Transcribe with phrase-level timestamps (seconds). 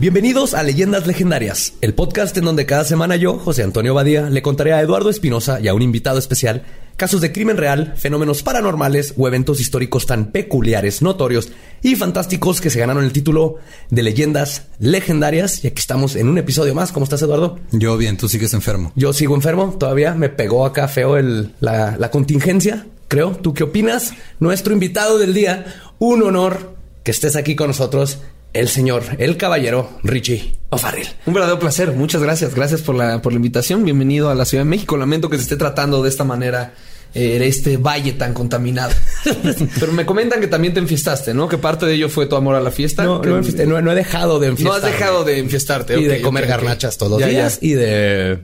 [0.00, 4.40] Bienvenidos a Leyendas Legendarias, el podcast en donde cada semana yo, José Antonio Badía, le
[4.40, 6.62] contaré a Eduardo Espinosa y a un invitado especial
[6.96, 11.50] casos de crimen real, fenómenos paranormales o eventos históricos tan peculiares, notorios
[11.82, 13.56] y fantásticos que se ganaron el título
[13.90, 15.64] de Leyendas Legendarias.
[15.64, 16.92] Y aquí estamos en un episodio más.
[16.92, 17.58] ¿Cómo estás, Eduardo?
[17.72, 18.92] Yo bien, tú sigues enfermo.
[18.96, 23.30] Yo sigo enfermo, todavía me pegó acá feo el- la, la contingencia, creo.
[23.32, 24.12] ¿Tú qué opinas?
[24.38, 28.18] Nuestro invitado del día, un honor que estés aquí con nosotros,
[28.52, 31.06] el señor, el caballero Richie O'Farrell.
[31.26, 31.92] Un verdadero placer.
[31.92, 32.54] Muchas gracias.
[32.54, 33.84] Gracias por la, por la invitación.
[33.84, 34.96] Bienvenido a la Ciudad de México.
[34.96, 36.74] Lamento que se esté tratando de esta manera
[37.14, 38.92] eh, este valle tan contaminado.
[39.80, 41.48] Pero me comentan que también te enfiestaste, ¿no?
[41.48, 43.04] Que parte de ello fue tu amor a la fiesta.
[43.04, 44.86] No, no, enfiesté, no- no he dejado de No enfiestarme.
[44.88, 45.98] has dejado de enfiestarte.
[46.00, 47.26] Y de comer garnachas todos los ya.
[47.28, 48.38] días y de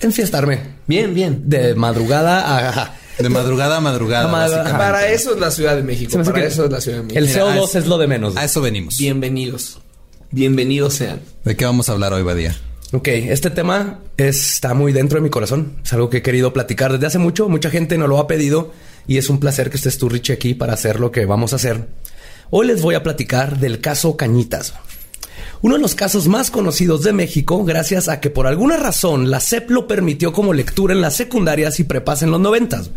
[0.00, 0.60] enfiestarme.
[0.86, 1.42] Bien, bien.
[1.46, 2.94] De madrugada a...
[3.22, 4.24] De madrugada a madrugada.
[4.28, 4.62] A madrugada.
[4.62, 4.92] básicamente.
[4.92, 6.16] Para eso es la Ciudad de México.
[6.22, 7.18] Para que eso es la Ciudad de México.
[7.18, 8.36] El Mira, a CO2 eso- es lo de menos.
[8.36, 8.98] A eso venimos.
[8.98, 9.80] Bienvenidos.
[10.30, 11.20] Bienvenidos sean.
[11.44, 12.56] ¿De qué vamos a hablar hoy, Badía?
[12.92, 15.76] Ok, este tema está muy dentro de mi corazón.
[15.84, 17.48] Es algo que he querido platicar desde hace mucho.
[17.48, 18.72] Mucha gente nos lo ha pedido
[19.06, 21.56] y es un placer que estés tú, Richie, aquí para hacer lo que vamos a
[21.56, 21.86] hacer.
[22.50, 24.74] Hoy les voy a platicar del caso Cañitas.
[25.62, 29.40] Uno de los casos más conocidos de México, gracias a que por alguna razón la
[29.40, 32.90] SEP lo permitió como lectura en las secundarias y prepas en los noventas.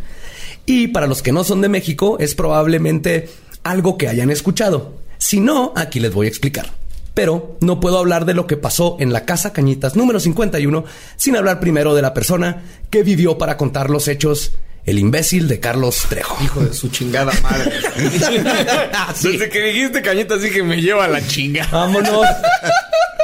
[0.65, 3.27] Y para los que no son de México, es probablemente
[3.63, 4.93] algo que hayan escuchado.
[5.17, 6.71] Si no, aquí les voy a explicar.
[7.13, 10.85] Pero no puedo hablar de lo que pasó en la Casa Cañitas número 51
[11.17, 14.53] sin hablar primero de la persona que vivió para contar los hechos,
[14.85, 16.43] el imbécil de Carlos Trejo.
[16.43, 17.71] Hijo de su chingada madre.
[19.21, 21.67] Desde que dijiste cañitas dije me lleva la chinga.
[21.71, 22.27] Vámonos.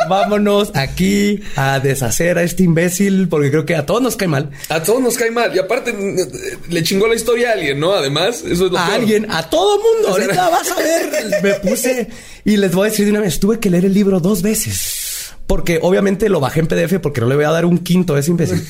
[0.07, 4.49] Vámonos aquí a deshacer a este imbécil porque creo que a todos nos cae mal.
[4.69, 5.53] A todos nos cae mal.
[5.55, 5.93] Y aparte
[6.69, 7.93] le chingó la historia a alguien, ¿no?
[7.93, 8.99] Además, eso es lo a peor.
[9.01, 10.07] alguien, a todo mundo.
[10.09, 11.43] Ahorita vas a ver.
[11.43, 12.07] Me puse
[12.45, 14.98] y les voy a decir de una vez, tuve que leer el libro dos veces.
[15.49, 18.19] Porque obviamente lo bajé en PDF porque no le voy a dar un quinto a
[18.19, 18.63] ese imbécil.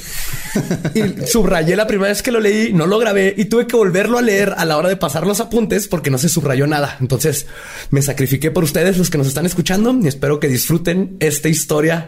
[0.96, 4.18] y subrayé la primera vez que lo leí, no lo grabé y tuve que volverlo
[4.18, 6.96] a leer a la hora de pasar los apuntes porque no se subrayó nada.
[7.02, 7.48] Entonces
[7.90, 12.08] me sacrifiqué por ustedes, los que nos están escuchando, y espero que disfruten esta historia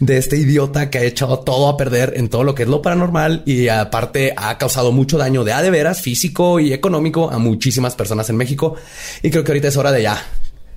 [0.00, 2.80] de este idiota que ha echado todo a perder en todo lo que es lo
[2.80, 7.38] paranormal y aparte ha causado mucho daño de a de veras, físico y económico a
[7.38, 8.76] muchísimas personas en México.
[9.22, 10.26] Y creo que ahorita es hora de ya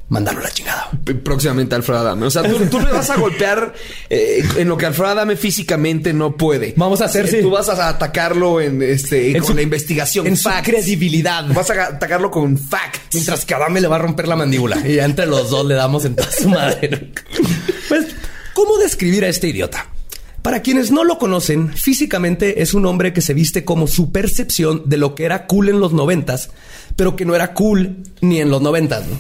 [0.10, 0.90] mandarlo a la chingada.
[1.24, 2.26] Próximamente Alfredo Adame.
[2.26, 3.74] O sea, tú, tú le vas a golpear
[4.10, 6.74] eh, en lo que Alfredo Adame físicamente no puede.
[6.78, 7.38] Vamos a hacer, Eh, sí.
[7.42, 10.26] Tú vas a atacarlo en este En con su- la investigación.
[10.28, 11.46] En su credibilidad.
[11.54, 13.00] Vas a atacarlo con facts.
[13.14, 14.78] Mientras que Adame le va a romper la mandíbula.
[14.86, 17.12] Y ya entre los dos le damos en toda su madre.
[17.88, 18.08] Pues,
[18.54, 19.88] ¿cómo describir a este idiota?
[20.42, 24.84] Para quienes no lo conocen, físicamente es un hombre que se viste como su percepción
[24.86, 26.50] de lo que era cool en los noventas,
[26.96, 29.20] pero que no era cool ni en los noventas, ¿no?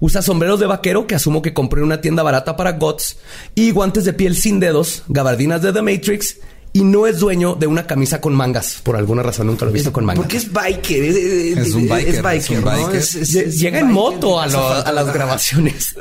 [0.00, 3.18] Usa sombreros de vaquero que asumo que compró en una tienda barata para GOTS
[3.54, 6.38] y guantes de piel sin dedos, gabardinas de The Matrix
[6.76, 8.80] y no es dueño de una camisa con mangas.
[8.82, 10.22] Por alguna razón nunca lo he visto con mangas.
[10.24, 11.02] Porque es biker.
[11.04, 12.70] Es, es- Es un biker, Es biker, es un ¿no?
[12.70, 12.96] biker.
[12.96, 15.94] Es- es- Lle- es Llega en biker moto a, de lo- casa a las grabaciones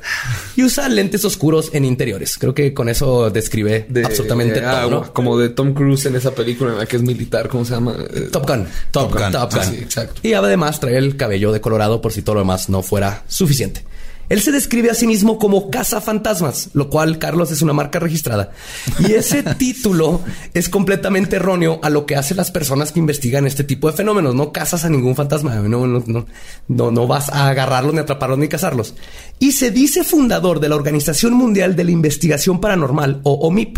[0.56, 2.38] y usa lentes oscuros en interiores.
[2.38, 4.90] Creo que con eso describe De- absolutamente ah, todo.
[4.92, 5.14] ¿no?
[5.14, 7.48] Como de Tom Cruise en esa película en la que es militar.
[7.48, 7.96] ¿Cómo se llama?
[8.14, 8.68] Eh, Top Gun.
[8.92, 9.32] Top Gun.
[9.32, 9.62] Top Gun.
[9.62, 10.20] Ah, sí, exacto.
[10.24, 13.84] Y además trae el cabello decolorado por si todo lo demás no fuera suficiente.
[14.30, 18.52] Él se describe a sí mismo como cazafantasmas, lo cual Carlos es una marca registrada.
[19.00, 20.22] Y ese título
[20.54, 24.36] es completamente erróneo a lo que hacen las personas que investigan este tipo de fenómenos.
[24.36, 26.26] No cazas a ningún fantasma, no, no, no,
[26.68, 28.96] no, no vas a agarrarlos, ni atraparlos, ni cazarlos.
[29.40, 33.78] Y se dice fundador de la Organización Mundial de la Investigación Paranormal, o OMIP,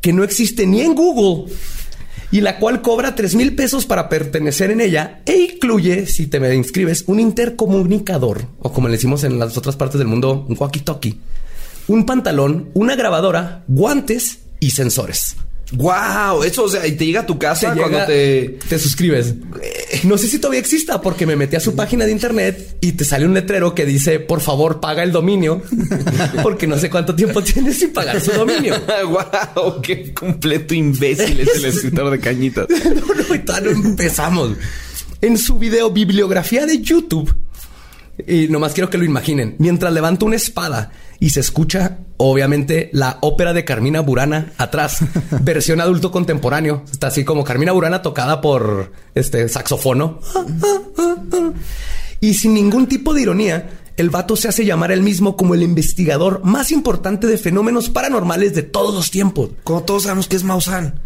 [0.00, 1.52] que no existe ni en Google
[2.32, 6.40] y la cual cobra 3 mil pesos para pertenecer en ella e incluye, si te
[6.40, 10.56] me inscribes, un intercomunicador, o como le decimos en las otras partes del mundo, un
[10.56, 11.16] walkie-talkie,
[11.88, 15.36] un pantalón, una grabadora, guantes y sensores.
[15.72, 18.58] Wow, eso, o sea, y te llega a tu casa Te cuando llega- te.
[18.68, 19.34] te suscribes.
[20.04, 23.04] No sé si todavía exista porque me metí a su página de internet y te
[23.04, 25.62] sale un letrero que dice, por favor, paga el dominio,
[26.42, 28.74] porque no sé cuánto tiempo tienes sin pagar su dominio.
[29.08, 32.66] wow, qué completo imbécil es el escritor de cañitas.
[32.68, 34.50] no, no, y todavía no empezamos.
[35.22, 37.32] En su video bibliografía de YouTube,
[38.26, 39.56] Y nomás quiero que lo imaginen.
[39.58, 44.98] Mientras levanta una espada y se escucha, obviamente, la ópera de Carmina Burana atrás,
[45.42, 46.84] versión adulto contemporáneo.
[46.90, 50.20] Está así como Carmina Burana tocada por este saxofono.
[52.20, 55.62] Y sin ningún tipo de ironía, el vato se hace llamar él mismo como el
[55.62, 59.50] investigador más importante de fenómenos paranormales de todos los tiempos.
[59.64, 61.00] Como todos sabemos que es Maussan.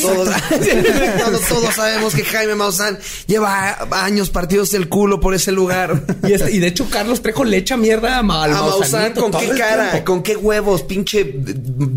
[0.00, 0.28] Todos,
[1.24, 6.02] todos, todos sabemos que Jaime Maussan lleva años partidos el culo por ese lugar.
[6.26, 9.12] Y, este- y de hecho, Carlos Trejo le echa mierda a, Ma- al A Maussan,
[9.12, 10.02] ¿con qué cara?
[10.04, 10.82] ¿Con qué huevos?
[10.82, 11.34] Pinche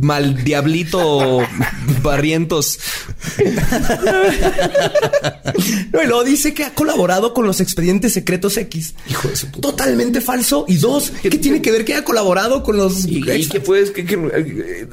[0.01, 1.39] mal diablito
[2.03, 2.79] barrientos.
[5.91, 8.93] No, y luego dice que ha colaborado con los expedientes secretos X.
[9.09, 9.69] Hijo de su puta.
[9.69, 10.65] Totalmente falso.
[10.67, 14.87] Y dos, ¿qué tiene que ver que haya colaborado con los ¿Y, qué- eh,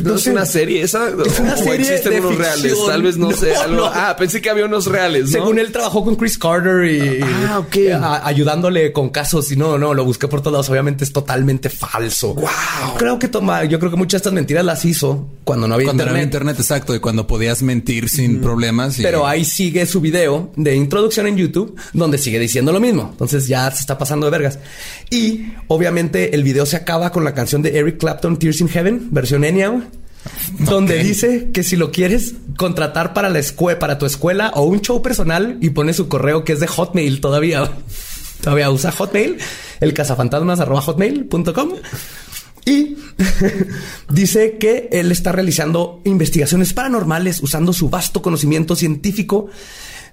[0.00, 0.30] ¿No No es sé.
[0.30, 1.08] una serie esa?
[1.08, 1.98] Es una ¿O serie de
[2.34, 2.74] unos reales?
[2.86, 3.54] Tal vez no, No, sé.
[3.54, 3.84] algo- no.
[3.86, 5.30] Ah, pensé que había unos reales, ¿no?
[5.30, 7.62] Según él trabajó con Chris Carter y Ah,
[8.00, 10.68] a- ayudándole con casos y no, no, lo busqué por todos lados.
[10.70, 12.34] Obviamente es totalmente falso.
[12.34, 12.48] Wow.
[12.98, 15.86] Creo que toma, yo creo que muchas de estas mentiras las hizo cuando no había
[15.86, 16.14] Cuando no internet.
[16.22, 18.98] había internet, exacto, y cuando podías mentir sin problemas.
[18.98, 23.08] y- Pero ahí sigue su video de introducción en YouTube, donde sigue diciendo lo mismo.
[23.12, 24.58] Entonces ya se está pasando de vergas.
[25.10, 29.08] Y obviamente el video se acaba con la canción de Eric Clapton, Tears in Heaven,
[29.10, 29.72] versión Enya,
[30.58, 34.80] donde dice que si lo quieres contratar para la escuela, para tu escuela o un
[34.80, 37.70] show personal y pone su correo que es de Hotmail todavía.
[38.42, 39.38] Todavía usa Hotmail,
[39.78, 41.74] el cazafantasmas arroba hotmail.com.
[42.64, 42.96] Y
[44.08, 49.48] dice que él está realizando investigaciones paranormales usando su vasto conocimiento científico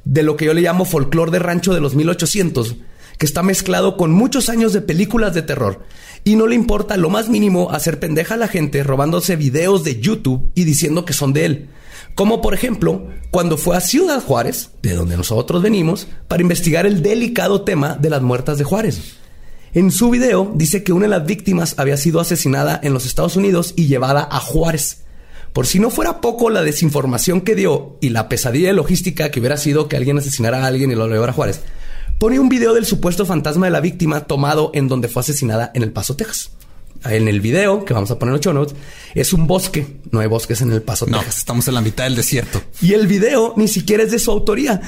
[0.06, 2.76] de lo que yo le llamo folclore de rancho de los 1800,
[3.19, 5.83] que está mezclado con muchos años de películas de terror.
[6.24, 10.00] Y no le importa lo más mínimo hacer pendeja a la gente robándose videos de
[10.00, 11.69] YouTube y diciendo que son de él.
[12.16, 17.04] Como por ejemplo, cuando fue a Ciudad Juárez, de donde nosotros venimos, para investigar el
[17.04, 19.18] delicado tema de las muertas de Juárez.
[19.74, 23.36] En su video dice que una de las víctimas había sido asesinada en los Estados
[23.36, 25.04] Unidos y llevada a Juárez.
[25.51, 29.57] Por si no fuera poco la desinformación que dio y la pesadilla logística que hubiera
[29.57, 31.62] sido que alguien asesinara a alguien y lo llevara a Juárez,
[32.19, 35.81] pone un video del supuesto fantasma de la víctima tomado en donde fue asesinada en
[35.83, 36.51] El Paso, Texas.
[37.06, 38.75] En el video, que vamos a poner en los show notes,
[39.16, 39.88] es un bosque.
[40.12, 41.38] No hay bosques en El Paso, No, Texas.
[41.39, 42.62] estamos en la mitad del desierto.
[42.81, 44.81] Y el video ni siquiera es de su autoría.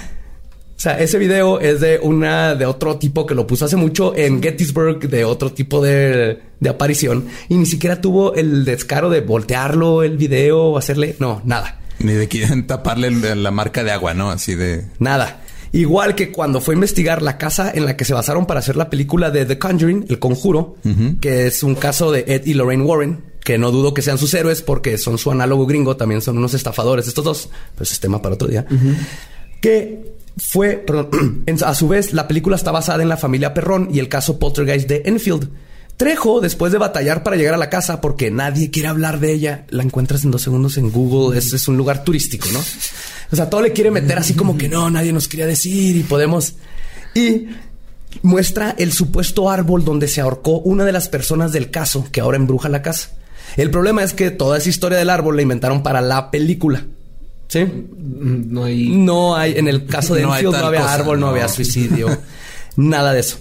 [0.75, 4.13] O sea, ese video es de una de otro tipo que lo puso hace mucho
[4.17, 9.21] en Gettysburg, de otro tipo de, de aparición, y ni siquiera tuvo el descaro de
[9.21, 11.15] voltearlo el video o hacerle.
[11.19, 11.79] No, nada.
[11.99, 14.31] Ni de quieren taparle la marca de agua, ¿no?
[14.31, 14.85] Así de.
[14.99, 15.41] Nada.
[15.73, 18.75] Igual que cuando fue a investigar la casa en la que se basaron para hacer
[18.75, 20.75] la película de The Conjuring, El Conjuro,
[21.21, 24.33] que es un caso de Ed y Lorraine Warren, que no dudo que sean sus
[24.33, 27.99] héroes porque son su análogo gringo, también son unos estafadores estos dos, pero ese es
[27.99, 28.65] tema para otro día.
[29.61, 33.99] Que fue, perdón, a su vez, la película está basada en la familia Perrón y
[33.99, 35.49] el caso Poltergeist de Enfield.
[36.01, 39.65] Trejo, después de batallar para llegar a la casa porque nadie quiere hablar de ella,
[39.69, 41.37] la encuentras en dos segundos en Google.
[41.37, 42.59] Es, es un lugar turístico, ¿no?
[43.31, 46.01] O sea, todo le quiere meter así como que no, nadie nos quería decir y
[46.01, 46.55] podemos.
[47.13, 47.49] Y
[48.23, 52.37] muestra el supuesto árbol donde se ahorcó una de las personas del caso que ahora
[52.37, 53.11] embruja la casa.
[53.55, 56.83] El problema es que toda esa historia del árbol la inventaron para la película.
[57.47, 57.63] ¿Sí?
[57.99, 58.89] No hay.
[58.89, 61.31] No hay, en el caso de No Enfield no había cosa, árbol, no, no.
[61.33, 62.17] había suicidio,
[62.75, 63.37] nada de eso.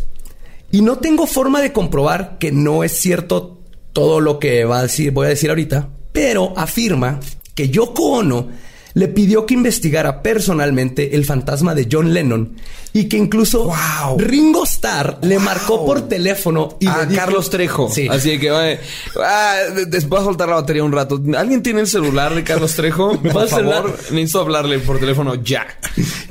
[0.73, 3.59] Y no tengo forma de comprobar que no es cierto
[3.93, 7.19] todo lo que va a decir, voy a decir ahorita, pero afirma
[7.55, 8.49] que Yoko Ono
[8.95, 12.55] le pidió que investigara personalmente el fantasma de John Lennon
[12.93, 14.19] y que incluso Wow.
[14.19, 17.89] Ringo Starr le marcó por teléfono y a dijo- Carlos Trejo.
[17.89, 18.09] Sí.
[18.11, 18.65] Así que va,
[19.25, 19.55] ah,
[20.09, 21.21] voy a soltar la batería un rato.
[21.37, 23.17] ¿Alguien tiene el celular de Carlos Trejo?
[23.33, 25.67] Por favor, necesito hablarle por teléfono ya.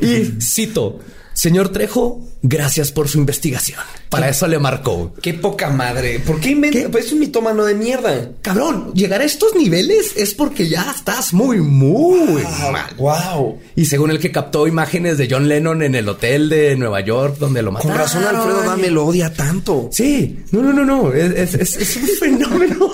[0.02, 1.00] Y cito,
[1.40, 3.80] señor Trejo, gracias por su investigación.
[4.10, 5.14] Para eso le marcó.
[5.22, 6.20] Qué poca madre.
[6.20, 6.78] ¿Por qué inventa?
[6.80, 6.90] ¿Qué?
[6.90, 8.32] Pues es un mitómano de mierda.
[8.42, 12.94] Cabrón, llegar a estos niveles es porque ya estás muy, muy mal.
[12.98, 13.60] Wow.
[13.76, 17.38] Y según el que captó imágenes de John Lennon en el hotel de Nueva York
[17.40, 17.94] donde lo mataron.
[17.96, 19.90] Con razón Alfredo Dame lo odia tanto.
[19.94, 21.14] Sí, no, no, no, no.
[21.14, 22.92] Es, es- es- es un fenómeno.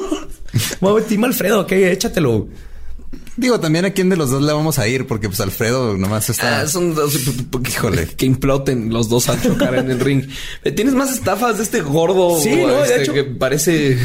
[0.82, 2.48] Wow, Team Alfredo, ok, échatelo.
[3.38, 6.30] Digo, también a quién de los dos le vamos a ir, porque pues Alfredo nomás
[6.30, 6.62] está.
[6.62, 7.13] Ah, son dos.
[7.70, 8.08] Híjole.
[8.18, 10.24] Que imploten los dos a chocar en el ring.
[10.63, 12.39] Eh, ¿Tienes más estafas de este gordo?
[12.39, 13.98] Sí, no, de este, hecho- Que parece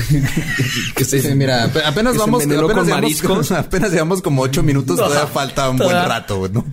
[0.97, 1.23] que se.
[1.23, 3.53] Sí, mira, ap- apenas que se vamos, envenenó apenas con llevamos, mariscos.
[3.53, 6.65] apenas llevamos como ocho minutos, todavía falta un buen rato, ¿no?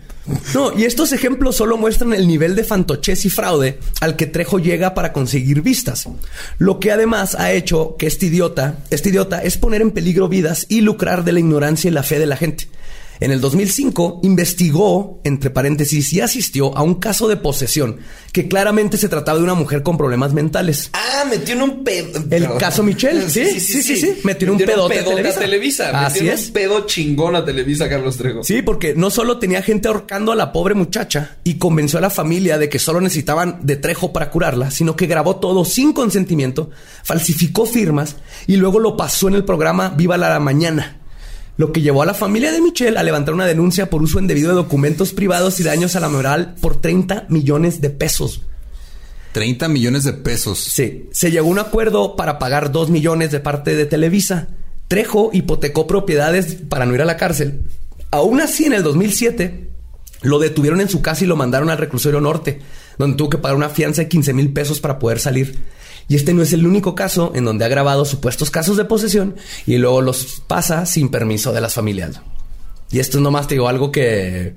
[0.53, 4.60] No, y estos ejemplos solo muestran el nivel de fantochez y fraude al que Trejo
[4.60, 6.07] llega para conseguir vistas.
[6.57, 10.65] Lo que además ha hecho que este idiota, este idiota es poner en peligro vidas
[10.69, 12.67] y lucrar de la ignorancia y la fe de la gente.
[13.20, 17.98] En el 2005 investigó, entre paréntesis, y asistió a un caso de posesión
[18.32, 20.92] que claramente se trataba de una mujer con problemas mentales.
[20.94, 22.24] Ah, metió en un pedo.
[22.30, 24.20] El caso Michelle, sí, sí, sí, sí.
[24.24, 25.40] Metió en un pedote a Televisa.
[25.40, 26.06] Televisa.
[26.06, 26.48] Así es.
[26.48, 28.44] un pedo chingón a Televisa, Carlos Trejo.
[28.44, 32.10] Sí, porque no solo tenía gente ahorcando a la pobre muchacha y convenció a la
[32.10, 36.70] familia de que solo necesitaban de Trejo para curarla, sino que grabó todo sin consentimiento,
[37.04, 40.97] falsificó firmas y luego lo pasó en el programa Viva la Mañana.
[41.58, 44.50] Lo que llevó a la familia de Michelle a levantar una denuncia por uso indebido
[44.50, 48.42] de documentos privados y daños a la moral por 30 millones de pesos.
[49.32, 50.60] 30 millones de pesos.
[50.60, 54.50] Sí, se llegó a un acuerdo para pagar 2 millones de parte de Televisa.
[54.88, 57.64] Trejo hipotecó propiedades para no ir a la cárcel.
[58.12, 59.68] Aún así, en el 2007,
[60.22, 62.60] lo detuvieron en su casa y lo mandaron al reclusorio norte,
[62.98, 65.58] donde tuvo que pagar una fianza de 15 mil pesos para poder salir.
[66.10, 69.36] Y este no es el único caso en donde ha grabado supuestos casos de posesión
[69.66, 72.22] y luego los pasa sin permiso de las familias.
[72.92, 74.56] Y esto es nomás, te digo, algo que,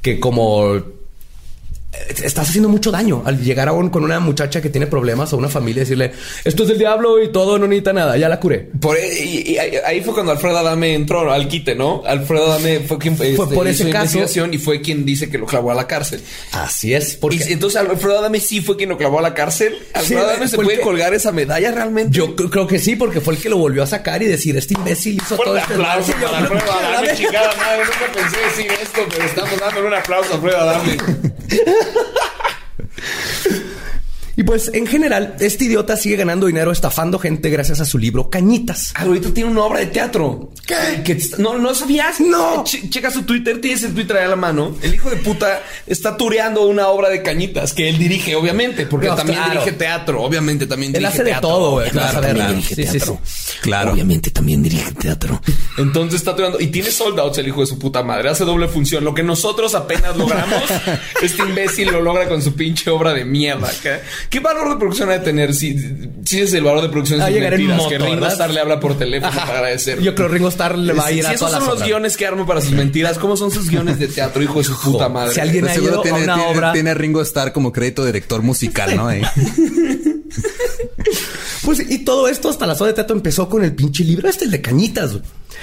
[0.00, 0.80] que como
[2.22, 5.48] estás haciendo mucho daño al llegar aún con una muchacha que tiene problemas o una
[5.48, 6.12] familia y decirle
[6.44, 8.68] esto es el diablo y todo no necesita nada, ya la curé.
[8.78, 12.02] Por, y, y ahí ahí fue cuando Alfredo Adame entró al quite, ¿no?
[12.06, 14.04] Alfredo Adame fue quien este, por ese hizo caso.
[14.18, 16.22] investigación y fue quien dice que lo clavó a la cárcel.
[16.52, 19.78] Así es, porque Y entonces Alfredo Adame sí fue quien lo clavó a la cárcel.
[19.94, 22.16] Alfredo Sí, Adame se fue puede que- colgar esa medalla realmente.
[22.16, 24.56] yo cr- creo que sí, porque fue el que lo volvió a sacar y decir
[24.58, 26.26] este imbécil hizo todo este aplauso desmadre".
[26.26, 27.82] para Alfredo Adame, chingada madre.
[27.84, 29.52] Nunca pensé decir esto, pero estamos
[29.86, 30.96] un aplauso a Alfredo Adame.
[31.48, 32.12] ハハハ
[32.42, 33.67] ハ!
[34.38, 38.30] Y pues en general, este idiota sigue ganando dinero estafando gente gracias a su libro
[38.30, 38.92] Cañitas.
[38.94, 40.52] Ah, ahorita tiene una obra de teatro.
[40.64, 41.18] ¿Qué?
[41.38, 42.20] No, no sabías.
[42.20, 42.62] No.
[42.62, 44.76] Che- checa su Twitter, tienes el Twitter ahí a la mano.
[44.80, 49.08] El hijo de puta está tureando una obra de cañitas que él dirige, obviamente, porque
[49.08, 49.60] No, también claro.
[49.60, 50.22] dirige teatro.
[50.22, 51.90] Obviamente también Él dirige hace de todo, güey.
[51.90, 53.18] Claro, también dirige Sí, sí, teatro.
[53.62, 53.92] Claro.
[53.94, 55.42] Obviamente también dirige teatro.
[55.78, 56.60] Entonces está tureando.
[56.60, 58.28] Y tiene sold outs el hijo de su puta madre.
[58.28, 59.02] Hace doble función.
[59.04, 60.62] Lo que nosotros apenas logramos,
[61.22, 63.68] este imbécil lo logra con su pinche obra de mierda.
[63.82, 63.98] ¿Qué,
[64.30, 65.54] qué valor de producción ha de tener?
[65.54, 65.76] Si,
[66.24, 67.98] si es el valor de producción de Va a sus llegar en mentiras, moto, que
[67.98, 68.32] Ringo ¿verdad?
[68.32, 70.00] Starr le habla por teléfono para agradecer.
[70.00, 71.60] Yo creo que Ringo Starr le va a Si- ir si a esos todas son
[71.60, 71.88] las los obras.
[71.88, 74.80] guiones que arma para sus mentiras, ¿cómo son sus guiones de teatro, hijo de su
[74.80, 75.34] puta madre?
[75.34, 76.72] Si alguien De ha seguro ido a tiene, una tiene- obra...
[76.72, 79.08] tiene a Ringo Starr como crédito de director musical, ¿no?
[79.08, 79.22] Ahí.
[81.64, 84.44] Pues y todo esto hasta la zona de teatro empezó con el pinche libro este
[84.44, 85.12] el de cañitas.
[85.12, 85.22] güey.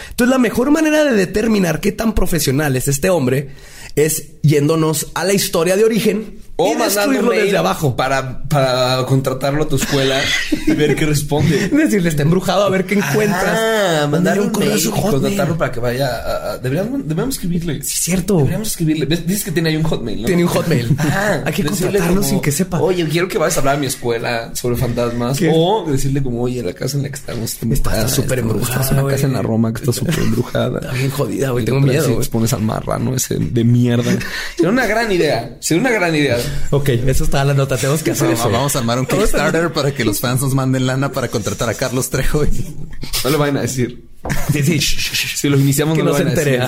[0.10, 3.50] Entonces la mejor manera de determinar qué tan profesional es este hombre
[3.96, 7.96] es yéndonos a la historia de origen O y mandando destruirlo mail desde abajo.
[7.98, 10.20] para, para contratarlo a tu escuela
[10.68, 11.68] y ver qué responde.
[11.72, 13.60] Decirle, está embrujado a ver qué encuentras.
[13.60, 15.12] Ah, mandarle un correo y su Hotmail.
[15.22, 16.52] contratarlo para que vaya a...
[16.54, 17.84] a- deberíamos, deberíamos escribirle.
[17.84, 18.38] Sí, cierto.
[18.38, 19.06] Deberíamos escribirle.
[19.06, 20.28] Dices que tiene ahí un hotmail, ¿no?
[20.28, 20.96] Tiene un hotmail.
[21.00, 22.80] Ah, Hay que contratarlo como, sin que sepa.
[22.80, 25.38] Oye, quiero que vayas a hablar a mi escuela sobre fantasmas.
[25.38, 25.52] ¿Qué?
[25.54, 29.06] O decirle como, oye, la casa en la que estamos está súper embrujada, Es una
[29.08, 30.80] casa en la Roma que está súper embrujada.
[30.80, 31.66] Está bien jodida, güey.
[31.66, 32.06] Tengo miedo.
[32.06, 32.18] güey.
[32.20, 34.12] Expones al marrano ese de mierda.
[34.56, 35.58] Sería una gran idea.
[35.60, 36.38] Sería una gran idea.
[36.72, 37.78] Ok, eso está en la nota.
[37.78, 38.50] Tenemos que hacer No, eso.
[38.50, 41.74] vamos a armar un Kickstarter para que los fans nos manden lana para contratar a
[41.74, 42.44] Carlos Trejo.
[42.46, 42.76] y-
[43.24, 44.06] No le vayan a decir.
[44.52, 44.80] Sí.
[44.80, 46.60] Si los iniciamos, que no, no le se entere.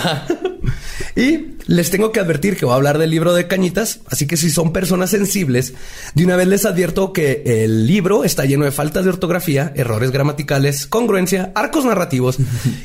[1.15, 4.38] Y les tengo que advertir que voy a hablar del libro de Cañitas, así que
[4.38, 5.74] si son personas sensibles,
[6.13, 10.12] de una vez les advierto que el libro está lleno de faltas de ortografía, errores
[10.12, 12.38] gramaticales, congruencia, arcos narrativos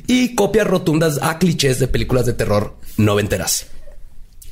[0.07, 3.67] y copias rotundas a clichés de películas de terror noventeras.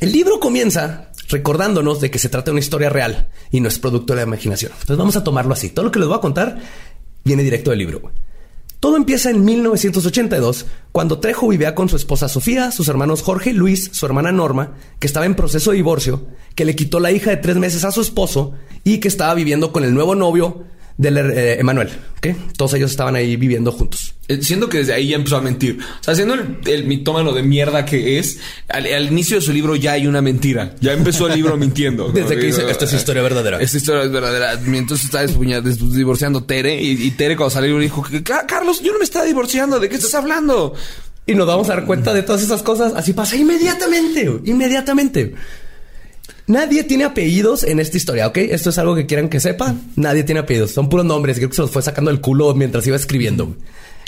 [0.00, 3.78] El libro comienza recordándonos de que se trata de una historia real y no es
[3.78, 4.72] producto de la imaginación.
[4.72, 5.70] Entonces vamos a tomarlo así.
[5.70, 6.58] Todo lo que les voy a contar
[7.24, 8.12] viene directo del libro.
[8.80, 13.52] Todo empieza en 1982, cuando Trejo vivía con su esposa Sofía, sus hermanos Jorge y
[13.52, 17.28] Luis, su hermana Norma, que estaba en proceso de divorcio, que le quitó la hija
[17.28, 20.64] de tres meses a su esposo y que estaba viviendo con el nuevo novio
[20.96, 21.90] del eh, Emanuel.
[22.16, 22.28] ¿ok?
[22.56, 24.14] Todos ellos estaban ahí viviendo juntos.
[24.30, 25.78] Eh, Siento que desde ahí ya empezó a mentir.
[26.00, 29.52] O sea, siendo el, el mitómano de mierda que es, al, al inicio de su
[29.52, 30.74] libro ya hay una mentira.
[30.80, 32.06] Ya empezó el libro mintiendo.
[32.08, 32.12] ¿no?
[32.12, 33.60] Desde que dice, "Esta es historia verdadera".
[33.60, 34.52] Esta historia es verdadera.
[34.52, 39.04] Entonces está divorciando Tere y, y Tere cuando salió dijo, "Ca- Carlos, yo no me
[39.04, 39.80] estaba divorciando.
[39.80, 40.74] ¿De qué estás hablando?
[41.26, 42.92] Y nos vamos a dar cuenta de todas esas cosas.
[42.96, 45.34] Así pasa inmediatamente, inmediatamente.
[46.46, 48.38] Nadie tiene apellidos en esta historia, ¿ok?
[48.38, 49.80] Esto es algo que quieran que sepan.
[49.94, 50.72] Nadie tiene apellidos.
[50.72, 51.36] Son puros nombres.
[51.36, 53.54] Creo que se los fue sacando el culo mientras iba escribiendo.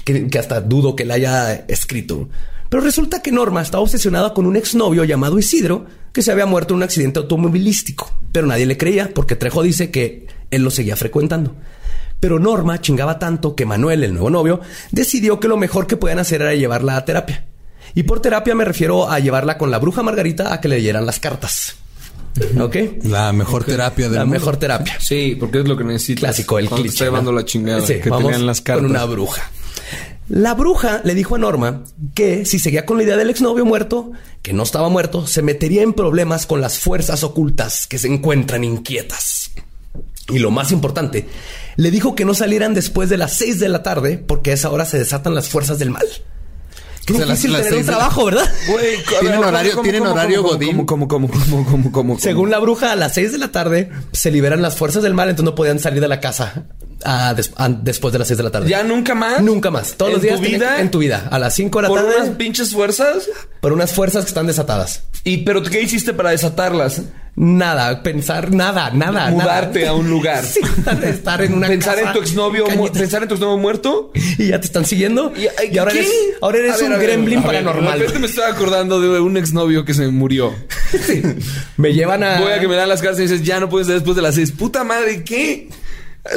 [0.04, 2.28] Que, que hasta dudo que la haya escrito.
[2.68, 6.72] Pero resulta que Norma estaba obsesionada con un exnovio llamado Isidro que se había muerto
[6.74, 8.10] en un accidente automovilístico.
[8.32, 11.54] Pero nadie le creía porque Trejo dice que él lo seguía frecuentando.
[12.18, 16.18] Pero Norma chingaba tanto que Manuel, el nuevo novio, decidió que lo mejor que podían
[16.20, 17.44] hacer era llevarla a terapia.
[17.94, 21.04] Y por terapia me refiero a llevarla con la bruja Margarita a que le leyeran
[21.04, 21.76] las cartas.
[22.58, 22.76] ¿Ok?
[23.02, 24.38] La mejor terapia del La mundo.
[24.38, 24.96] mejor terapia.
[24.98, 26.20] Sí, porque es lo que necesitas.
[26.20, 26.88] Clásico, el cliché.
[26.88, 27.38] está llevando ¿no?
[27.38, 27.80] la chingada.
[27.86, 28.82] Sí, que te vamos lean las cartas.
[28.82, 29.50] Con una bruja.
[30.32, 31.84] La bruja le dijo a Norma
[32.14, 35.82] que si seguía con la idea del exnovio muerto, que no estaba muerto, se metería
[35.82, 39.50] en problemas con las fuerzas ocultas que se encuentran inquietas.
[40.30, 41.28] Y lo más importante,
[41.76, 44.70] le dijo que no salieran después de las 6 de la tarde porque a esa
[44.70, 46.06] hora se desatan las fuerzas del mal.
[47.06, 48.48] Qué O sea, las- difícil las tener un seis trabajo, ¿verdad?
[48.68, 50.86] Güey, ¿Tienen ver, horario- ¿cómo, tienen cómo, horario cómo, godín?
[50.86, 52.18] ¿Cómo, cómo, cómo, cómo, cómo, cómo?
[52.18, 55.28] Según la bruja, a las 6 de la tarde se liberan las fuerzas del mal,
[55.28, 56.64] entonces no podían salir de la casa
[57.04, 58.68] ah, des- ah, después de las 6 de la tarde.
[58.68, 59.40] ¿Ya nunca más?
[59.42, 59.94] Nunca más.
[59.96, 60.76] Todos ¿En los días tu vida?
[60.76, 61.28] que- en tu vida.
[61.30, 62.16] A las 5 de la ¿Por tarde.
[62.18, 63.28] unas pinches fuerzas?
[63.60, 65.02] Por unas fuerzas que están desatadas.
[65.24, 67.02] ¿Y pero qué hiciste para desatarlas?
[67.34, 69.30] Nada, pensar nada, nada.
[69.30, 69.92] Mudarte nada.
[69.92, 70.44] a un lugar.
[70.52, 70.60] Sí,
[71.04, 74.12] estar en una Pensar casa en tu exnovio, pensar en tu exnovio muerto.
[74.14, 75.32] Y ya te están siguiendo.
[75.36, 76.10] Y, ahora eres,
[76.42, 77.98] ahora eres ver, un ver, gremlin paranormal.
[77.98, 80.54] De repente me estaba acordando de un exnovio que se murió.
[81.78, 82.40] Me llevan a.
[82.40, 84.22] Voy a que me dan las cartas y dices, ya no puedes ser después de
[84.22, 84.52] las seis.
[84.52, 85.68] Puta madre, ¿qué?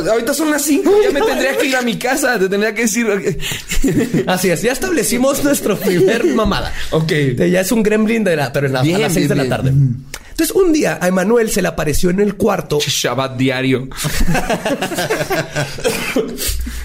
[0.10, 2.84] Ahorita son las cinco, ya me tendría que ir a mi casa, te tendría que
[2.84, 3.06] decir.
[4.28, 6.74] Así es, ya establecimos nuestro primer mamada.
[6.92, 7.12] Ok.
[7.38, 9.58] Ya es un gremlin de la, pero en la- Bien, a las 6 de la
[9.58, 10.06] bien.
[10.38, 13.88] Entonces, un día a Emanuel se le apareció en el cuarto Shabbat diario.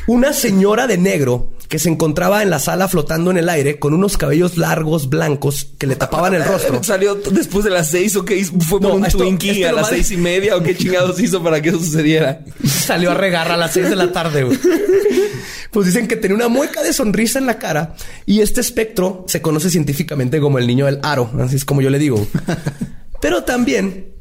[0.07, 3.95] una señora de negro que se encontraba en la sala flotando en el aire con
[3.95, 6.81] unos cabellos largos blancos que le tapaban el rostro.
[6.85, 8.53] ¿Salió después de las seis o qué hizo?
[8.61, 11.21] ¿Fue por No, un esto- Twinkie esto a las seis y media o qué chingados
[11.21, 12.41] hizo para que eso sucediera?
[12.65, 14.45] Salió a regar a las 6 de la tarde.
[14.45, 14.59] güey.
[15.71, 17.95] Pues dicen que tenía una mueca de sonrisa en la cara
[18.27, 21.91] y este espectro se conoce científicamente como el niño del aro, así es como yo
[21.91, 22.27] le digo.
[23.21, 24.15] Pero también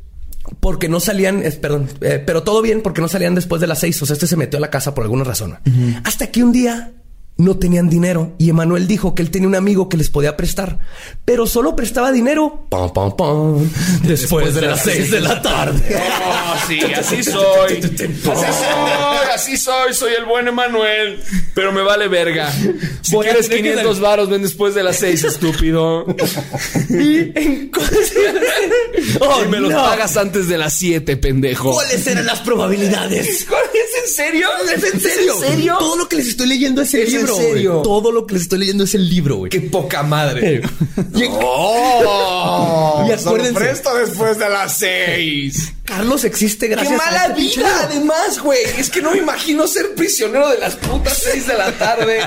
[0.59, 4.01] porque no salían, perdón, eh, pero todo bien porque no salían después de las 6,
[4.01, 5.57] o sea, este se metió a la casa por alguna razón.
[6.03, 6.93] Hasta que un día
[7.39, 10.77] no tenían dinero y Emanuel dijo que él tenía un amigo que les podía prestar,
[11.25, 13.69] pero solo prestaba dinero pam, pam, pam,
[14.03, 15.81] después, de las 6 de la tarde.
[15.97, 17.77] Oh, sí, así soy.
[17.77, 19.93] Así soy, así soy.
[19.93, 21.19] Soy el buen Emanuel.
[21.55, 22.51] Pero me vale verga.
[23.01, 26.05] Si Voy quieres tener que 500 sal- varos, ven después de las 6, estúpido.
[26.89, 27.71] Y en
[29.21, 29.77] Oh, y me los no.
[29.77, 31.71] pagas antes de las 7, pendejo.
[31.73, 33.27] ¿Cuáles eran las probabilidades?
[33.27, 34.47] ¿Es en serio?
[34.65, 35.33] ¿Es en serio?
[35.35, 35.75] ¿Es en serio?
[35.79, 37.07] Todo lo que les estoy leyendo es el
[37.83, 39.49] Todo lo que les estoy leyendo es el libro, güey.
[39.49, 40.61] Qué poca madre.
[41.15, 43.05] Y- ¡Oh!
[43.07, 45.73] Y acuérdense- Sorpresa después de las seis.
[45.85, 47.79] Carlos existe ¡Qué gracias a mala este pinche vida!
[47.83, 48.59] Además, güey.
[48.77, 52.19] Es que no me imagino ser prisionero de las putas 6 de la tarde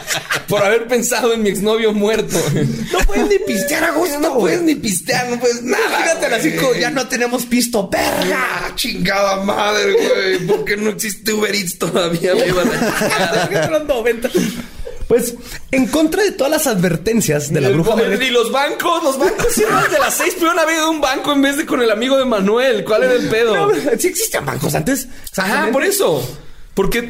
[0.48, 2.36] por haber pensado en mi exnovio muerto.
[2.92, 6.12] No puedes ni pistear a gusto, No puedes ni pistear, no puedes nada.
[6.22, 8.36] A las cinco, ya no tenemos pisto, verga.
[8.64, 10.38] Ah, chingada madre, güey.
[10.46, 12.34] ¿Por qué no existe Uber Eats todavía?
[12.34, 13.88] Me iban a chingar.
[15.08, 15.34] Los 90.
[15.34, 15.34] Pues,
[15.70, 19.90] en contra de todas las advertencias de la bruja Y los bancos, los bancos cierran
[19.90, 22.16] de las seis, pero haber ido a un banco en vez de con el amigo
[22.16, 22.84] de Manuel.
[22.84, 23.54] ¿Cuál era el pedo?
[23.54, 25.08] No, sí existían bancos antes.
[25.36, 26.22] Ajá, por eso.
[26.74, 27.02] Porque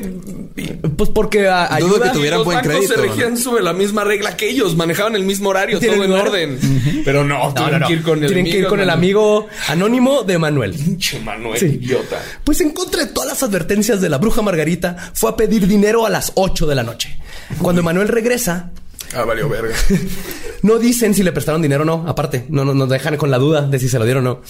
[0.97, 2.07] Pues porque a- Dudo ayuda.
[2.07, 5.15] que tuvieran los buen bancos crédito, se regían sobre la misma regla que ellos, manejaban
[5.15, 7.03] el mismo horario, ¿Tienen todo en orden.
[7.05, 7.87] Pero no, No, tienen no, no.
[7.87, 10.73] que ir con el Tienen que ir con el amigo anónimo de Manuel.
[10.73, 11.67] Pinche Manuel, Sí.
[11.67, 12.21] idiota.
[12.43, 16.07] Pues en contra de todas las advertencias de la bruja Margarita, fue a pedir dinero
[16.07, 17.17] a las 8 de la noche.
[17.61, 18.71] Cuando Manuel regresa,
[19.15, 19.77] Ah, valió verga.
[20.63, 22.05] no dicen si le prestaron dinero o no.
[22.09, 24.41] Aparte, no no- nos dejan con la duda de si se lo dieron o no.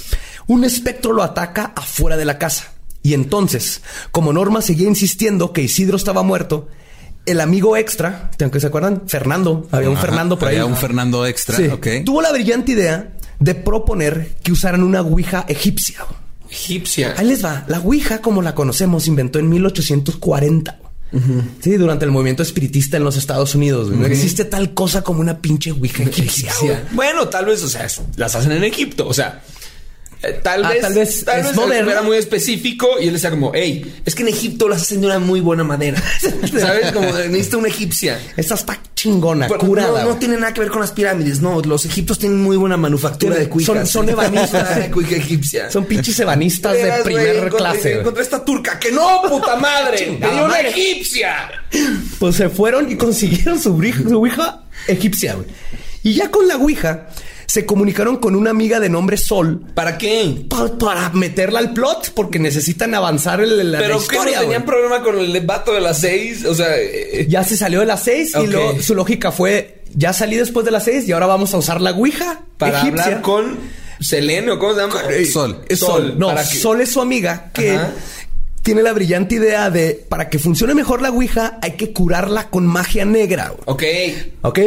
[0.46, 2.72] Un espectro lo ataca afuera de la casa.
[3.02, 6.68] Y entonces, como Norma seguía insistiendo que Isidro estaba muerto,
[7.26, 10.56] el amigo extra, aunque se acuerdan, Fernando, había un Ajá, Fernando por ahí.
[10.56, 11.66] había un Fernando extra, Sí.
[11.66, 11.86] ok.
[12.04, 16.04] Tuvo la brillante idea de proponer que usaran una ouija egipcia.
[16.50, 17.14] Egipcia.
[17.16, 17.64] Ahí les va.
[17.66, 20.78] La Ouija, como la conocemos, se inventó en 1840.
[21.60, 23.90] Sí, durante el movimiento espiritista en los Estados Unidos.
[23.90, 26.52] No existe tal cosa como una pinche Ouija egipcia.
[26.60, 26.76] güey.
[26.92, 27.86] Bueno, tal vez, o sea,
[28.16, 29.42] las hacen en Egipto, o sea.
[30.22, 33.52] Eh, Tal Ah, vez, tal vez tal vez era muy específico y él decía como,
[33.54, 36.02] hey, es que en Egipto las hacen de una muy buena madera.
[36.20, 36.92] ¿Sabes?
[36.92, 38.20] Como necesita una egipcia.
[38.36, 40.04] Esa está chingona, Pero curada.
[40.04, 41.40] no, no tiene nada que ver con las pirámides.
[41.40, 43.74] No, los egiptos tienen muy buena manufactura de cuicas.
[43.74, 44.76] son- son ebanistas.
[44.76, 45.70] de cuica egipcia.
[45.70, 47.98] Son pinches ebanistas de primer clase.
[48.00, 49.98] Encontré esta turca que no, puta madre.
[50.20, 51.50] Tenía una egipcia.
[52.18, 53.76] Pues se fueron y consiguieron su,
[54.08, 55.34] su Ouija egipcia.
[55.34, 55.46] güey.
[56.04, 57.08] Y ya con la Ouija
[57.52, 60.46] se comunicaron con una amiga de nombre Sol ¿Para qué?
[60.48, 64.36] pa- para meterla al plot porque necesitan avanzar el, la, la Pero historia.
[64.36, 66.46] no tenían problema con el vato de las seis.
[66.46, 68.44] O sea, eh, Ya se salió de las seis Ok.
[68.44, 71.58] y luego su lógica fue ya salí después de las seis y ahora vamos a
[71.58, 73.04] usar la Ouija para egipcia.
[73.04, 73.58] hablar con
[74.00, 74.94] Selene o cómo se llama.
[75.10, 75.58] Eh, Sol.
[75.76, 76.14] Sol.
[76.18, 76.34] No.
[76.44, 77.92] Sol es su amiga que Ajá.
[78.62, 82.66] tiene la brillante idea de para que funcione mejor la Ouija hay que curarla con
[82.66, 83.52] magia negra.
[83.66, 84.14] güey.
[84.42, 84.58] Ok.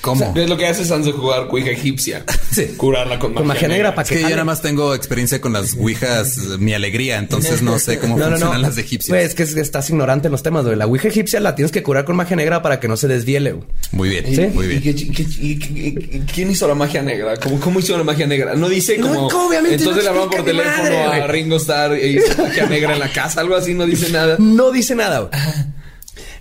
[0.00, 0.32] ¿Cómo?
[0.36, 2.24] Es lo que hace Sansa jugar cuija egipcia.
[2.50, 2.64] Sí.
[2.76, 5.52] Curarla con, Con magia negra para Es que, que yo nada más tengo experiencia con
[5.52, 8.66] las ouijas, mi alegría, entonces no sé cómo No, no, funcionan no.
[8.66, 9.08] las egipcias.
[9.08, 10.74] Güey, es que es- estás ignorante en los temas, güey.
[10.74, 13.52] La ouija egipcia la tienes que curar con magia negra para que no se desviele,
[13.52, 13.68] güey.
[13.92, 14.40] Muy bien, Sí.
[14.52, 14.82] muy ¿Y, bien.
[14.84, 14.88] y
[15.46, 17.36] y y quién hizo la magia negra?
[17.36, 18.56] ¿Cómo, cómo hizo la magia negra?
[18.56, 19.26] No dice No, como.
[19.46, 21.26] obviamente entonces no le hablaban por teléfono madre, a.
[21.28, 24.34] Ringo Starr e hizo magia negra en la casa, algo así, no dice nada.
[24.40, 25.30] No dice nada, güey.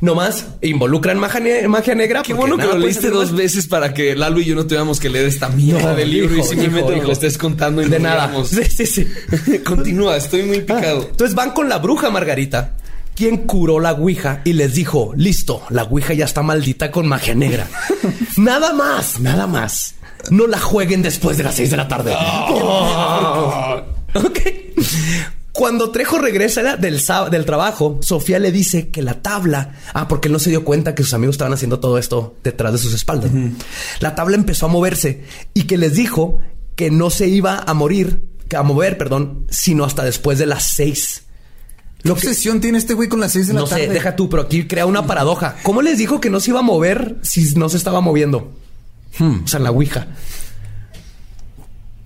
[0.01, 2.21] Nomás involucran magia, ne- magia negra.
[2.23, 4.99] Qué bueno que lo puede leíste dos veces para que Lalo y yo no tuviéramos
[4.99, 7.81] que leer esta mierda No, del libro y hijo, simplemente hijo, nos lo estés contando
[7.81, 8.31] y De nada.
[8.45, 9.07] Sí, sí, sí.
[9.65, 11.01] Continúa, estoy muy picado.
[11.09, 12.77] Entonces van con la bruja Margarita,
[13.13, 17.35] quien curó la ouija y les dijo, listo, la ouija ya está maldita con magia
[17.35, 17.67] negra.
[18.37, 19.95] nada más, nada más.
[20.31, 22.13] No la jueguen después de las seis de la tarde.
[22.17, 23.81] Oh.
[24.15, 24.39] Ok.
[25.59, 30.31] Cuando Trejo regresa del, del trabajo, Sofía le dice que la tabla, ah, porque él
[30.31, 33.29] no se dio cuenta que sus amigos estaban haciendo todo esto detrás de sus espaldas.
[33.99, 36.37] La tabla empezó a moverse y que les dijo
[36.77, 40.63] que no se iba a morir, que a mover, perdón, sino hasta después de las
[40.63, 41.23] seis.
[42.01, 43.87] ¿Qué obsesión tiene este güey con las seis de la No tarde?
[43.87, 45.57] sé, deja tú, pero aquí crea una paradoja.
[45.63, 48.53] ¿Cómo les dijo que no se iba a mover si no se estaba moviendo?
[49.17, 49.43] Hmm.
[49.43, 50.07] O sea, en la ouija.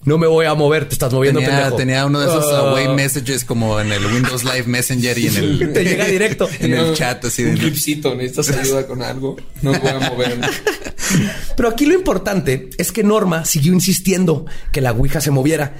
[0.06, 1.76] No me voy a mover, te estás moviendo, Tenía, pendejo.
[1.78, 2.70] tenía uno de esos Ah.
[2.72, 6.50] away messages como en el Windows Live Messenger y en el Te llega directo.
[6.60, 9.38] en el chat así Un de clipcito, necesitas ayuda con algo.
[9.62, 10.38] No voy a mover.
[11.56, 15.76] Pero aquí lo importante es que Norma siguió insistiendo que la Ouija se moviera.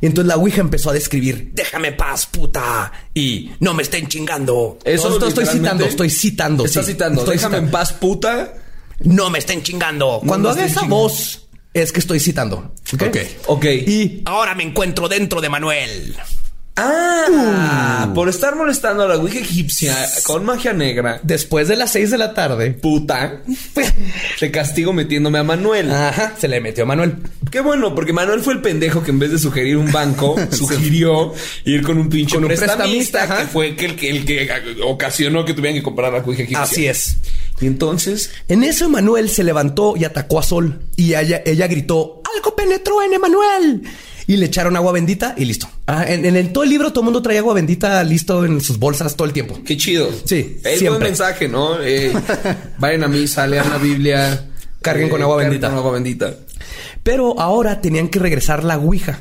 [0.00, 4.78] Y entonces la Ouija empezó a describir, déjame paz, puta, y no me estén chingando.
[4.84, 6.64] Eso Esto estoy citando, estoy citando.
[6.66, 6.92] Está sí.
[6.92, 7.20] citando.
[7.22, 7.78] Estoy Déjame en citando.
[7.78, 8.54] paz, puta.
[9.00, 10.20] No me estén chingando.
[10.26, 10.96] Cuando me haga esa chingando.
[10.96, 11.45] voz,
[11.82, 12.72] es que estoy citando.
[12.94, 13.02] ¿ok?
[13.08, 13.16] Ok.
[13.46, 13.64] Ok.
[13.64, 16.16] Y ahora me encuentro dentro de Manuel.
[16.78, 21.20] Ah, por estar molestando a la Ouija egipcia con magia negra.
[21.22, 22.72] Después de las seis de la tarde.
[22.72, 23.40] Puta.
[24.38, 25.90] Te castigo metiéndome a Manuel.
[25.90, 27.16] Ajá, se le metió a Manuel.
[27.50, 31.32] Qué bueno, porque Manuel fue el pendejo que en vez de sugerir un banco, sugirió
[31.64, 34.50] ir con un pinche Con un prestamista, que fue que el, que el que
[34.84, 36.62] ocasionó que tuvieran que comprar la cuija egipcia.
[36.62, 37.16] Así es.
[37.58, 40.80] Y entonces, En eso Emanuel se levantó y atacó a Sol.
[40.96, 43.82] Y ella, ella gritó, algo penetró en Emanuel.
[44.28, 45.68] Y le echaron agua bendita y listo.
[45.86, 49.14] Ah, en, todo el libro todo el mundo trae agua bendita listo en sus bolsas
[49.14, 49.58] todo el tiempo.
[49.64, 50.08] qué chido.
[50.24, 50.88] Sí, Es siempre.
[50.90, 51.80] buen mensaje, ¿no?
[51.80, 52.12] Eh,
[52.78, 54.32] vayan a misa, lean la Biblia.
[54.34, 54.40] eh,
[54.82, 55.68] Carguen con agua carguen bendita.
[55.68, 56.34] Con agua bendita.
[57.04, 59.20] Pero ahora tenían que regresar la Ouija.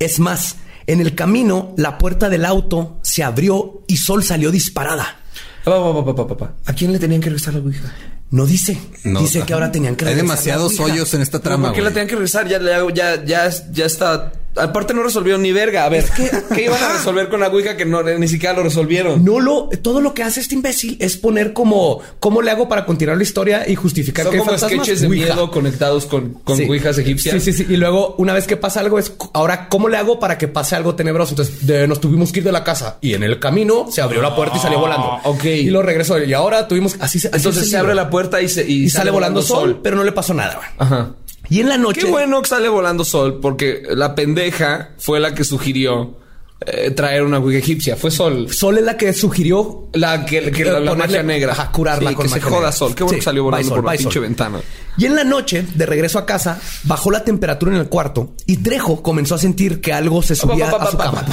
[0.00, 0.56] Es más,
[0.88, 5.16] en el camino la puerta del auto se abrió y Sol salió disparada.
[5.64, 6.54] Pa, pa, pa, pa, pa, pa, pa.
[6.66, 7.92] ¿A quién le tenían que regresar la ouija?
[8.30, 8.78] No dice.
[9.04, 11.68] No, dice que ahora tenían que Hay regresar la demasiados hoyos en esta trama.
[11.68, 12.48] ¿Por qué la tenían que regresar?
[12.48, 14.32] Ya, le hago- ya, ya, ya está.
[14.56, 15.84] Aparte no resolvieron ni verga.
[15.84, 18.62] A ver, ¿qué, qué iban a resolver con la ouija que no, ni siquiera lo
[18.62, 19.24] resolvieron?
[19.24, 22.86] No lo, todo lo que hace este imbécil es poner como cómo le hago para
[22.86, 24.82] continuar la historia y justificar Son que hay como fantasmas.
[24.86, 25.26] sketches de Ouija.
[25.34, 26.64] miedo conectados con, con Sí.
[26.68, 27.42] ouijas egipcias.
[27.42, 27.72] Sí, sí, sí.
[27.72, 30.76] Y luego, una vez que pasa algo, es ahora, ¿cómo le hago para que pase
[30.76, 31.30] algo tenebroso?
[31.32, 34.22] Entonces, de- nos tuvimos que ir de la casa y en el camino se abrió
[34.22, 35.06] la puerta y salió volando.
[35.12, 35.44] Ah, ok.
[35.44, 36.22] Y lo regresó.
[36.22, 37.18] Y ahora tuvimos así.
[37.18, 38.04] así Entonces es el se abre libro.
[38.04, 40.54] la puerta y, se, y, y sale, volando sol, pero no le pasó nada.
[40.56, 40.68] güey.
[40.78, 41.10] Ajá.
[41.50, 42.00] Y en la noche.
[42.02, 46.18] Qué bueno que sale volando sol porque la pendeja fue la que sugirió
[46.66, 47.96] eh, traer una ouija egipcia.
[47.96, 48.50] Fue sol.
[48.52, 51.52] Sol es la que sugirió La que, que la, la magia negra.
[51.52, 52.72] ajá, curarla Sí, con que se joda negra.
[52.72, 52.94] sol.
[52.94, 54.22] Qué bueno Sí, que salió volando Sol, por la pinche Sol.
[54.22, 54.60] ventana.
[54.96, 58.58] Y en la noche, de regreso a casa, bajó la temperatura en el cuarto y
[58.58, 61.24] Trejo comenzó a sentir que algo se subía a su cama.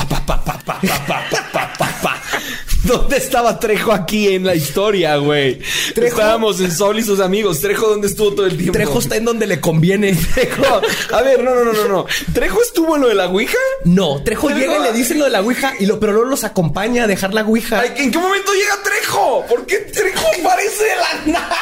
[2.84, 5.60] ¿Dónde estaba Trejo aquí en la historia, güey?
[5.94, 7.60] Trejo- Estábamos en Sol y sus amigos.
[7.62, 8.74] Trejo, ¿dónde estuvo todo el tiempo?
[8.74, 10.14] Trejo está en donde le conviene.
[10.34, 10.82] Trejo.
[11.14, 12.06] A ver, no, no, no, no, no.
[12.34, 13.58] ¿Trejo estuvo en lo de la Ouija?
[13.86, 16.24] No, Trejo Trejo- llega y le dice lo de la Ouija y lo, pero no
[16.26, 17.80] los acompaña a dejar la Ouija.
[17.82, 19.46] Ay, ¿En qué momento llega Trejo?
[19.48, 21.56] ¿Por qué Trejo aparece de la nada?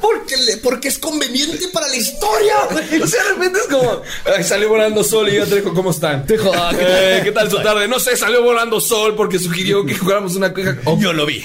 [0.00, 2.54] Porque, le- porque es conveniente para la historia.
[3.02, 4.02] O sea, de repente es como,
[4.36, 6.26] ay, salió volando sol y yo Trejo, ¿cómo están?
[6.26, 6.92] Trejo, ah, ¿qué tal?
[7.04, 7.88] Eh, ¿qué tal su tarde?
[7.88, 10.76] No sé, salió volando sol porque sugirió que jugáramos una cuija.
[10.98, 11.42] Yo lo vi.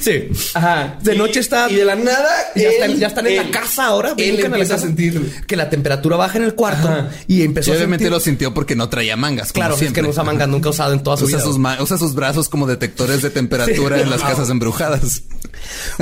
[0.00, 0.28] Sí.
[0.54, 0.98] Ajá.
[1.02, 1.70] De Y- noche está.
[1.70, 2.28] Y de la nada.
[2.54, 4.14] Ya él- están, ya están en él- la casa ahora.
[4.16, 5.42] Él a empieza a sentir.
[5.46, 7.10] que la temperatura baja en el cuarto Ajá.
[7.26, 9.52] y Y empezó a obviamente sentir- lo sintió porque no traía mangas.
[9.52, 11.46] como Claro, es que no usa mangas, nunca usado en toda su Usa vida.
[11.46, 14.02] sus, usa sus brazos como detectores de temperatura Sí.
[14.02, 15.22] en las casas embrujadas.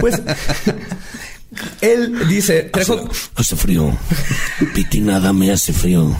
[0.00, 0.16] Pues
[1.80, 3.96] él dice, Trejo, Hace frío.
[4.74, 6.16] Piti, nada me hace frío.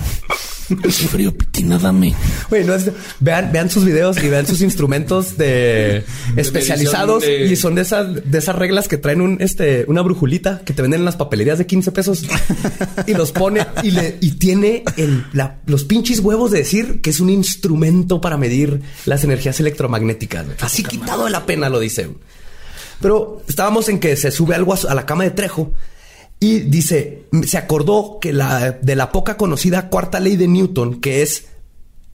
[0.83, 2.15] Hace frío, Piti, nada me.
[2.49, 6.05] Güey, no es- vean, vean sus videos y vean sus instrumentos de
[6.37, 10.63] especializados de- y son de esas, de esas reglas que traen un, este, una brujulita
[10.65, 12.25] que te venden en las papelerías de 15 pesos
[13.07, 17.11] y los pone y le, y tiene el, la- los pinches huevos de decir que
[17.11, 20.47] es un instrumento para medir las energías electromagnéticas.
[20.61, 22.09] Así quitado de la pena lo dice.
[23.05, 25.75] Pero estábamos en que se sube algo a, la cama de Trejo
[26.41, 31.21] Y dice, se acordó que la, de la poca conocida cuarta ley de Newton, que
[31.21, 31.45] es,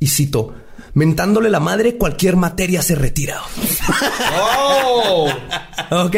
[0.01, 0.53] y cito,
[0.95, 3.41] mentándole la madre, cualquier materia se retira.
[4.37, 5.29] ¡Oh!
[5.93, 6.17] ¿Ok?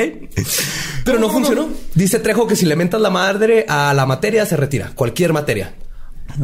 [1.05, 1.69] Pero no funcionó.
[1.95, 4.93] Dice Trejo que si le mentas la madre a la materia, se retira.
[4.95, 5.75] Cualquier materia.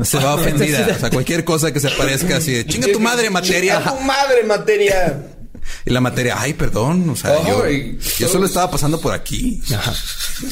[0.05, 0.87] Se va ofendida.
[0.95, 3.83] O sea, cualquier cosa que se parezca así de chinga tu madre, materia.
[3.83, 5.38] tu madre, materia!
[5.85, 7.09] Y la materia, ay, perdón.
[7.11, 9.61] O sea, yo, solo estaba pasando por aquí.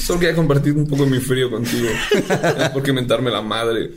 [0.05, 1.89] Solo quería compartir un poco de mi frío contigo.
[2.31, 3.93] No Porque mentarme la madre.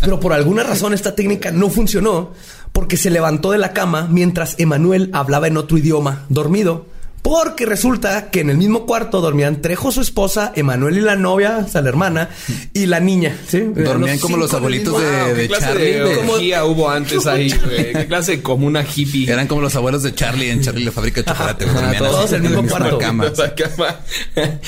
[0.00, 2.32] Pero por alguna razón esta técnica no funcionó
[2.72, 6.86] porque se levantó de la cama mientras Emanuel hablaba en otro idioma, dormido.
[7.24, 11.64] Porque resulta que en el mismo cuarto dormían Trejo, su esposa, Emanuel y la novia,
[11.64, 12.28] o sea, la hermana,
[12.74, 13.34] y la niña.
[13.48, 13.60] ¿sí?
[13.60, 15.84] Dormían como los abuelitos de, Wow, de ¿Qué clase Charlie.
[15.92, 17.50] de de- orgía hubo antes ahí?
[17.92, 19.32] ¿Qué clase de comuna hippie?
[19.32, 21.64] Eran como los abuelos de Charlie en Charlie la fábrica de chocolate.
[21.64, 22.98] Ajá, todos así en el mismo la cuarto.
[22.98, 23.26] cama.
[23.28, 24.00] Esa cama.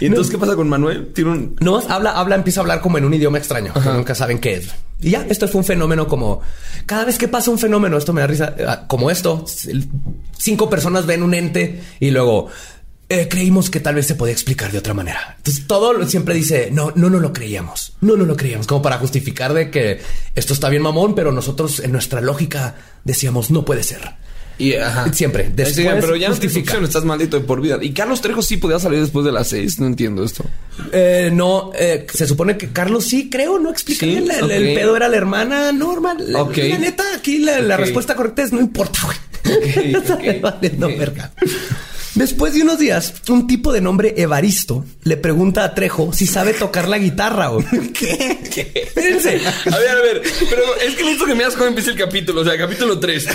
[0.00, 1.08] ¿Y entonces qué pasa con Manuel?
[1.12, 1.56] Tiene un...
[1.60, 4.54] No, habla, habla, empieza a hablar como en un idioma extraño, que nunca saben qué
[4.54, 4.68] es.
[5.00, 6.40] Y ya, esto fue un fenómeno como
[6.86, 9.44] cada vez que pasa un fenómeno, esto me da risa, eh, como esto,
[10.38, 12.48] cinco personas ven un ente y luego
[13.08, 15.34] eh, creímos que tal vez se podía explicar de otra manera.
[15.36, 18.98] Entonces todo siempre dice, no, no, no lo creíamos, no, no lo creíamos, como para
[18.98, 20.00] justificar de que
[20.34, 24.23] esto está bien mamón, pero nosotros en nuestra lógica decíamos, no puede ser.
[24.58, 25.12] Y, ajá.
[25.12, 25.50] Siempre.
[25.54, 26.78] Después Sí, pero ya no justifica.
[26.78, 27.78] estás maldito de por vida.
[27.82, 29.80] Y Carlos Trejo sí podía salir después de las seis.
[29.80, 30.44] No entiendo esto.
[30.92, 34.30] Eh, no, eh, se supone que Carlos sí, creo, no explica Sí, bien.
[34.30, 36.18] El, pedo era la hermana normal.
[36.32, 36.44] La,
[36.78, 39.16] neta, aquí la, la respuesta correcta es no importa, güey.
[39.56, 40.40] Ok, Está ok.
[40.40, 40.98] valiendo Ok.
[40.98, 41.32] verga.
[42.14, 46.54] Después de unos días, un tipo de nombre Evaristo le pregunta a Trejo si sabe
[46.54, 47.48] tocar la guitarra.
[47.48, 47.64] güey.
[47.92, 48.82] ¿Qué?
[48.86, 49.40] Espérense.
[49.70, 52.42] A ver, a ver, pero es que necesito que me digas cómo empieza el capítulo,
[52.42, 53.26] o sea, capítulo 3.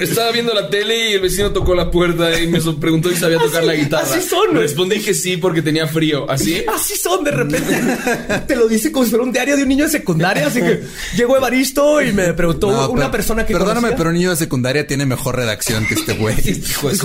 [0.00, 3.38] Estaba viendo la tele y el vecino tocó la puerta y me preguntó si sabía
[3.38, 4.02] tocar Así- la guitarra.
[4.16, 4.54] así son.
[4.56, 6.28] Respondí que sí porque tenía frío.
[6.30, 6.64] ¿Así?
[6.72, 7.80] Así son de repente.
[8.48, 10.46] Te lo dice como si fuera un diario de un niño de secundaria.
[10.46, 10.82] Así que
[11.16, 13.96] llegó Evaristo y me preguntó No, una per- persona que Perdóname, conocía.
[13.96, 16.34] pero un niño de secundaria tiene mejor redacción que este güey.
[16.70, 16.96] Hijo de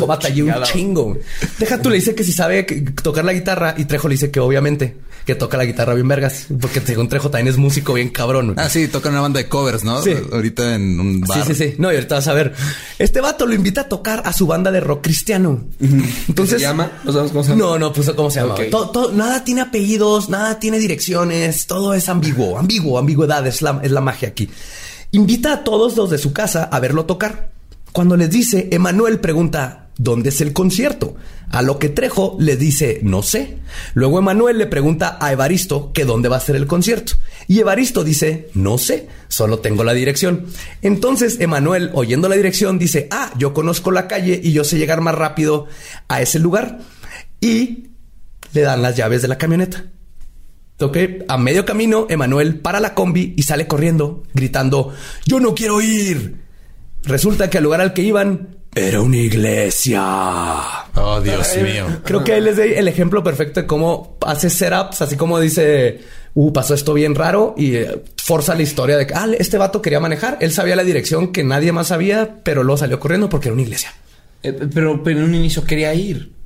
[0.41, 1.17] Un chingo.
[1.58, 2.63] Deja tú, le dice que si sabe
[3.04, 6.47] tocar la guitarra y Trejo le dice que obviamente que toca la guitarra bien vergas.
[6.60, 8.56] Porque según Trejo también es músico bien cabrón.
[8.58, 10.02] Ah, sí, toca una banda de covers, ¿no?
[10.02, 10.13] Sí.
[10.32, 11.45] Ahorita en un bar.
[11.45, 11.75] Sí, sí, sí.
[11.78, 12.54] No, y ahorita vas a ver.
[12.97, 15.65] Este vato lo invita a tocar a su banda de rock cristiano.
[15.80, 16.58] Entonces.
[16.58, 16.91] ¿Se llama?
[17.04, 17.62] ¿No sabemos cómo se llama?
[17.62, 18.56] No, no puso cómo se llama.
[18.71, 23.91] Todo- nada tiene apellidos, nada tiene direcciones, todo es ambiguo, ambiguo, ambigüedad es la, es
[23.91, 24.49] la magia aquí.
[25.12, 27.49] Invita a todos los de su casa a verlo tocar.
[27.91, 31.15] Cuando les dice, Emanuel pregunta, ¿dónde es el concierto?
[31.51, 33.57] A lo que Trejo le dice, no sé.
[33.93, 37.13] Luego Emanuel le pregunta a Evaristo que dónde va a ser el concierto.
[37.47, 40.45] Y Evaristo dice, no sé, solo tengo la dirección.
[40.81, 45.01] Entonces Emanuel, oyendo la dirección, dice, ah, yo conozco la calle y yo sé llegar
[45.01, 45.67] más rápido
[46.07, 46.79] a ese lugar.
[47.41, 47.89] Y
[48.53, 49.85] le dan las llaves de la camioneta.
[50.81, 54.93] Ok, a medio camino, Emanuel para la combi y sale corriendo, gritando,
[55.25, 56.41] yo no quiero ir.
[57.03, 60.01] Resulta que al lugar al que iban era una iglesia.
[60.95, 61.86] Oh, Dios mío.
[62.03, 66.01] Creo que ahí les doy el ejemplo perfecto de cómo hace setups, así como dice,
[66.36, 69.82] uh, pasó esto bien raro y eh, forza la historia de que, ah, este vato
[69.82, 73.47] quería manejar, él sabía la dirección que nadie más sabía, pero luego salió corriendo porque
[73.47, 73.93] era una iglesia.
[74.43, 76.38] Eh, pero, pero en un inicio quería ir.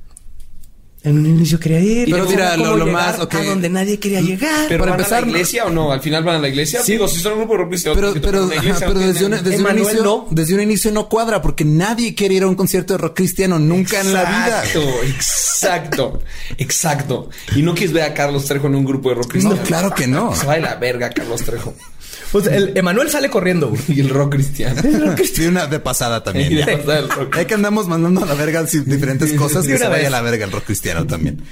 [1.04, 3.34] En un inicio quería ir, Pero mira, lo- lo más, ok.
[3.34, 4.64] a donde nadie quería llegar.
[4.68, 5.92] Pero Para van empezar, a la iglesia o no?
[5.92, 6.82] Al final van a la iglesia.
[6.82, 6.92] Sí.
[6.92, 9.42] Digo, si son un grupo de rock cristiano, Pero, pero, iglesia, pero desde, tienen- una-
[9.42, 10.26] desde un inicio, no.
[10.30, 13.58] desde un inicio no cuadra porque nadie quiere ir a un concierto de rock cristiano
[13.58, 14.64] nunca en la vida.
[14.64, 16.20] Exacto, exacto,
[16.56, 17.28] exacto.
[17.54, 19.56] Y no quieres ver a Carlos Trejo en un grupo de rock cristiano.
[19.56, 20.34] No, claro que no.
[20.34, 21.74] Se va de la verga Carlos Trejo.
[22.32, 23.68] Pues el Emanuel sale corriendo.
[23.68, 23.80] güey.
[23.88, 24.82] Y el rock cristiano.
[25.24, 26.52] Sí, una de pasada también.
[26.52, 27.36] Y de pasada el rock.
[27.36, 30.10] Hay que andamos mandando a la verga diferentes cosas De que se una vaya a
[30.10, 31.42] la verga el rock cristiano también.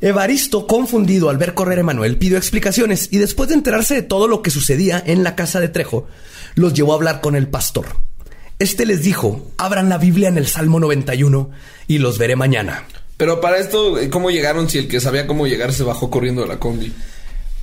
[0.00, 4.26] Evaristo, confundido al ver correr a Emanuel, pidió explicaciones y después de enterarse de todo
[4.26, 6.08] lo que sucedía en la casa de Trejo,
[6.56, 7.86] los llevó a hablar con el pastor.
[8.58, 11.50] Este les dijo, abran la Biblia en el Salmo 91
[11.86, 12.84] y los veré mañana.
[13.16, 16.48] Pero para esto, ¿cómo llegaron si el que sabía cómo llegar se bajó corriendo de
[16.48, 16.92] la combi?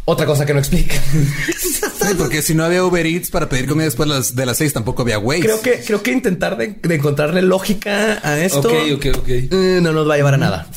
[0.06, 0.96] Otra cosa que no explica.
[2.18, 4.74] Porque si no había Uber Eats para pedir comida después de las, de las seis,
[4.74, 5.42] tampoco había Waze.
[5.42, 9.28] creo que, creo que intentar de, de encontrarle lógica a esto Ok, ok, ok.
[9.30, 10.68] eh, no nos va a llevar a nada.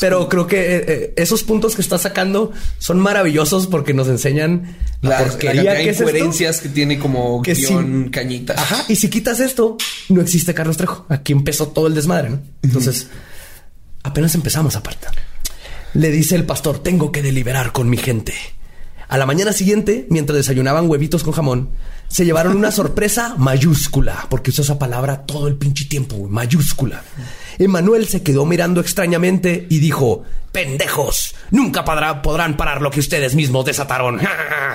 [0.00, 4.76] Pero creo que eh, eh, esos puntos que está sacando son maravillosos porque nos enseñan
[5.02, 6.62] la, La, la porquería de que es esto.
[6.62, 8.54] que tiene como Que guion cañita.
[8.56, 8.84] Ajá.
[8.88, 9.76] Y si quitas esto,
[10.08, 11.04] no existe Carlos Trejo.
[11.08, 12.40] Aquí empezó todo el desmadre, ¿no?
[12.62, 13.08] Entonces,
[14.04, 15.08] apenas empezamos aparte.
[15.94, 18.34] Le dice el pastor, tengo que deliberar con mi gente.
[19.08, 21.70] A la mañana siguiente, mientras desayunaban huevitos con jamón,
[22.08, 27.02] se llevaron una sorpresa mayúscula, porque usó esa palabra todo el pinche tiempo, mayúscula.
[27.58, 33.34] Emanuel se quedó mirando extrañamente y dijo, pendejos, nunca podrá- podrán parar lo que ustedes
[33.34, 34.20] mismos desataron.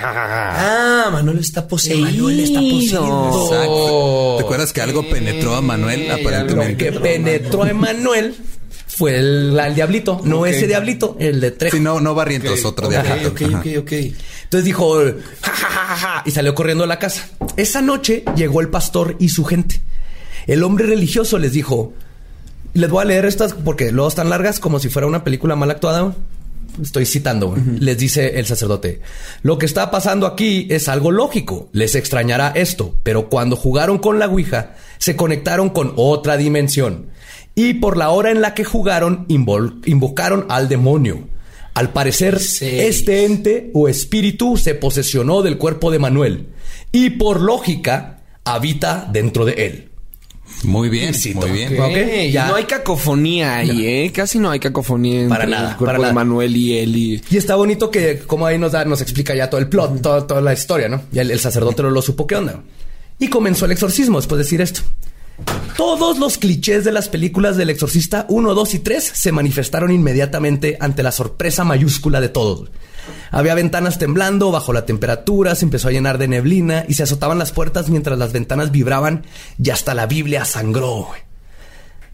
[0.06, 2.06] Ah, Manuel está poseído.
[2.06, 3.46] Manuel está poseído.
[3.46, 4.36] Exacto.
[4.38, 6.78] ¿Te acuerdas que algo penetró a Manuel Lo aparentemente?
[6.78, 8.36] que penetró a Emanuel
[8.96, 11.78] fue el, el diablito, no ese diablito, el de Trejo.
[11.78, 13.92] Sí, no, no Barrientos, otro de Ok, ok, ok, ok.
[14.44, 15.02] Entonces dijo,
[15.42, 17.28] "Ja, ja, ja, ja, ja", y salió corriendo a la casa.
[17.58, 19.82] Esa noche llegó el pastor y su gente.
[20.46, 21.94] El hombre religioso les dijo,
[22.74, 25.72] les voy a leer estas porque luego están largas como si fuera una película mal
[25.72, 26.14] actuada.
[26.82, 29.02] Estoy citando, les dice el sacerdote.
[29.44, 31.70] Lo que está pasando aquí es algo lógico.
[31.72, 37.13] Les extrañará esto, pero cuando jugaron con la Ouija, se conectaron con otra dimensión.
[37.56, 41.28] Y por la hora en la que jugaron, invocaron al demonio.
[41.76, 46.48] Al parecer, este ente o espíritu se posesionó del cuerpo de Manuel
[46.92, 49.90] y por lógica habita dentro de él.
[50.64, 51.80] Muy bien, muy bien.
[51.80, 52.48] Ok, Ok, ya.
[52.48, 54.12] No hay cacofonía ahí, ¿eh?
[54.14, 56.14] Casi no hay cacofonía entre Para nada, el cuerpo para de.
[56.14, 56.96] Manuel y él.
[56.96, 57.22] Y...
[57.32, 60.26] Y está bonito que como ahí nos da, nos explica ya todo el plot, todo-
[60.26, 61.02] toda la historia, ¿no?
[61.12, 62.62] Y el, el sacerdote lo, lo supo qué onda.
[63.18, 64.82] Y comenzó el exorcismo después de decir esto.
[65.78, 70.78] Todos los clichés de las películas del exorcista 1, 2 y 3 se manifestaron inmediatamente
[70.80, 72.70] ante la sorpresa mayúscula de todos.
[73.32, 77.40] Había ventanas temblando bajo la temperatura, se empezó a llenar de neblina y se azotaban
[77.40, 79.26] las puertas mientras las ventanas vibraban
[79.62, 81.10] y hasta la Biblia sangró.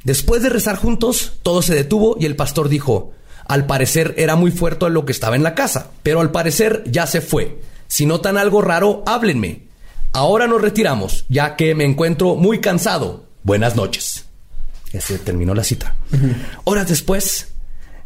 [0.05, 3.11] Después de rezar juntos, todo se detuvo y el pastor dijo,
[3.45, 7.05] al parecer era muy fuerte lo que estaba en la casa, pero al parecer ya
[7.05, 7.59] se fue.
[7.87, 9.68] Si notan algo raro, háblenme.
[10.13, 13.25] Ahora nos retiramos, ya que me encuentro muy cansado.
[13.43, 14.25] Buenas noches.
[14.91, 15.95] Ese terminó la cita.
[16.63, 17.49] Horas después,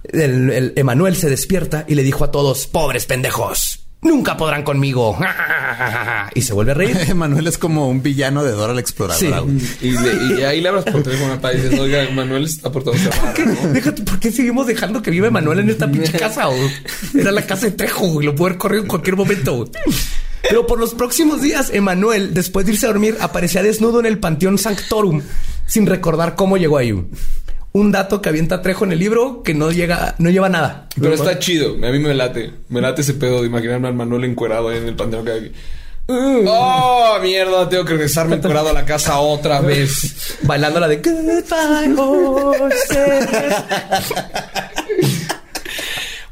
[0.03, 5.17] el, el Emanuel se despierta y le dijo a todos, pobres pendejos, nunca podrán conmigo.
[6.35, 7.15] y se vuelve a reír.
[7.15, 9.41] Manuel es como un villano de Dora la Exploradora.
[9.47, 9.87] Sí.
[9.87, 12.83] Y, le- y ahí le hablas por teléfono a y dices, oiga, Manuel está por
[12.83, 16.47] todo ¿Por qué, déjate, ¿por qué seguimos dejando que vive Manuel en esta pinche casa?
[17.17, 18.25] Era la casa de Trejo, güey.
[18.25, 19.69] Lo pudo haber corrido en cualquier momento.
[20.47, 24.19] Pero por los próximos días, Emanuel, después de irse a dormir, aparecía desnudo en el
[24.19, 25.21] Panteón Sanctorum,
[25.65, 26.93] sin recordar cómo llegó ahí.
[27.71, 30.87] Un dato que avienta Trejo en el libro que no llega, no lleva nada.
[30.99, 31.73] Pero está chido.
[31.73, 32.51] A mí me late.
[32.69, 35.51] Me late ese pedo de imaginarme al Manuel encuerado ahí en el panteón que aquí.
[36.05, 40.37] Oh, mierda, tengo que regresarme encuerado a la casa otra vez.
[40.43, 43.55] Bailando la de Goodbye horses.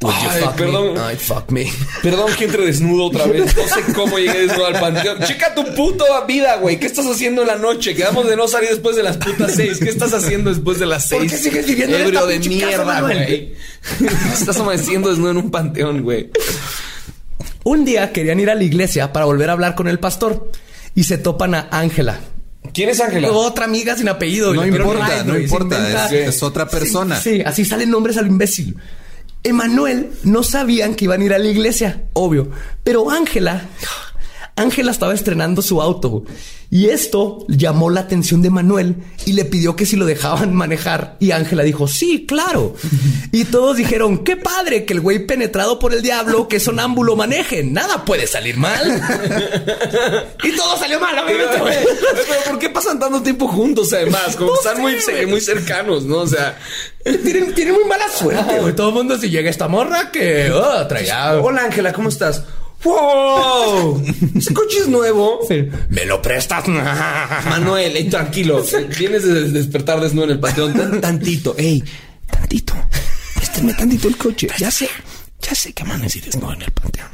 [0.01, 0.93] Would you Ay, fuck perdón.
[0.95, 0.99] me?
[0.99, 1.71] Ay, fuck me.
[2.01, 3.55] Perdón que entre desnudo otra vez.
[3.55, 5.19] No sé cómo llegué desnudo al panteón.
[5.23, 6.79] Checa tu puta vida, güey.
[6.79, 7.93] ¿Qué estás haciendo en la noche?
[7.93, 9.77] Quedamos de no salir después de las putas seis.
[9.77, 11.31] ¿Qué estás haciendo después de las ¿Por seis?
[11.31, 13.53] qué sigues viviendo en esta de mierda, güey.
[14.33, 16.31] Estás amaneciendo desnudo en un panteón, güey.
[17.63, 20.51] Un día querían ir a la iglesia para volver a hablar con el pastor
[20.95, 22.19] y se topan a Ángela.
[22.73, 23.31] ¿Quién es Ángela?
[23.31, 24.51] Otra amiga sin apellido.
[24.53, 26.09] No importa, no importa.
[26.11, 27.19] es otra persona.
[27.21, 28.75] Sí, así salen nombres al imbécil.
[29.43, 32.49] Emanuel no sabían que iban a ir a la iglesia, obvio.
[32.83, 33.69] Pero Ángela,
[34.55, 36.23] Ángela estaba estrenando su auto.
[36.69, 41.17] Y esto llamó la atención de Manuel y le pidió que si lo dejaban manejar.
[41.19, 42.75] Y Ángela dijo, sí, claro.
[43.33, 47.63] Y todos dijeron, qué padre que el güey penetrado por el diablo, que sonámbulo maneje.
[47.63, 48.81] Nada puede salir mal.
[50.43, 51.77] y todo salió mal, obviamente, güey.
[52.27, 54.35] Pero ¿por qué pasan tanto tiempo juntos además?
[54.35, 55.25] Como No están sé, muy, güey.
[55.27, 56.17] muy cercanos, ¿no?
[56.17, 56.57] O sea...
[57.03, 58.75] Tienen, tienen muy mala suerte, güey.
[58.75, 61.39] Todo el mundo si llega esta morra que oh, traía.
[61.41, 62.43] Hola Ángela, ¿cómo estás?
[62.83, 64.03] ¡Wow!
[64.35, 65.39] ¿Ese coche es nuevo?
[65.89, 66.67] ¿Me lo prestas?
[67.45, 68.63] Manuel, ey, tranquilo.
[68.97, 70.73] Vienes de despertar desnudo en el panteón.
[70.73, 71.83] Tan- tantito, ey,
[72.29, 72.73] tantito.
[73.35, 74.47] Préstenme tantito el coche.
[74.57, 74.89] Ya sé,
[75.41, 77.07] ya sé que amanecí desnudo en el panteón.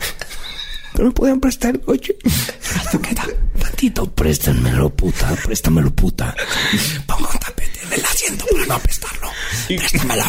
[0.93, 2.15] Pero me podían prestar el coche.
[3.61, 6.35] Tantito, préstenmelo, puta, préstamelo, puta.
[7.05, 9.29] Pongo un tapete en el asiento para no apestarlo.
[9.67, 10.23] Préstamelo.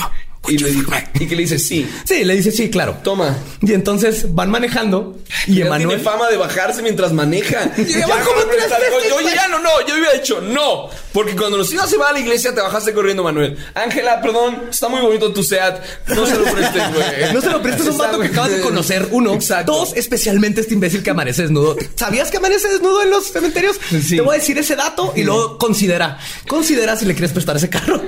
[0.48, 0.82] Y, le, di-
[1.20, 2.98] y que le dice, sí, Sí, le dice sí, claro.
[3.02, 3.36] toma.
[3.62, 5.88] Y entonces van manejando y Emanuel.
[5.88, 7.70] tiene fama de bajarse mientras maneja.
[7.76, 9.12] Ya coche.
[9.16, 10.88] Oye, ya no, no, yo había dicho no.
[11.12, 13.56] Porque cuando nos ibas a va a la iglesia te bajaste corriendo, Manuel.
[13.74, 15.80] Ángela, perdón, está muy bonito tu SEAT.
[16.08, 17.32] No se lo prestes, güey.
[17.34, 19.08] No se lo prestes a un vato que acabas de conocer.
[19.10, 19.34] Uno.
[19.34, 19.72] Exacto.
[19.72, 21.76] Dos, especialmente este imbécil que amanece desnudo.
[21.94, 23.76] ¿Sabías que amanece desnudo en los cementerios?
[23.90, 24.16] Sí.
[24.16, 26.18] Te voy a decir ese dato y luego considera.
[26.46, 28.00] Considera si le quieres prestar ese carro.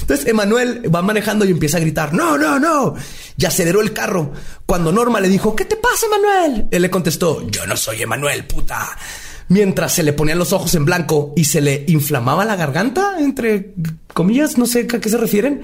[0.00, 2.94] Entonces, Emanuel va manejando y empieza a gritar: No, no, no.
[3.36, 4.32] Y aceleró el carro.
[4.66, 6.66] Cuando Norma le dijo: ¿Qué te pasa, Emanuel?
[6.70, 8.96] Él le contestó: Yo no soy Emanuel, puta.
[9.48, 13.74] Mientras se le ponían los ojos en blanco y se le inflamaba la garganta, entre
[14.12, 15.62] comillas, no sé a qué se refieren.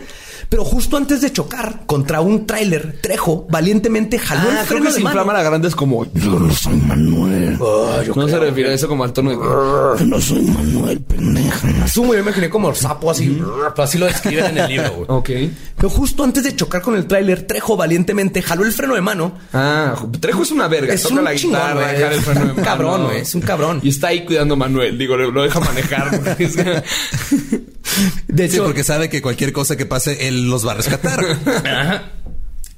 [0.49, 4.83] Pero justo antes de chocar contra un tráiler, Trejo valientemente jaló Ah, el creo freno
[4.83, 5.11] que de se mano.
[5.15, 6.13] inflama la garganta es como...
[6.13, 7.57] Yo no soy Manuel.
[8.17, 9.37] no se refiere a eso como al tono de...
[9.37, 11.69] Yo no soy Manuel, pendeja.
[11.85, 13.41] Asumo, yo me imaginé como sapo así,
[13.75, 14.91] pero así lo describen en el libro.
[15.07, 15.07] güey.
[15.47, 15.53] Ok.
[15.77, 19.35] Pero justo antes de chocar con el tráiler, Trejo valientemente jaló el freno de mano.
[19.53, 20.93] Ah, Trejo es una verga.
[20.93, 21.95] Es Toca un la chingón, guitarra, güey.
[21.97, 23.70] dejar el freno de Un cabrón, güey, es un cabrón.
[23.83, 24.99] Y está ahí cuidando a Manuel.
[24.99, 26.11] Digo, lo, lo deja manejar.
[26.23, 26.83] porque es que-
[28.29, 31.21] De Sí, hecho, porque sabe que cualquier cosa que pase, él los va a rescatar.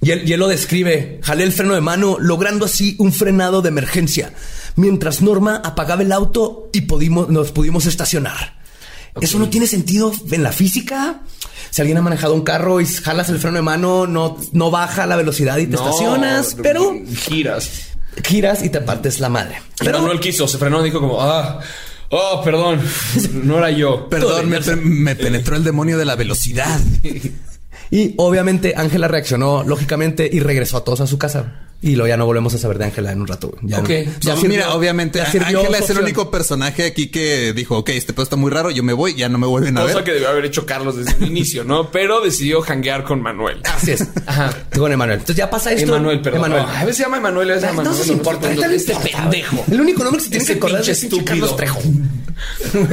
[0.01, 1.21] y él, y él lo describe.
[1.23, 4.33] Jalé el freno de mano, logrando así un frenado de emergencia,
[4.77, 8.61] mientras Norma apagaba el auto y pudimos, nos pudimos estacionar.
[9.21, 11.21] Eso no tiene sentido en la física.
[11.71, 15.07] Si alguien ha manejado un carro y jalas el freno de mano, no, no baja
[15.07, 16.95] la velocidad y te No, estacionas, pero
[17.27, 17.92] Giras.
[18.25, 19.63] Giras y te partes la madre.
[19.79, 21.21] Pero Manuel quiso, se frenó, dijo como...
[21.21, 21.61] Ah,
[22.11, 22.81] oh, perdón.
[23.33, 24.09] No era yo.
[24.09, 26.81] Perdón, me, me penetró el demonio de la velocidad.
[27.93, 31.72] Y obviamente Ángela reaccionó lógicamente y regresó a todos a su casa.
[31.85, 33.53] Y luego ya no volvemos a saber de Ángela en un rato.
[33.63, 33.89] Ya Ok.
[33.89, 37.77] no- Ya ya No, sirvió- mira, obviamente, Ángela es el único personaje aquí que dijo,
[37.79, 39.95] ok, este pedo está muy raro, yo me voy, ya no me vuelven a Cosa
[39.97, 40.05] ver.
[40.05, 41.91] que debió haber hecho Carlos desde el inicio, ¿no?
[41.91, 43.59] Pero decidió janguear con Manuel.
[43.65, 44.07] Así es.
[44.27, 44.53] Ajá.
[44.77, 45.19] Con Emanuel.
[45.19, 45.89] Entonces ya pasa esto.
[45.89, 46.39] Emanuel, perdón.
[46.45, 46.65] Emanuel.
[46.69, 48.51] Ah, a veces se llama Emanuel, a veces se llama No nos importa.
[48.53, 49.65] Este pendejo.
[49.71, 51.57] El único nombre que se tiene Ese que acordar es pinche pinche Carlos estúpido.
[51.57, 51.81] Trejo.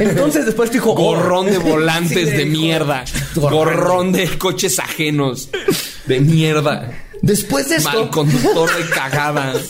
[0.00, 0.94] Entonces después dijo...
[0.94, 2.50] Gorrón de volantes Sí, de hijo.
[2.60, 3.04] mierda.
[3.36, 5.48] Gorrón de coches ajenos.
[6.06, 6.90] De mierda.
[7.22, 7.90] Después de esto...
[7.90, 9.54] Mal conductor de cagada.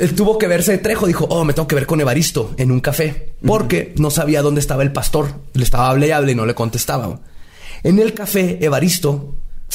[0.00, 1.06] Él tuvo que verse Trejo.
[1.06, 3.34] Dijo, oh, me tengo que ver con Evaristo en un café.
[3.44, 5.34] Porque no sabía dónde estaba el pastor.
[5.54, 7.20] Le estaba hable y hable y no le contestaba.
[7.82, 9.34] En el café, Evaristo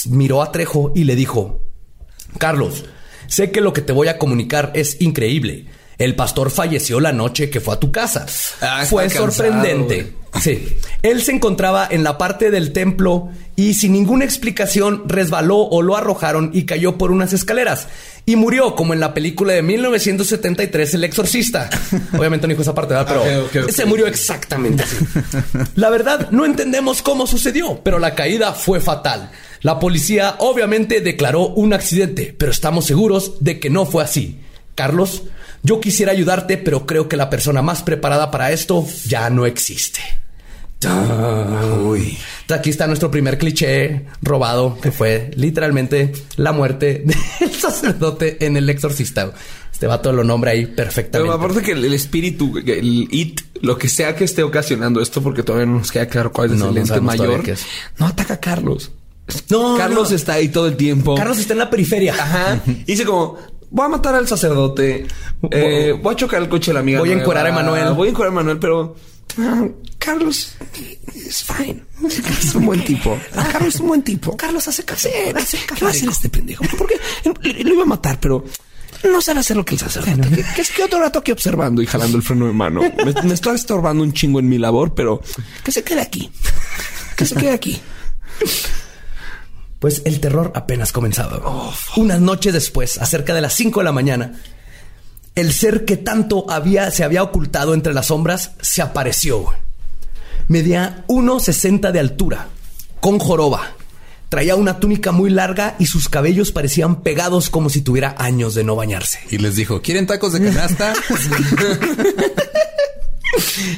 [0.10, 1.62] miró a Trejo y le dijo,
[2.38, 2.86] Carlos,
[3.28, 5.68] sé que lo que te voy a comunicar es increíble.
[5.98, 8.26] El pastor falleció la noche que fue a tu casa.
[8.62, 10.14] Ah, fue cansado, sorprendente.
[10.42, 10.78] Sí.
[11.04, 15.96] Él se encontraba en la parte del templo y sin ninguna explicación resbaló o lo
[15.96, 17.88] arrojaron y cayó por unas escaleras.
[18.26, 21.70] Y murió como en la película de 1973 El Exorcista.
[22.18, 23.22] Obviamente no dijo esa parte, ¿verdad?
[23.52, 23.70] Pero ok.
[23.70, 24.98] se murió exactamente así.
[25.76, 29.30] La verdad, no entendemos cómo sucedió, pero la caída fue fatal.
[29.62, 34.40] La policía obviamente declaró un accidente, pero estamos seguros de que no fue así.
[34.76, 35.24] Carlos,
[35.64, 40.02] yo quisiera ayudarte, pero creo que la persona más preparada para esto ya no existe.
[41.86, 42.18] Uy.
[42.50, 47.04] Aquí está nuestro primer cliché robado, que fue literalmente la muerte
[47.40, 49.32] del sacerdote en el exorcista.
[49.72, 51.20] Este vato lo nombra ahí perfectamente.
[51.20, 55.22] Pero aparte que el, el espíritu, el it, lo que sea que esté ocasionando esto,
[55.22, 57.66] porque todavía no nos queda claro cuál es No, el no ente todavía mayor, es.
[57.98, 58.92] no ataca a Carlos.
[59.50, 60.16] No, Carlos no.
[60.16, 61.16] está ahí todo el tiempo.
[61.16, 62.14] Carlos está en la periferia.
[62.14, 62.62] Ajá.
[62.68, 63.38] Y dice como,
[63.74, 65.06] voy a matar al sacerdote.
[65.52, 67.00] eh, voy a chocar el coche de la amiga.
[67.00, 67.94] Voy a encuerar a Emanuel.
[67.94, 68.96] Voy a encuerar a Emanuel, pero...
[69.40, 69.68] ah,
[69.98, 70.56] Carlos
[71.16, 71.84] es fine.
[72.42, 73.18] Es un buen tipo.
[73.34, 74.38] Carlos es un buen tipo.
[74.38, 75.10] Carlos hace café.
[75.76, 76.64] ¿Qué va a hacer este pendejo?
[76.78, 77.00] Porque
[77.64, 78.44] lo iba a matar, pero
[79.04, 80.30] no sabe hacer lo que el sacerdote.
[80.30, 82.82] Que, que es que otro rato aquí observando y jalando el freno de mano.
[82.82, 85.22] Me, me estoy estorbando un chingo en mi labor, pero
[85.64, 86.30] que se quede aquí.
[87.18, 87.82] Que se quede aquí.
[89.84, 91.42] Pues el terror apenas comenzaba.
[91.98, 94.40] Unas noches después, a cerca de las 5 de la mañana,
[95.36, 99.52] el ser que tanto había, se había ocultado entre las sombras se apareció.
[100.48, 102.48] Medía 1,60 de altura,
[103.02, 103.74] con joroba.
[104.30, 108.64] Traía una túnica muy larga y sus cabellos parecían pegados como si tuviera años de
[108.64, 109.20] no bañarse.
[109.32, 110.94] Y les dijo, ¿quieren tacos de canasta?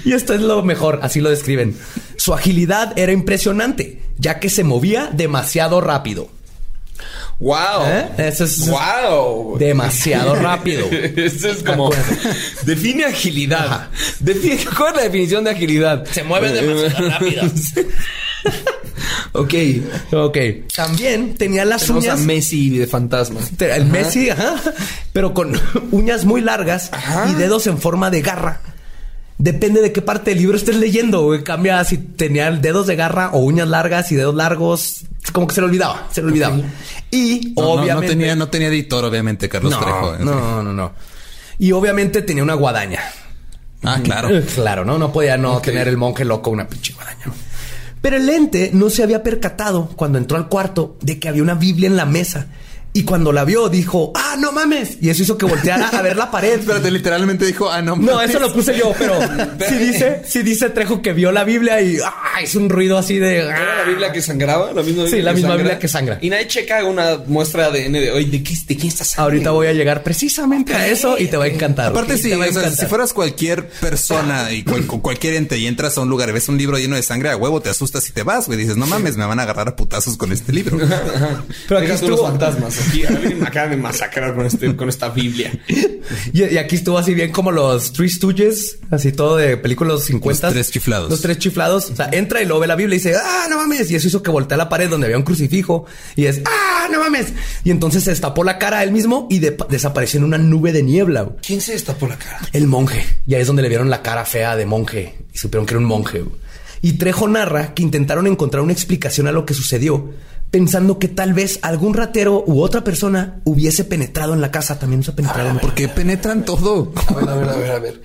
[0.03, 1.77] Y esto es lo mejor, así lo describen.
[2.25, 6.27] Su agilidad era impresionante, ya que se movía demasiado rápido.
[7.37, 7.85] Wow.
[7.85, 8.09] ¿Eh?
[8.17, 9.59] Eso es Wow.
[9.59, 10.87] demasiado rápido.
[10.89, 11.91] Eso es como
[12.63, 13.89] define agilidad.
[14.21, 16.03] Define cuál es la definición de agilidad.
[16.11, 17.43] Se mueve demasiado rápido.
[19.33, 19.53] ok.
[20.13, 20.37] Ok.
[20.75, 22.25] También tenía las Tenemos a uñas.
[22.25, 23.39] Messi de fantasma.
[23.59, 24.55] El Messi, ajá,
[25.13, 25.61] pero con
[25.91, 26.89] uñas muy largas
[27.29, 28.61] y dedos en forma de garra.
[29.37, 31.43] Depende de qué parte del libro estés leyendo, güey.
[31.43, 35.05] Cambia si tenía dedos de garra o uñas largas y dedos largos.
[35.33, 36.57] Como que se le olvidaba, se le olvidaba.
[37.11, 37.93] Y No, obviamente.
[37.93, 40.15] no tenía, no tenía editor, obviamente, Carlos no, Trejo.
[40.19, 40.93] no, no, no.
[41.59, 43.01] Y obviamente tenía una guadaña.
[43.83, 44.29] Ah, claro.
[44.29, 44.97] Eh, Claro, ¿no?
[44.97, 47.25] No podía no tener el monje loco una pinche guadaña.
[48.01, 51.55] Pero el ente no se había percatado cuando entró al cuarto de que había una
[51.55, 52.47] Biblia en la mesa
[52.97, 54.99] Y cuando la vio, dijo, ah, no mames.
[55.01, 56.59] Y eso hizo que volteara a ver la pared.
[56.61, 57.97] Espérate, literalmente dijo, ah, no.
[57.97, 58.29] No, mames.
[58.29, 59.19] eso lo puse yo, pero
[59.67, 63.19] sí dice, sí dice Trejo que vio la Biblia y ah, hizo un ruido así
[63.19, 63.39] de.
[63.39, 63.85] ¿Era la ah.
[63.85, 64.71] Biblia que sangraba?
[64.71, 66.19] ¿La misma Sí, la misma Biblia que sangra.
[66.21, 69.23] Y nadie checa una muestra de ADN de, oye, ¿de, qué, de quién está sangre?
[69.23, 71.87] Ahorita voy a llegar precisamente a eso y te va a encantar.
[71.87, 72.23] Aparte, güey.
[72.23, 72.79] sí, Te va a o sea, encantar.
[72.79, 76.31] si fueras cualquier persona y cual- con cualquier ente y entras a un lugar y
[76.31, 78.57] ves un libro lleno de sangre a huevo, te asustas y te vas, güey.
[78.57, 80.77] Dices, no mames, me van a agarrar a putazos con este libro.
[81.67, 82.84] Pero aquí tú los estuvo, fantasmas.
[82.87, 85.51] Aquí alguien me acaba de masacrar con, este, con esta Biblia.
[86.33, 90.47] y, y aquí estuvo así bien como los Three Stooges, así todo de películas 50.
[90.47, 91.09] Los tres chiflados.
[91.09, 91.89] Los tres chiflados.
[91.91, 93.89] O sea, entra y luego ve la Biblia y dice, ah, no mames.
[93.91, 96.87] Y eso hizo que voltea a la pared donde había un crucifijo y es, ah,
[96.91, 97.27] no mames.
[97.63, 100.71] Y entonces se destapó la cara a él mismo y de- desapareció en una nube
[100.71, 101.29] de niebla.
[101.45, 102.39] ¿Quién se destapó la cara?
[102.53, 103.05] El monje.
[103.27, 105.79] Y ahí es donde le vieron la cara fea de monje y supieron que era
[105.79, 106.23] un monje.
[106.81, 110.11] Y Trejo narra que intentaron encontrar una explicación a lo que sucedió,
[110.55, 114.79] pensando que tal vez algún ratero u otra persona hubiese penetrado en la casa.
[114.79, 115.59] También se penetraron.
[115.59, 116.93] ¿Por qué penetran todo?
[117.07, 118.01] A ver, a ver, a ver, a ver.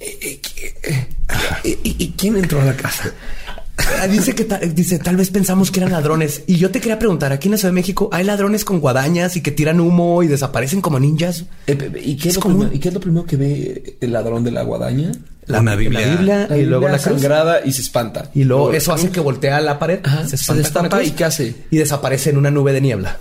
[0.00, 0.40] Eh,
[0.82, 1.06] eh,
[1.62, 3.12] eh, ¿Y quién entró a la casa?
[4.00, 6.42] Ah, Dice que ta- dice, tal vez pensamos que eran ladrones.
[6.48, 9.36] Y yo te quería preguntar, aquí en la Ciudad de México hay ladrones con guadañas
[9.36, 11.44] y que tiran humo y desaparecen como ninjas.
[11.68, 12.58] Eh, pe- pe- ¿Y qué, es Es lo común.
[12.58, 15.12] primero, ¿Y qué es lo primero que ve el ladrón de la guadaña?
[15.48, 16.06] Una Biblia.
[16.06, 17.20] La Biblia La y luego la cruz.
[17.20, 18.30] sangrada y se espanta.
[18.34, 21.10] Y luego eso hace que voltea la pared, Ajá, se, se espanta la destapa y
[21.12, 21.54] ¿qué hace?
[21.70, 23.18] Y desaparece en una nube de niebla.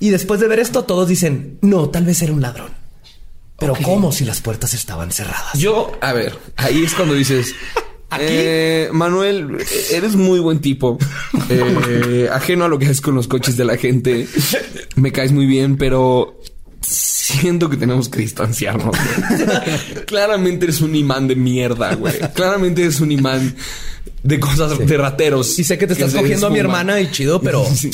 [0.00, 2.72] Y después de ver esto, todos dicen, no, tal vez era un ladrón.
[3.58, 3.74] Pero.
[3.82, 5.52] ¿cómo si las puertas estaban cerradas?
[5.54, 7.54] Yo, a ver, ahí es cuando dices.
[8.18, 9.58] eh, Manuel,
[9.92, 10.98] eres muy buen tipo.
[11.48, 14.26] Eh, ajeno a lo que haces con los coches de la gente.
[14.96, 16.40] Me caes muy bien, pero
[16.84, 18.96] siento que tenemos que distanciarnos.
[20.06, 22.18] Claramente eres un imán de mierda, güey.
[22.34, 23.54] Claramente eres un imán
[24.22, 25.58] de cosas de rateros.
[25.58, 27.90] Y sé que te estás cogiendo a mi hermana y chido, pero Sí.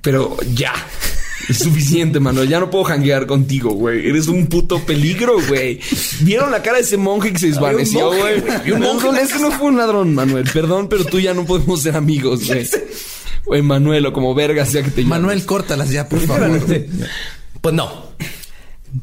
[0.00, 0.74] Pero ya.
[1.48, 2.48] Es suficiente, Manuel.
[2.48, 4.08] Ya no puedo janguear contigo, güey.
[4.08, 5.80] Eres un puto peligro, güey.
[6.20, 8.42] ¿Vieron la cara de ese monje que se desvaneció, güey?
[8.72, 10.48] un monje no, en la es que no fue un ladrón, Manuel.
[10.52, 12.68] Perdón, pero tú ya no podemos ser amigos, güey.
[13.44, 15.08] Güey, Manuel, o como verga sea que te llames.
[15.08, 16.60] Manuel, córtalas ya, por favor.
[17.64, 17.90] Pues no.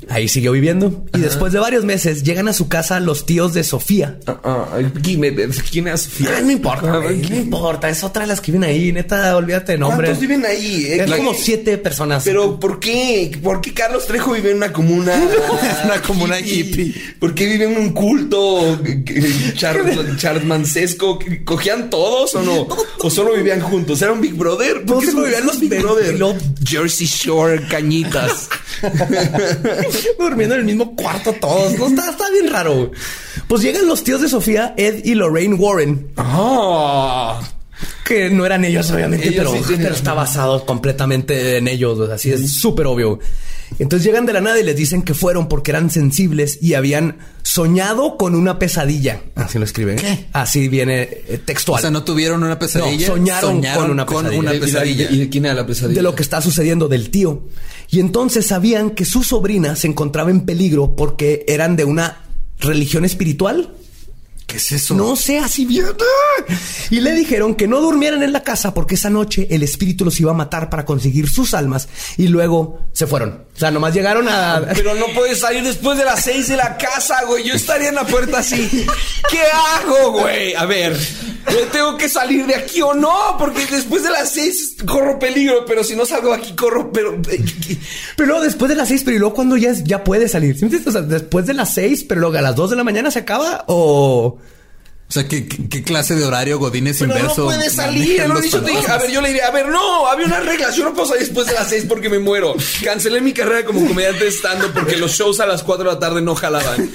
[0.09, 1.05] Ahí siguió viviendo.
[1.15, 4.17] Y después de varios meses llegan a su casa los tíos de Sofía.
[4.27, 4.67] Ah, ah,
[5.03, 5.21] ¿quién,
[5.69, 6.29] ¿Quién es Sofía?
[6.37, 7.89] Ay, no importa, Ah, güey, no importa.
[7.89, 8.91] Es otra de las que viven ahí.
[8.91, 10.07] Neta, olvídate de nombre.
[10.07, 10.85] ¿Cuántos viven ahí?
[10.85, 11.03] eh?
[11.03, 12.23] Es La- como siete personas.
[12.23, 13.37] Pero ¿por qué?
[13.43, 15.13] ¿Por qué Carlos Trejo vive en una comuna?
[15.85, 16.93] Una comuna hippie.
[17.19, 21.19] ¿Por qué vive en un culto eh, eh, char- charmancesco?
[21.43, 22.67] ¿Cogían todos o no?
[22.99, 24.01] ¿O solo vivían juntos?
[24.01, 24.83] ¿Era un Big Brother?
[24.85, 26.17] ¿Por qué solo vivían los Big Brother?
[26.65, 28.49] Jersey Shore, cañitas.
[30.19, 31.77] durmiendo en el mismo cuarto todos.
[31.77, 32.75] No, está, está bien raro.
[32.75, 32.89] güey.
[33.47, 37.41] Pues llegan los tíos de Sofía, Ed y Lorraine Warren, Ah.
[38.05, 42.09] que no eran ellos, obviamente, Ellos pero, sí pero está basado completamente en ellos.
[42.09, 43.19] Así es súper obvio.
[43.79, 47.17] Entonces llegan de la nada y les dicen que fueron porque eran sensibles y habían
[47.41, 49.21] soñado con una pesadilla.
[49.35, 49.95] Así lo escriben.
[49.97, 50.27] ¿Qué?
[50.33, 51.81] Así viene eh, O textual.
[51.81, 53.07] sea, no tuvieron una pesadilla.
[53.07, 54.51] No, soñaron con una pesadilla.
[54.53, 55.11] ¿Y de- pesadilla.
[55.11, 55.95] ¿Y de quién era la pesadilla?
[55.97, 57.47] de lo que está sucediendo del tío.
[57.89, 62.19] Y entonces sabían que su sobrina se encontraba en peligro porque eran de una
[62.59, 63.73] religión espiritual.
[64.51, 64.95] ¿Qué es eso?
[64.95, 65.85] No sé, así bien.
[65.87, 66.53] ¡Ah!
[66.89, 70.19] Y le dijeron que no durmieran en la casa porque esa noche el espíritu los
[70.19, 71.87] iba a matar para conseguir sus almas
[72.17, 73.45] y luego se fueron.
[73.55, 74.61] O sea, nomás llegaron a...
[74.75, 77.45] Pero no puedes salir después de las seis de la casa, güey.
[77.45, 78.85] Yo estaría en la puerta así.
[79.29, 80.53] ¿Qué hago, güey?
[80.53, 80.99] A ver,
[81.49, 83.37] ¿yo ¿tengo que salir de aquí o no?
[83.39, 87.21] Porque después de las seis corro peligro, pero si no salgo de aquí corro, pero...
[87.21, 90.55] Pero luego después de las seis, pero y luego cuando ya, ya puede salir.
[90.55, 90.87] ¿Sí me entiendes?
[90.87, 93.19] O sea, después de las seis, pero luego a las dos de la mañana se
[93.19, 94.39] acaba o...
[95.11, 97.41] O sea, ¿qué, qué, qué clase de horario Godínez Pero inverso?
[97.41, 99.47] no puedes salir, manejan lo he los dicho, te dije, a ver, yo le diría,
[99.47, 102.07] a ver, no, había unas reglas, yo no puedo salir después de las seis porque
[102.07, 102.55] me muero.
[102.81, 106.21] Cancelé mi carrera como comediante estando porque los shows a las cuatro de la tarde
[106.21, 106.89] no jalaban.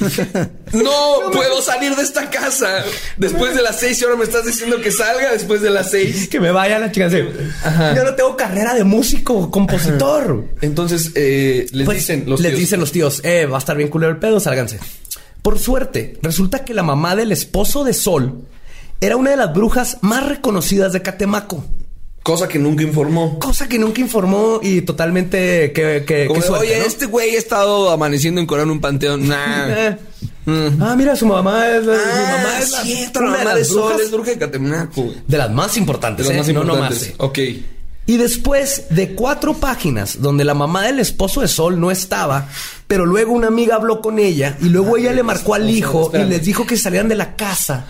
[0.73, 2.85] No puedo salir de esta casa
[3.19, 6.29] después de las seis y ahora me estás diciendo que salga después de las seis.
[6.29, 7.07] Que me vaya la chica.
[7.07, 10.45] así, Yo no tengo carrera de músico, compositor.
[10.63, 13.77] Entonces, eh, les Pues, dicen los les tíos, dicen los tíos, eh, va a estar
[13.77, 14.79] bien culero el pedo, sálganse.
[15.47, 18.43] Por suerte, resulta que la mamá del esposo de Sol
[19.01, 21.65] era una de las brujas más reconocidas de Catemaco.
[22.25, 23.39] cosa que nunca informó.
[23.39, 26.85] Cosa que nunca informó y totalmente que, que, Como que de, suerte, Oye, ¿no?
[26.85, 29.29] este güey ha estado amaneciendo en Corán un panteón.
[29.29, 29.69] Nah.
[29.69, 29.97] Eh.
[30.81, 33.45] Ah, mira, su mamá es la, mi Ah, mamá es la, cierto, una la de
[33.45, 35.13] mamá de las Sol brujas es bruja de Catemaco.
[35.29, 36.53] de las más importantes, De las ¿eh?
[36.53, 37.15] más No importantes.
[37.19, 37.31] nomás.
[37.31, 37.39] Ok.
[38.07, 42.49] Y después de cuatro páginas donde la mamá del esposo de Sol no estaba,
[42.87, 46.25] pero luego una amiga habló con ella y luego ella le marcó al hijo y
[46.25, 47.85] les dijo que salieran de la casa.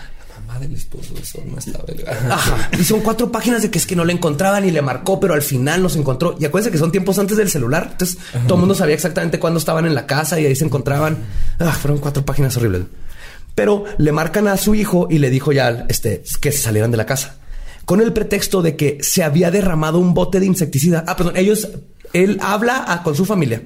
[0.49, 1.85] Ah, del esposo, eso no estaba.
[2.31, 2.69] Ajá.
[2.79, 5.35] Y son cuatro páginas de que es que no le encontraban y le marcó, pero
[5.35, 6.35] al final nos encontró.
[6.39, 7.89] Y acuérdense que son tiempos antes del celular.
[7.91, 11.17] Entonces todo el mundo sabía exactamente cuándo estaban en la casa y ahí se encontraban.
[11.59, 12.83] Ah, fueron cuatro páginas horribles.
[13.53, 16.97] Pero le marcan a su hijo y le dijo ya este, que se salieran de
[16.97, 17.35] la casa.
[17.87, 21.05] Con el pretexto de que se había derramado un bote de insecticida.
[21.07, 21.69] Ah, perdón, ellos,
[22.11, 23.61] él habla a- con su familia.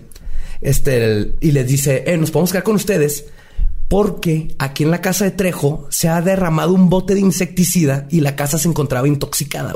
[0.61, 3.25] Este, el- y les dice, eh, nos podemos quedar con ustedes
[3.87, 8.21] porque aquí en la casa de Trejo se ha derramado un bote de insecticida y
[8.21, 9.75] la casa se encontraba intoxicada.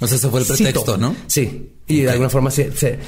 [0.00, 0.96] O sea, ese fue el pretexto, Cito.
[0.98, 1.14] ¿no?
[1.28, 1.70] Sí.
[1.86, 2.98] Y de alguna forma se, se-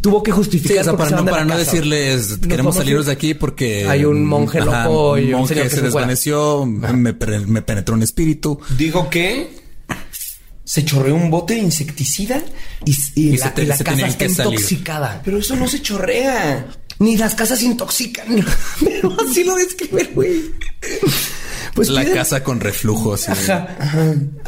[0.00, 0.80] tuvo que Sí, justificar.
[0.80, 3.06] o sea, para no, para no decirles queremos salirnos ir.
[3.06, 7.12] de aquí porque Hay un monje loco y un monje señor que se desvaneció, me,
[7.14, 8.58] me penetró un espíritu.
[8.76, 9.64] Dijo que
[10.66, 12.42] se chorreó un bote de insecticida.
[12.84, 14.52] Y, y Y la, se te- y la se casa está que salir.
[14.54, 15.22] intoxicada.
[15.24, 16.66] Pero eso no se chorrea.
[16.98, 18.26] Ni las casas intoxican.
[18.84, 20.50] Pero así lo describe, güey.
[21.74, 23.28] Pues la piden- casa con reflujos.
[23.28, 23.76] y- Ajá.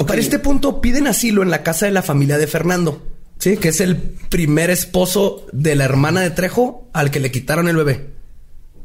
[0.06, 3.06] Para este punto piden asilo en la casa de la familia de Fernando.
[3.38, 7.68] Sí, que es el primer esposo de la hermana de Trejo al que le quitaron
[7.68, 8.10] el bebé.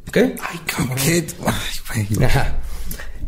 [0.08, 0.18] ¿Ok?
[0.18, 0.98] Ay, cabrón.
[1.04, 1.26] ¿Qué?
[1.96, 2.26] Ay, güey.
[2.28, 2.58] Ajá.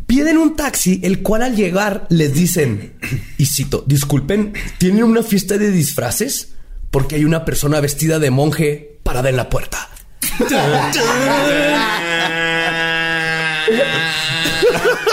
[0.08, 2.94] Piden un taxi, el cual al llegar les dicen,
[3.38, 6.54] y cito, disculpen, ¿tienen una fiesta de disfraces?
[6.92, 9.90] Porque hay una persona vestida de monje parada en la puerta.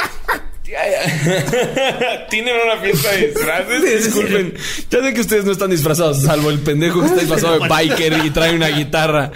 [2.30, 4.04] Tienen una fiesta de disfraces.
[4.04, 4.54] Disculpen.
[4.90, 8.24] Ya sé que ustedes no están disfrazados, salvo el pendejo que está disfrazado de biker
[8.24, 9.30] y trae una guitarra.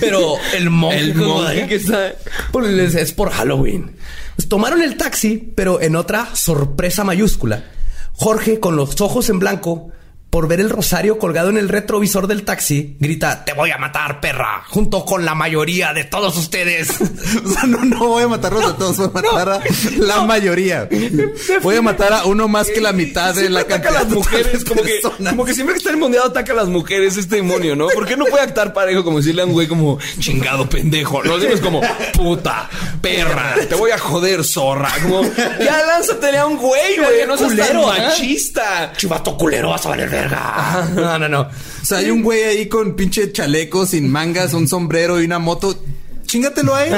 [0.00, 2.12] Pero el monje, El como monje de- que está.
[2.52, 3.96] Pues es por Halloween.
[4.36, 7.64] Pues tomaron el taxi, pero en otra sorpresa mayúscula.
[8.12, 9.90] Jorge, con los ojos en blanco,
[10.30, 14.20] por ver el rosario colgado en el retrovisor del taxi, grita: Te voy a matar,
[14.20, 16.88] perra, junto con la mayoría de todos ustedes.
[17.44, 19.60] O sea, no, no voy a matarlos a todos, voy a matar a
[19.98, 20.88] la mayoría.
[21.62, 24.12] Voy a matar a uno más que la mitad de la ataca a cantidad las
[24.12, 27.36] mujeres, como que, como que siempre que está el mundial ataca a las mujeres este
[27.36, 27.88] demonio, ¿no?
[27.88, 31.22] ¿Por qué no puede actuar parejo como decirle a un güey como chingado pendejo?
[31.22, 31.80] No es como
[32.14, 32.68] puta,
[33.00, 34.92] perra, te voy a joder, zorra.
[35.02, 35.22] Como
[35.60, 37.98] ya lánzatele a un güey, güey, no seas Culero, ¿eh?
[37.98, 38.92] machista.
[38.96, 40.88] Chivato culero, vas a valer verga.
[40.94, 41.40] No, no, no.
[41.42, 45.38] O sea, hay un güey ahí con pinche chaleco, sin mangas, un sombrero y una
[45.38, 45.78] moto.
[46.26, 46.94] Chingatelo a él.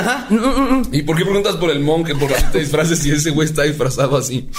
[0.90, 3.62] ¿Y por qué preguntas por el monje, por la te disfraces si ese güey está
[3.62, 4.50] disfrazado así?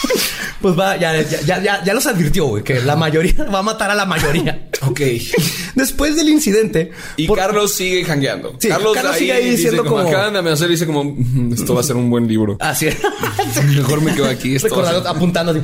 [0.62, 3.64] Pues va, ya, ya, ya, ya, ya los advirtió, güey, que la mayoría va a
[3.64, 4.70] matar a la mayoría.
[4.88, 5.02] Ok.
[5.76, 6.92] Después del incidente.
[7.18, 8.56] Y por- Carlos sigue jangueando.
[8.60, 11.04] Sí, Carlos sigue ahí diciendo como- Acaban de amenazar y dice como...
[11.04, 12.56] "Mm, Esto va a ser un buen libro.
[12.62, 12.96] Así es.
[13.76, 14.56] Mejor me quedo aquí.
[14.56, 15.62] Esto Recordando, apuntando así.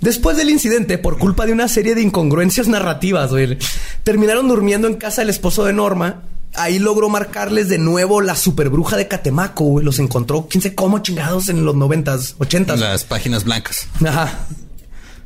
[0.00, 3.58] Después del incidente, por culpa de una serie de incongruencias narrativas, güey,
[4.02, 6.22] terminaron durmiendo en casa del esposo de Norma.
[6.54, 9.84] Ahí logró marcarles de nuevo la superbruja de Catemaco, güey.
[9.84, 12.80] Los encontró, quién sé cómo chingados en los noventas, ochentas.
[12.80, 13.86] Las páginas blancas.
[14.04, 14.46] Ajá.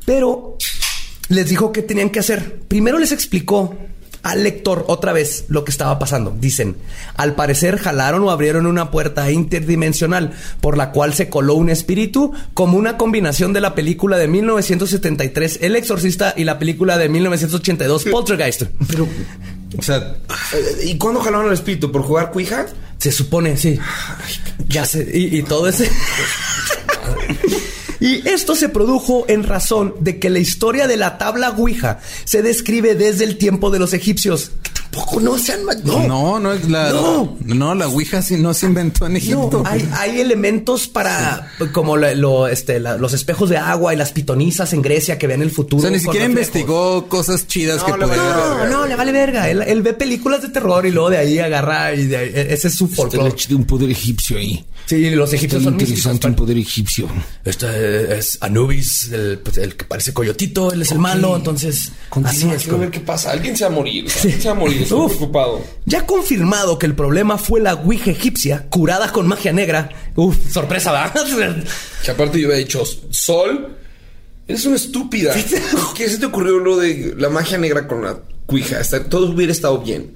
[0.05, 0.57] Pero
[1.29, 2.59] les dijo qué tenían que hacer.
[2.67, 3.75] Primero les explicó
[4.25, 6.35] al lector otra vez lo que estaba pasando.
[6.37, 6.75] Dicen,
[7.15, 12.33] al parecer jalaron o abrieron una puerta interdimensional por la cual se coló un espíritu
[12.55, 18.05] como una combinación de la película de 1973 El Exorcista y la película de 1982
[18.11, 18.63] Poltergeist.
[18.87, 19.07] Pero
[19.77, 20.15] O sea,
[20.83, 21.91] ¿y cuándo jalaron al espíritu?
[21.91, 22.65] ¿Por jugar cuija?
[22.97, 23.77] se supone, sí.
[24.67, 25.07] Ya sé.
[25.13, 25.87] Y, y todo ese.
[27.99, 32.41] Y esto se produjo en razón de que la historia de la tabla Ouija se
[32.41, 34.51] describe desde el tiempo de los egipcios.
[34.63, 36.07] Que tampoco no sean no.
[36.07, 36.89] No, no es la.
[36.91, 37.37] No.
[37.43, 39.63] No, la Ouija sí no se inventó en No, Egipto.
[39.65, 44.11] hay, hay elementos para como lo, lo, este, la- los espejos de agua y las
[44.13, 45.79] pitonizas en Grecia que ven el futuro.
[45.79, 49.11] o sea, ni siquiera investigó cosas chidas que le vale podía No, no, le vale
[49.11, 49.49] verga.
[49.49, 52.53] Él, él ve películas de terror y luego de ahí agarra y de ahí- e,
[52.53, 53.35] ese es su folclore.
[53.49, 54.65] de un poder egipcio ahí.
[54.85, 57.07] Sí, los egipcios Está son interesante un poder egipcio.
[57.43, 61.91] Este es Anubis, el, pues, el que parece coyotito, él es el malo, entonces
[62.23, 62.63] así es.
[62.63, 63.31] Quiero ver qué pasa.
[63.31, 64.05] Alguien se va a morir.
[64.21, 64.81] Alguien se va a morir.
[64.83, 65.63] Estoy preocupado.
[65.85, 69.89] Ya confirmado que el problema fue la Ouija egipcia curada con magia negra.
[70.15, 71.63] Uf, sorpresa, ¿verdad?
[72.05, 73.75] Que aparte yo había dicho, Sol,
[74.47, 75.33] eres una estúpida.
[75.95, 78.19] ¿Qué se te ocurrió lo de la magia negra con la?
[78.79, 80.13] Está- todo hubiera estado bien.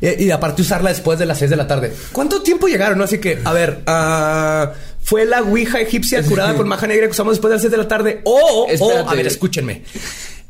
[0.00, 1.92] Y, y aparte usarla después de las 6 de la tarde.
[2.12, 2.98] ¿Cuánto tiempo llegaron?
[2.98, 3.04] no?
[3.04, 4.72] Así que, a ver, ah,
[5.02, 7.76] fue la Ouija egipcia curada con magia negra que usamos después de las 6 de
[7.78, 8.20] la tarde.
[8.24, 9.08] O, o, Espérate.
[9.10, 9.82] a ver, escúchenme.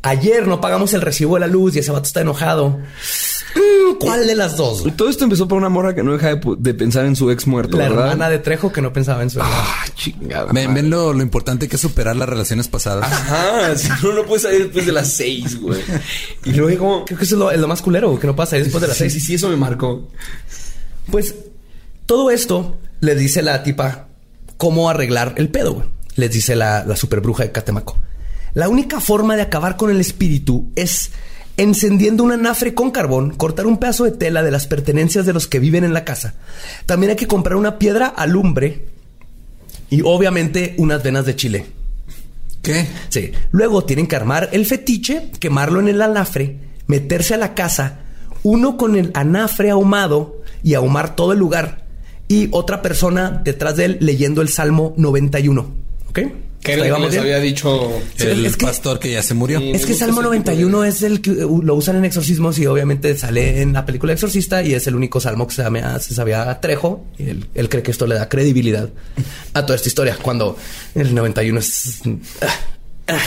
[0.03, 2.79] Ayer no pagamos el recibo de la luz y ese vato está enojado.
[3.57, 4.83] Mm, ¿Cuál de las dos?
[4.83, 4.95] güey?
[4.95, 7.77] Todo esto empezó por una morra que no deja de, pensar en su ex muerto,
[7.77, 8.05] La ¿verdad?
[8.13, 10.53] hermana de Trejo que no pensaba en su Ah, chingada.
[10.53, 13.11] Ven, ven lo, lo importante que es superar las relaciones pasadas.
[13.11, 15.81] Ajá, si no, no puedes salir después de las seis, güey.
[16.45, 17.05] Y luego...
[17.05, 18.83] Creo que eso es lo, es lo más culero, güey, que no pasa ahí después
[18.83, 19.13] de las Sí, 6.
[19.15, 20.09] sí, sí, eso me marcó.
[21.11, 21.35] Pues
[22.07, 24.09] todo esto le dice la tipa
[24.59, 25.87] cómo arreglar el pedo, güey.
[26.15, 27.99] Les dice la, la superbruja de Catemaco.
[28.55, 31.11] La única forma de acabar con el espíritu es
[31.59, 35.49] encendiendo un anafre con carbón, cortar un pedazo de tela de las pertenencias de los
[35.49, 36.35] que viven en la casa.
[36.87, 38.87] También hay que comprar una piedra alumbre
[39.91, 41.67] y obviamente unas venas de chile.
[42.63, 42.87] ¿Qué?
[43.09, 43.33] Sí.
[43.51, 48.01] Luego tienen que armar el fetiche, quemarlo en el anafre, meterse a la casa,
[48.45, 51.87] uno con el anafre ahumado y ahumar todo el lugar.
[52.29, 55.67] Y otra persona detrás de él leyendo el Salmo 91.
[56.11, 56.21] ¿Ok?
[56.63, 57.91] Que había dicho.
[58.19, 59.59] El es que- pastor que ya se murió.
[59.61, 62.59] Es que Salmo ese tipo de- 91 es el que uh, lo usan en exorcismos
[62.59, 65.99] y obviamente sale en la película Exorcista y es el único salmo que se, llama-
[66.01, 67.05] se sabía a Trejo.
[67.19, 68.91] Y él, él cree que esto le da credibilidad
[69.55, 70.57] a toda esta historia cuando
[70.95, 72.01] el 91 es...
[72.43, 72.47] ah,
[73.09, 73.19] ah.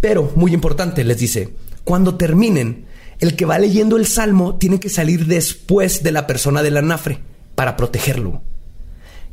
[0.00, 1.50] Pero, muy importante, les dice,
[1.84, 2.86] cuando terminen,
[3.20, 7.18] el que va leyendo el salmo tiene que salir después de la persona del anafre
[7.54, 8.42] para protegerlo.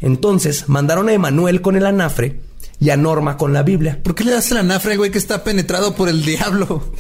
[0.02, 2.40] Entonces mandaron a Emanuel con el anafre
[2.80, 4.00] y a Norma con la Biblia.
[4.04, 6.92] ¿Por qué le das el anafre, güey, que está penetrado por el diablo?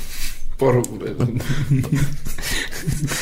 [0.57, 0.81] Por,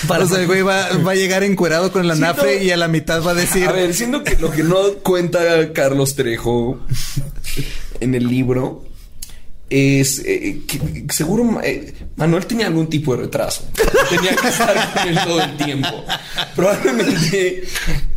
[0.08, 2.78] Para- O sea, el güey va, va a llegar encuerado con el anafre y a
[2.78, 3.68] la mitad va a decir...
[3.68, 6.80] A ver, siendo que lo que no cuenta Carlos Trejo
[7.99, 8.84] en el libro
[9.74, 13.67] es eh, que seguro eh, Manuel tenía algún tipo de retraso.
[14.07, 16.05] Tenía que estar con él todo el tiempo.
[16.55, 17.63] Probablemente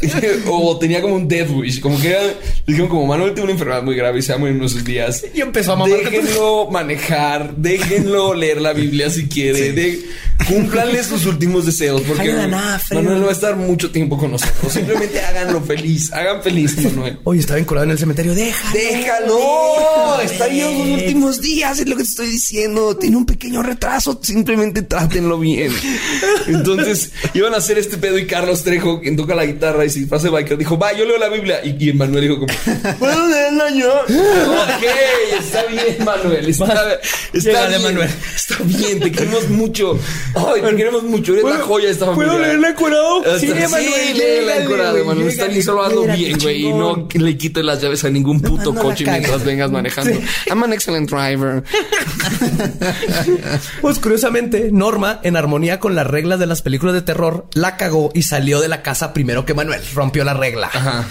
[0.47, 2.21] o tenía como un death wish, como que era,
[2.67, 4.85] dijeron como Manuel tiene una enfermedad muy grave y se va a morir en unos
[4.85, 5.25] días.
[5.35, 5.99] Y empezó a mamar.
[5.99, 10.01] Déjenlo manejar, déjenlo leer la Biblia si quiere, de,
[10.49, 12.97] cúmplanle sus últimos deseos porque nafre.
[12.97, 14.73] Manuel no va a estar mucho tiempo con nosotros.
[14.73, 17.19] Simplemente háganlo feliz, hagan feliz, Manuel.
[17.25, 18.35] Oye, estaba enculado en el cementerio.
[18.35, 18.73] Deja.
[18.73, 22.97] Déjalo, está bien en los últimos días, es lo que te estoy diciendo.
[22.97, 25.73] Tiene un pequeño retraso, simplemente trátenlo bien.
[26.47, 30.07] Entonces, iban a hacer este pedo y Carlos Trejo, quien toca la guitarra y se
[30.07, 31.61] pasa biker, dijo, va, yo leo la Biblia.
[31.65, 33.93] Y, y Manuel dijo como, ¿puedo leerla yo?
[33.95, 34.85] ok,
[35.39, 36.49] está bien, Manuel.
[36.49, 36.99] Está,
[37.33, 38.11] está bien, Manuel.
[38.35, 39.99] Está bien, te queremos mucho.
[40.37, 41.33] Ay, te queremos mucho.
[41.33, 42.53] Eres la joya de esta familia.
[42.53, 43.39] enculado?
[43.39, 45.29] Sí, Manuel, léela encuerado, Manuel.
[45.29, 46.67] Está bien, solo hazlo bien, güey.
[46.67, 50.13] Y no le quite las llaves a ningún puto coche mientras vengas manejando.
[50.47, 51.63] I'm an excellent driver.
[53.81, 58.11] Pues curiosamente, Norma, en armonía con las reglas de las películas de terror, la cagó
[58.15, 59.81] y salió de la casa primero que Manuel.
[59.95, 60.69] Rompió la regla.
[60.73, 61.07] Ajá.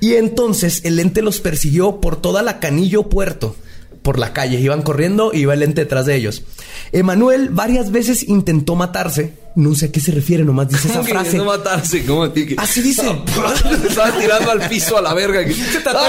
[0.00, 3.56] Y entonces el ente los persiguió por toda la Canillo Puerto.
[4.04, 4.60] Por la calle.
[4.60, 6.44] Iban corriendo y iba el ente detrás de ellos.
[6.92, 9.32] Emanuel varias veces intentó matarse.
[9.56, 11.36] No sé a qué se refiere, nomás dice esa ¿Cómo que frase.
[11.36, 12.04] no matarse?
[12.04, 13.02] ¿Cómo ti que- Así dice.
[13.88, 15.40] Estaba tirando al piso a la verga.
[15.72, 16.00] Se trató-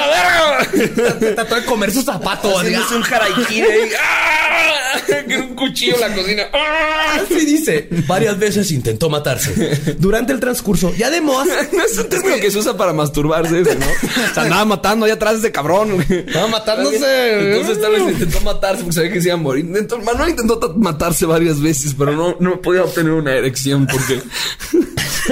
[1.36, 2.58] Trató de comer su zapato.
[2.58, 3.90] Haciéndose un ahí.
[4.02, 5.00] ¡Ah!
[5.28, 6.44] Con un cuchillo en la cocina.
[6.54, 7.18] ¡Ah!
[7.22, 7.88] Así dice.
[8.08, 9.96] Varias veces intentó matarse.
[10.00, 13.76] Durante el transcurso, y además, No es un término que se usa para masturbarse ese,
[13.76, 13.86] ¿no?
[13.86, 16.04] O sea, andaba matando allá atrás de ese cabrón.
[16.10, 17.56] Estaba matándose.
[17.56, 19.66] Entonces tal vez intentó matarse porque sabía que se iba a morir.
[19.66, 24.22] Manuel intentó ta- matarse varias veces, pero no, no podía obtener una erección porque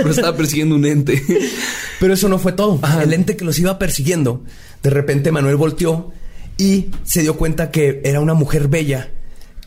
[0.04, 1.22] lo estaba persiguiendo un ente.
[2.00, 2.80] Pero eso no fue todo.
[3.02, 4.44] El ente que los iba persiguiendo,
[4.82, 6.12] de repente Manuel volteó
[6.58, 9.12] y se dio cuenta que era una mujer bella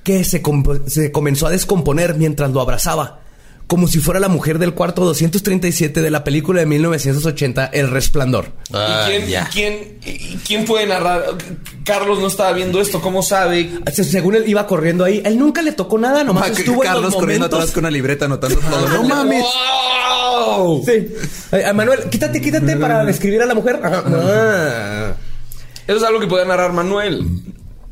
[0.02, 0.42] que se,
[0.86, 3.20] se comenzó a descomponer mientras lo abrazaba.
[3.66, 8.52] Como si fuera la mujer del cuarto 237 de la película de 1980, El Resplandor.
[8.70, 11.24] ¿Y quién, y quién, y quién puede narrar?
[11.84, 13.68] Carlos no estaba viendo esto, ¿cómo sabe?
[13.92, 16.84] Se- Según él iba corriendo ahí, él nunca le tocó nada, nomás Ah, que- estuvo
[16.84, 17.58] en Carlos los corriendo momentos.
[17.58, 18.88] atrás con una libreta anotando todo.
[18.88, 19.42] No mames.
[19.42, 20.84] ¡Wow!
[20.86, 21.08] Sí.
[21.50, 23.80] Ay, ay, Manuel, quítate, quítate para describir a la mujer.
[23.82, 25.14] Ah.
[25.88, 27.26] Eso es algo que puede narrar Manuel.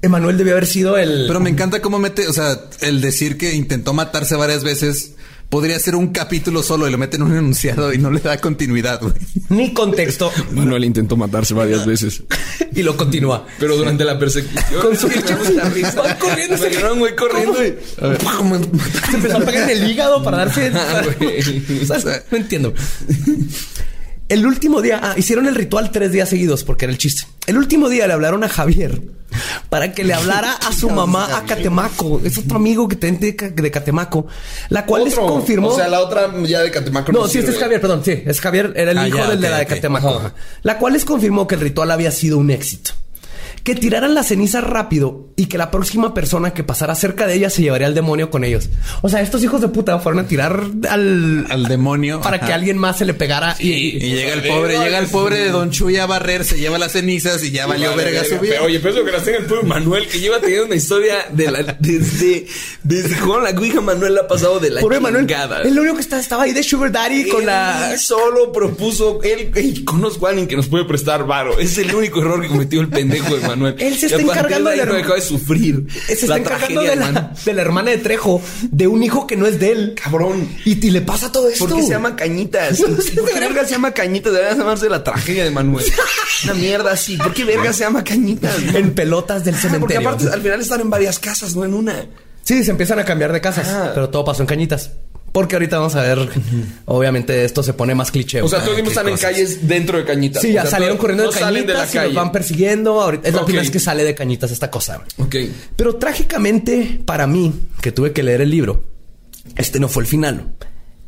[0.02, 1.24] Emanuel debió haber sido el.
[1.26, 5.14] Pero me encanta cómo mete, o sea, el decir que intentó matarse varias veces
[5.54, 8.38] podría ser un capítulo solo y lo mete en un enunciado y no le da
[8.38, 9.12] continuidad, güey.
[9.50, 10.32] Ni contexto.
[10.50, 12.24] Manuel intentó matarse varias veces.
[12.74, 13.46] y lo continúa.
[13.60, 14.82] Pero durante la persecución.
[14.82, 15.94] Con su- Me echamos la risa.
[16.02, 17.68] Va corriendo, Me vieron, güey, corriendo y.
[17.68, 20.72] Se empezó a pegar en el hígado para darse.
[20.74, 21.38] Ah, güey.
[21.82, 22.74] O sea, no entiendo.
[24.28, 27.28] El último día, ah, hicieron el ritual tres días seguidos porque era el chiste.
[27.46, 29.02] El último día le hablaron a Javier
[29.74, 32.20] para que le hablara a su mamá a Catemaco.
[32.22, 34.24] Es otro amigo que tiene de, Ca- de Catemaco,
[34.68, 35.70] la cual les confirmó.
[35.70, 37.10] O sea, la otra ya de Catemaco.
[37.10, 37.58] No, sí, este es.
[37.58, 39.66] Javier, perdón, sí, es Javier, era el Ah, hijo ya, del de la de.
[39.66, 40.10] Catemaco.
[40.10, 40.34] Ajá.
[40.62, 42.92] La cual les confirmó que el ritual había sido un éxito.
[43.64, 47.48] Que tiraran las cenizas rápido y que la próxima persona que pasara cerca de ella
[47.48, 48.68] se llevaría al demonio con ellos.
[49.00, 52.20] O sea, estos hijos de puta fueron a tirar al, Al demonio.
[52.20, 52.46] para ajá.
[52.46, 55.50] que alguien más se le pegara y, Y llega el pobre, llega el pobre de
[55.50, 58.54] Don Chuy a barrer, se lleva las cenizas y ya valió verga su vida.
[58.56, 61.14] Pero, oye, pero eso que las tenga el pobre Manuel, que lleva teniendo una historia
[61.32, 62.46] de la, desde,
[62.82, 65.26] desde con la cuija Manuel ha pasado de la Pobre Manuel,
[65.64, 67.96] el único que está, estaba ahí de Sugar Daddy con la...
[67.96, 71.58] Solo propuso, él, él conozco a alguien que nos puede prestar varo.
[71.58, 73.53] Es el único error que cometió el pendejo de Manuel.
[73.78, 75.86] Él se está encargando de ahí de la- de sufrir.
[76.06, 79.26] Se está la encargando tragedia de la, de la hermana de Trejo, de un hijo
[79.26, 79.94] que no es de él.
[80.02, 80.48] Cabrón.
[80.64, 81.66] Y, y le pasa todo esto.
[81.66, 82.80] ¿Por qué se llama Cañitas?
[83.14, 84.32] ¿Por qué verga se llama Cañitas?
[84.32, 85.84] Debería llamarse la tragedia de Manuel.
[86.44, 87.16] Una mierda así.
[87.16, 88.56] ¿Por qué verga se llama Cañitas?
[88.74, 90.08] En pelotas del Ah, porque cementerio.
[90.08, 92.06] aparte al final están en varias casas, no en una.
[92.42, 93.92] Sí, se empiezan a cambiar de casas, Ah.
[93.94, 94.90] pero todo pasó en cañitas.
[95.34, 96.28] Porque ahorita vamos a ver,
[96.84, 98.40] obviamente esto se pone más cliché.
[98.40, 100.40] O sea, todos mismos están en calles dentro de Cañitas.
[100.40, 103.00] Sí, O ya sea, salieron corriendo no de cañitas y los van persiguiendo.
[103.00, 105.02] Ahorita es la primera vez que sale de cañitas esta cosa.
[105.18, 105.34] Ok.
[105.74, 108.84] Pero trágicamente para mí, que tuve que leer el libro,
[109.56, 110.54] este no fue el final.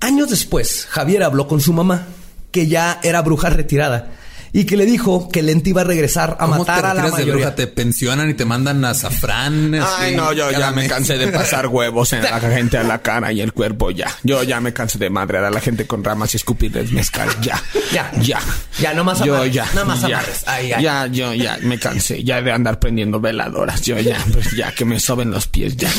[0.01, 2.09] Años después, Javier habló con su mamá,
[2.51, 4.11] que ya era bruja retirada,
[4.53, 7.03] y que le dijo que Lente iba a regresar a ¿Cómo matar te a la
[7.05, 7.35] de mayoría.
[7.35, 7.55] bruja?
[7.55, 9.75] Te pensionan y te mandan a azafrán.
[9.99, 13.33] Ay, no, yo ya me cansé de pasar huevos en la gente a la cara
[13.33, 14.09] y el cuerpo, ya.
[14.23, 17.63] Yo ya me cansé de madrear a la gente con ramas y escupirles mezcal, ya.
[17.93, 18.11] Ya.
[18.21, 18.41] Ya.
[18.79, 19.65] Ya, no más Yo amarres, ya.
[19.75, 20.07] nada más ya.
[20.19, 20.43] amarres.
[20.47, 20.83] Ay, ay.
[20.83, 23.83] Ya, yo ya me cansé, ya de andar prendiendo veladoras.
[23.83, 25.91] Yo ya, pues ya, que me soben los pies, ya.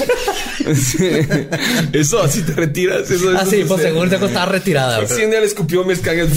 [1.93, 3.09] Eso así te retiras.
[3.09, 5.05] Eso, Ah, eso sí, pues seguro te estaba retirada.
[5.07, 6.27] Sí, un día le escupió mezcal.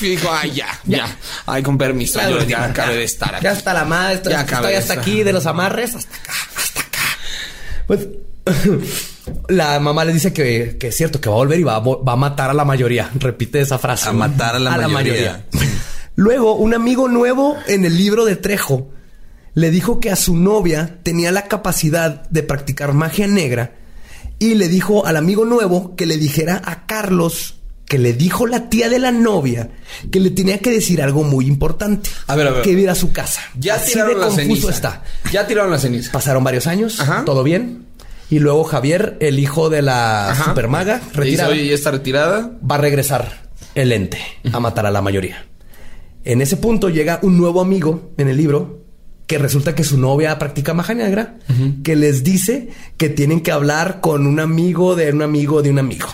[0.00, 1.16] Dijo, ay, ya, ya.
[1.46, 3.44] Ay, con permiso, La yo ya acabé de estar aquí.
[3.44, 6.80] Ya hasta la madre, estoy, Ya estoy hasta aquí de los amarres, hasta acá, hasta
[6.80, 7.18] acá.
[7.86, 8.08] Pues
[9.48, 11.80] la mamá le dice que, que es cierto que va a volver y va a,
[11.80, 13.10] va a matar a la mayoría.
[13.14, 14.08] Repite esa frase.
[14.08, 15.44] A matar a la mayoría.
[16.16, 18.90] Luego, un amigo nuevo en el libro de Trejo
[19.54, 23.74] le dijo que a su novia tenía la capacidad de practicar magia negra
[24.38, 27.60] y le dijo al amigo nuevo que le dijera a Carlos
[27.94, 29.70] que le dijo la tía de la novia
[30.10, 32.10] que le tenía que decir algo muy importante.
[32.26, 32.62] A ver, a ver.
[32.62, 33.40] Que iba a su casa.
[33.56, 34.70] Ya Así tiraron de la confuso ceniza.
[34.72, 35.02] está.
[35.32, 36.10] Ya tiraron la ceniza.
[36.10, 37.22] Pasaron varios años, Ajá.
[37.24, 37.84] todo bien.
[38.30, 40.46] Y luego Javier, el hijo de la Ajá.
[40.46, 42.50] supermaga, dice, retirada, Oye, ¿ya está retirada?
[42.68, 43.42] va a regresar
[43.76, 44.18] el ente
[44.52, 45.46] a matar a la mayoría.
[46.24, 48.80] En ese punto llega un nuevo amigo en el libro
[49.28, 51.36] que resulta que su novia practica magia negra,
[51.84, 55.78] que les dice que tienen que hablar con un amigo de un amigo de un
[55.78, 56.08] amigo.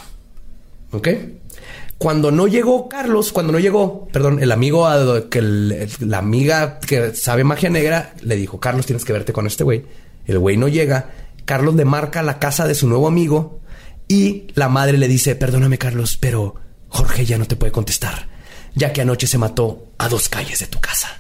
[0.93, 1.09] ¿Ok?
[2.01, 4.89] Cuando no llegó Carlos, cuando no llegó, perdón, el amigo,
[5.29, 9.65] que la amiga que sabe magia negra le dijo, Carlos, tienes que verte con este
[9.65, 9.85] güey.
[10.25, 11.11] El güey no llega.
[11.45, 13.61] Carlos le marca la casa de su nuevo amigo
[14.09, 16.55] y la madre le dice, perdóname Carlos, pero
[16.89, 18.29] Jorge ya no te puede contestar,
[18.75, 21.20] ya que anoche se mató a dos calles de tu casa.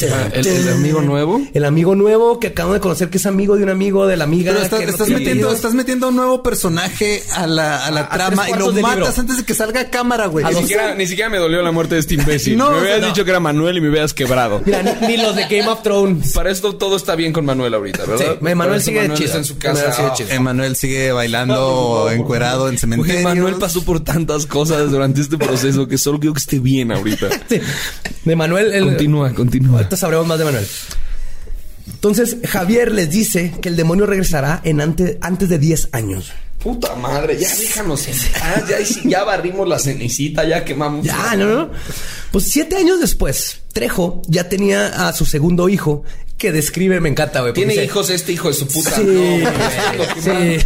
[0.00, 1.42] Ah, ¿El, el amigo nuevo?
[1.52, 4.24] El amigo nuevo que acabo de conocer que es amigo de un amigo de la
[4.24, 4.52] amiga.
[4.52, 8.48] Pero estás, que metiendo, estás metiendo un nuevo personaje a la, a la A- trama
[8.48, 9.12] y lo matas libro.
[9.18, 10.44] antes de que salga a cámara, güey.
[10.44, 12.56] A Ni siquiera, ni siquiera me dolió la muerte de este imbécil.
[12.56, 13.06] No, me hubieras no.
[13.08, 14.62] dicho que era Manuel y me hubieras quebrado.
[14.64, 16.32] Mira, ni, ni los de Game of Thrones.
[16.32, 18.36] Para esto todo está bien con Manuel ahorita, ¿verdad?
[18.40, 19.26] Sí, Manuel sigue Manuel chido.
[19.26, 20.14] está en su Manuel casa.
[20.16, 20.34] sigue.
[20.34, 23.22] Emanuel sigue bailando encuerado en cementerio.
[23.22, 27.28] Manuel pasó por tantas cosas durante este proceso que solo quiero que esté bien ahorita.
[27.48, 27.60] Sí.
[28.24, 28.72] De Manuel.
[28.72, 29.87] el- Continúa, continúa.
[29.96, 30.66] Sabremos más de Manuel.
[31.86, 36.32] Entonces, Javier les dice que el demonio regresará en ante- antes de 10 años.
[36.68, 38.76] Puta madre, ya déjanos en paz, ya,
[39.08, 41.02] ya barrimos la cenicita, ya quemamos.
[41.06, 41.70] Ya, no, no.
[42.30, 46.04] Pues siete años después, Trejo ya tenía a su segundo hijo
[46.36, 47.54] que describe, me encanta, güey.
[47.54, 48.96] Tiene dice, hijos este hijo de su puta.
[48.96, 50.58] Sí, No, sí.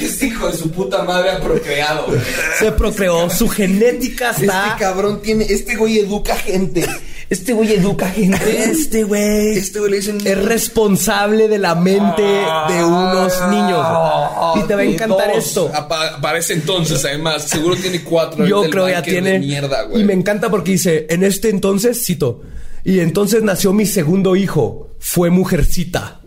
[0.00, 2.06] Este hijo de su puta madre ha procreado.
[2.06, 2.20] güey.
[2.58, 4.66] Se procreó, su genética está.
[4.68, 6.86] Este cabrón tiene, este güey educa gente.
[7.30, 8.38] Este güey educa gente.
[8.70, 13.86] Este güey Este güey le dicen es responsable de la mente de unos niños.
[14.56, 15.44] Y te va a encantar dos.
[15.46, 15.70] esto.
[15.74, 18.46] Apa- Para ese entonces, además, seguro tiene cuatro.
[18.46, 19.38] Yo creo que ya tiene.
[19.38, 20.00] Mierda, güey.
[20.02, 22.42] y me encanta porque dice: En este entonces, cito,
[22.84, 24.88] y entonces nació mi segundo hijo.
[24.98, 26.20] Fue mujercita.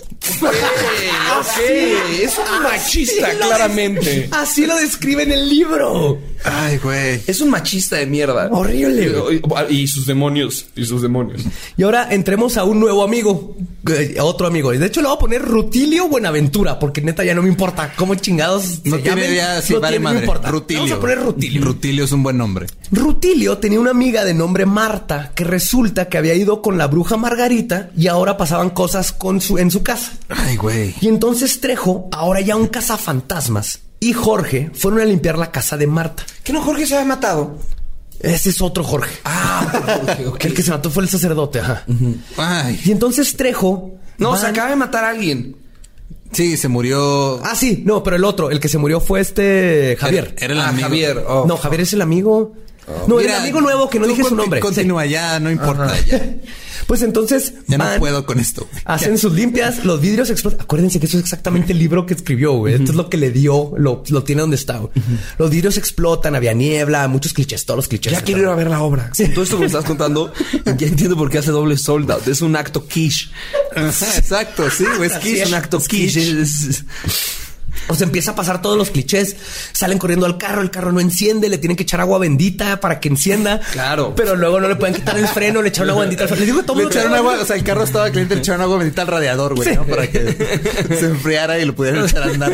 [1.41, 4.29] Ok, es un machista, Así claramente.
[4.31, 6.17] Así lo describe en el libro.
[6.43, 7.21] Ay, güey.
[7.27, 8.47] Es un machista de mierda.
[8.51, 9.41] Horrible.
[9.69, 10.67] Y sus demonios.
[10.75, 11.41] Y sus demonios.
[11.77, 13.55] Y ahora entremos a un nuevo amigo,
[13.89, 14.73] eh, otro amigo.
[14.73, 17.93] Y de hecho le voy a poner Rutilio Buenaventura, porque neta ya no me importa
[17.95, 18.81] cómo chingados.
[18.85, 19.35] No se tiene llamen.
[19.35, 20.25] ya, sí, No vale tiene- no madre.
[20.25, 20.49] importa.
[20.49, 20.81] Rutilio.
[20.83, 21.61] Vamos a poner Rutilio.
[21.63, 22.65] Rutilio es un buen nombre.
[22.91, 27.17] Rutilio tenía una amiga de nombre Marta que resulta que había ido con la bruja
[27.17, 30.13] Margarita y ahora pasaban cosas con su, en su casa.
[30.29, 30.95] Ay, güey.
[31.01, 35.87] Y entonces Trejo, ahora ya un cazafantasmas, y Jorge fueron a limpiar la casa de
[35.87, 36.23] Marta.
[36.43, 37.57] ¿Que no Jorge se había matado?
[38.19, 39.15] Ese es otro Jorge.
[39.25, 40.45] Ah, ok, ok.
[40.45, 41.83] El que se mató fue el sacerdote, ajá.
[42.37, 42.79] Ay.
[42.85, 43.91] Y entonces Trejo.
[44.19, 45.55] No, van- se acaba de matar a alguien.
[46.31, 47.41] Sí, se murió.
[47.43, 50.33] Ah, sí, no, pero el otro, el que se murió fue este Javier.
[50.37, 50.87] Era, era el Ah, amigo.
[50.87, 51.25] Javier.
[51.27, 51.45] oh.
[51.47, 52.53] No, Javier es el amigo.
[53.07, 54.59] No, Mira, el amigo nuevo que no dije su nombre.
[54.59, 55.93] Continúa, ya, no importa.
[56.05, 56.35] Ya.
[56.87, 58.67] Pues entonces ya no puedo con esto.
[58.83, 60.59] hacen sus limpias, los vidrios explotan.
[60.61, 62.73] Acuérdense que eso es exactamente el libro que escribió, güey.
[62.73, 64.81] Esto es lo que le dio, lo, lo tiene donde está.
[65.37, 68.11] Los vidrios explotan, había niebla, muchos clichés, todos los clichés.
[68.11, 69.09] Ya quiero ir a ver la obra.
[69.33, 70.33] Todo esto que me estás contando,
[70.65, 72.27] ya entiendo por qué hace doble sold out.
[72.27, 73.29] Es un acto quiche.
[73.73, 75.09] Exacto, sí, güey.
[75.09, 76.41] Es Es un acto quiche.
[76.41, 76.83] Es-
[77.87, 79.35] O sea, empieza a pasar todos los clichés.
[79.71, 82.99] Salen corriendo al carro, el carro no enciende, le tienen que echar agua bendita para
[82.99, 83.59] que encienda.
[83.71, 84.13] Claro.
[84.15, 86.39] Pero luego no le pueden quitar el freno, le echaron agua bendita al freno.
[86.41, 88.61] Les digo que todo Le echaron agua, o sea, el carro estaba caliente, le echaron
[88.61, 89.85] agua bendita al radiador, güey, ¿no?
[89.85, 90.19] Para que
[90.99, 92.53] se enfriara y lo pudieran echar a andar.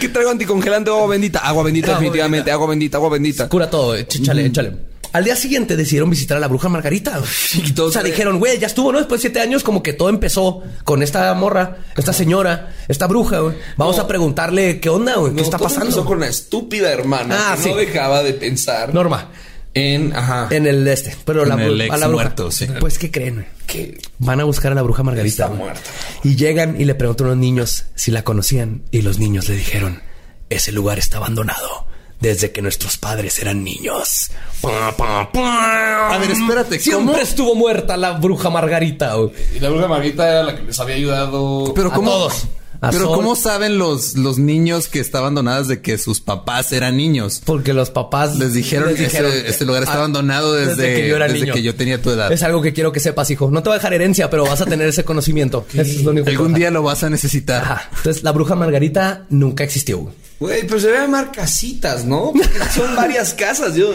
[0.00, 1.40] ¿Qué traigo anticongelante o agua bendita?
[1.40, 2.50] Agua bendita, Agua definitivamente.
[2.50, 3.48] Agua bendita, agua bendita.
[3.48, 4.97] Cura todo, échale, échale.
[5.18, 7.20] Al día siguiente decidieron visitar a la bruja Margarita.
[7.54, 8.98] Y todos- o sea, dijeron, güey, ya estuvo, ¿no?
[8.98, 13.40] Después de siete años, como que todo empezó con esta morra, esta señora, esta bruja,
[13.40, 13.56] güey.
[13.76, 14.02] Vamos No.
[14.04, 15.86] a preguntarle qué onda, güey, qué No, está todo pasando.
[15.86, 17.68] empezó con la estúpida hermana Ah, que sí.
[17.70, 19.30] no dejaba de pensar Norma,
[19.74, 20.14] en...
[20.14, 20.48] Ajá.
[20.50, 22.22] en el este, pero la, el bru- ex a la bruja.
[22.24, 22.66] muerto, sí.
[22.80, 23.34] Pues, ¿qué creen?
[23.34, 23.46] güey?
[23.66, 25.44] que Van a buscar a la bruja Margarita.
[25.44, 25.80] Está muerta.
[26.24, 28.82] Y llegan y le preguntan a los niños si la conocían.
[28.92, 30.00] Y los niños le dijeron,
[30.48, 31.86] ese lugar está abandonado
[32.20, 34.30] desde que nuestros padres eran niños.
[34.64, 37.18] A ver, espérate, Siempre ¿cómo?
[37.22, 39.14] estuvo muerta la bruja Margarita.
[39.14, 39.30] güey.
[39.56, 41.72] Y la bruja Margarita era la que les había ayudado.
[41.74, 42.46] Pero A cómo, todos.
[42.80, 43.16] A pero Sol.
[43.16, 47.42] cómo saben los, los niños que estaban abandonados de que sus papás eran niños?
[47.44, 51.08] Porque los papás Les dijeron, les dijeron, "Ese- este lugar está ah, abandonado desde, que
[51.08, 51.54] yo era desde niño".
[51.54, 52.30] que yo tenía tu edad.
[52.30, 53.50] Es algo que quiero que sepas, hijo.
[53.50, 55.66] No te va a dejar herencia, pero vas a tener ese conocimiento.
[55.72, 57.62] Eso es lo único que Algún día lo vas a necesitar.
[57.62, 57.88] Ajá.
[57.96, 60.12] Entonces, la bruja Margarita nunca existió.
[60.40, 60.62] Güey.
[60.66, 62.32] Pero se debe llamar casitas, ¿no?
[62.32, 63.74] Porque son varias casas.
[63.74, 63.92] Yo,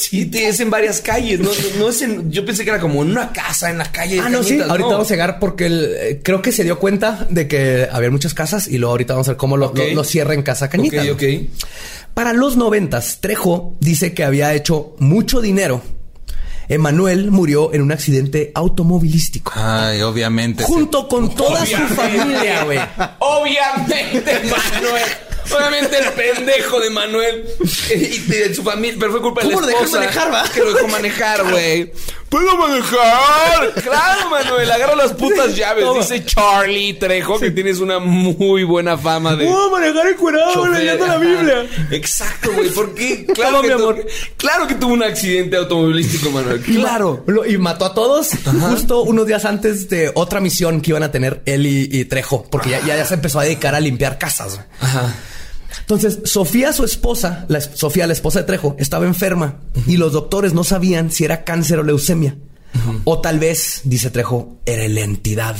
[0.00, 1.40] sí, te- es en varias calles.
[1.40, 2.30] No, no es en.
[2.30, 4.16] Yo pensé que era como en una casa en la calle.
[4.16, 4.50] de Ah, no, sí.
[4.50, 4.92] cañitas, Ahorita no.
[4.94, 8.34] vamos a llegar porque el- eh, creo que se dio cuenta de que había muchas
[8.34, 9.78] casas y luego ahorita vamos a ver cómo lo, Ok.
[9.78, 11.02] lo- lo cierra en Casa Cañita.
[11.02, 11.22] Ok, ok.
[12.14, 15.82] Para los noventas, Trejo dice que había hecho mucho dinero.
[16.66, 19.52] Emanuel murió en un accidente automovilístico.
[19.54, 20.64] Ay, obviamente.
[20.64, 22.78] Junto con toda su familia, güey.
[23.18, 25.02] Obviamente, Manuel.
[25.52, 27.44] Obviamente el pendejo de Manuel
[27.94, 30.44] y de su familia, pero fue culpa de la ¿Cómo lo dejó esposa manejar, va?
[30.52, 31.92] que lo dejó manejar, güey.
[32.28, 33.74] ¿Puedo manejar?
[33.82, 35.84] Claro, Manuel, agarra las putas llaves.
[35.84, 36.00] Toma.
[36.00, 41.00] Dice Charlie Trejo que tienes una muy buena fama de a manejar encuerado chofer.
[41.00, 41.64] Ajá.
[41.92, 42.70] Exacto, güey.
[42.70, 43.26] ¿Por qué?
[43.34, 44.06] Claro, Toma, que mi tu- amor.
[44.36, 46.60] claro que tuvo un accidente automovilístico, Manuel.
[46.60, 47.22] Claro.
[47.26, 48.30] Lo- y mató a todos
[48.70, 52.44] justo unos días antes de otra misión que iban a tener él y, y Trejo,
[52.50, 54.60] porque ya, ya, ya se empezó a dedicar a limpiar casas.
[54.80, 55.14] Ajá.
[55.84, 60.54] Entonces, Sofía, su esposa, la Sofía, la esposa de Trejo, estaba enferma y los doctores
[60.54, 62.36] no sabían si era cáncer o leucemia.
[63.04, 65.56] O tal vez, dice Trejo, era la entidad.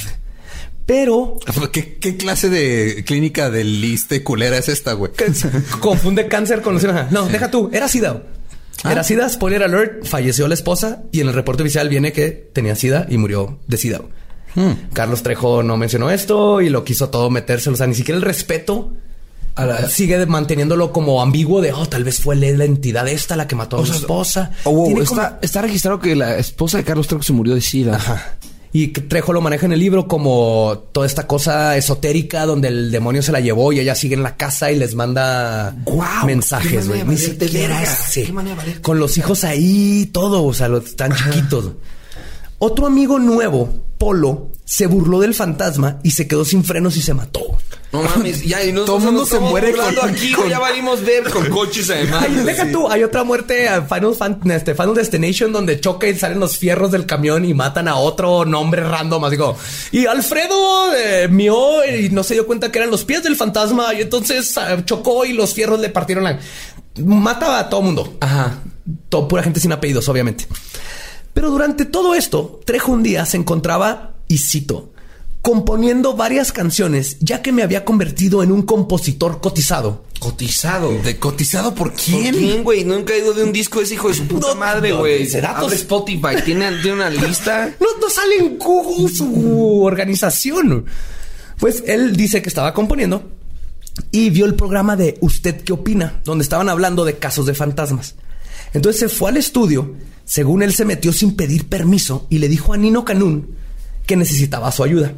[0.86, 1.38] Pero
[1.72, 5.12] ¿Qué, qué clase de clínica del liste culera es esta, güey?
[5.80, 7.08] confunde cáncer con leucemia.
[7.10, 8.22] No, deja tú, era SIDA.
[8.82, 12.76] Era SIDA, spoiler alert, falleció la esposa y en el reporte oficial viene que tenía
[12.76, 14.00] SIDA y murió de SIDA.
[14.92, 17.74] Carlos Trejo no mencionó esto y lo quiso todo metérselo.
[17.74, 18.92] O sea, ni siquiera el respeto
[19.56, 23.54] la- sigue manteniéndolo como ambiguo de, oh, tal vez fue la, entidad esta la que
[23.54, 24.50] mató a su esposa.
[24.64, 27.60] Oh, wow, como- está, está registrado que la esposa de Carlos Trejo se murió de
[27.60, 27.96] SIDA.
[27.96, 28.36] Ajá.
[28.72, 33.22] Y Trejo lo maneja en el libro como toda esta cosa esotérica donde el demonio
[33.22, 37.04] se la llevó y ella sigue en la casa y les manda qué mensajes, güey.
[37.04, 38.24] Ni siquiera verga, es- sí.
[38.24, 41.70] qué manera de valerte Con los hijos ahí, todo, o sea, los tan chiquitos.
[42.58, 47.12] Otro amigo nuevo, Polo, se burló del fantasma y se quedó sin frenos y se
[47.14, 47.40] mató.
[47.92, 51.00] No mames, ya y no, Todo no, mundo se muere con- aquí, con- ya valimos
[51.04, 52.24] ver con coches además.
[52.26, 56.18] Ay, deja tú, hay otra muerte a Final, Fan- este, Final Destination donde choca y
[56.18, 59.24] salen los fierros del camión y matan a otro nombre random.
[59.24, 59.56] Así como,
[59.92, 63.94] y Alfredo eh, mió y no se dio cuenta que eran los pies del fantasma
[63.94, 66.40] y entonces ah, chocó y los fierros le partieron la.
[67.04, 68.16] Mata a todo mundo.
[68.20, 68.58] Ajá.
[69.08, 70.46] Todo, pura gente sin apellidos, obviamente.
[71.32, 74.92] Pero durante todo esto, Trejo un día se encontraba, y cito,
[75.42, 80.04] componiendo varias canciones, ya que me había convertido en un compositor cotizado.
[80.18, 80.90] Cotizado.
[81.02, 82.34] ¿De cotizado por ¿Por quién?
[82.34, 82.84] quién, güey?
[82.84, 85.00] No han caído de un disco de ese hijo de su puta No, madre, no,
[85.00, 85.26] güey.
[85.28, 85.64] datos.
[85.64, 87.74] Abre Spotify, tiene, tiene una lista.
[87.80, 90.86] No, no sale en Google su organización.
[91.58, 93.30] Pues él dice que estaba componiendo
[94.10, 96.20] y vio el programa de ¿Usted qué opina?
[96.24, 98.14] Donde estaban hablando de casos de fantasmas.
[98.72, 99.94] Entonces se fue al estudio,
[100.24, 103.56] según él se metió sin pedir permiso y le dijo a Nino Canún
[104.06, 105.12] que necesitaba su ayuda.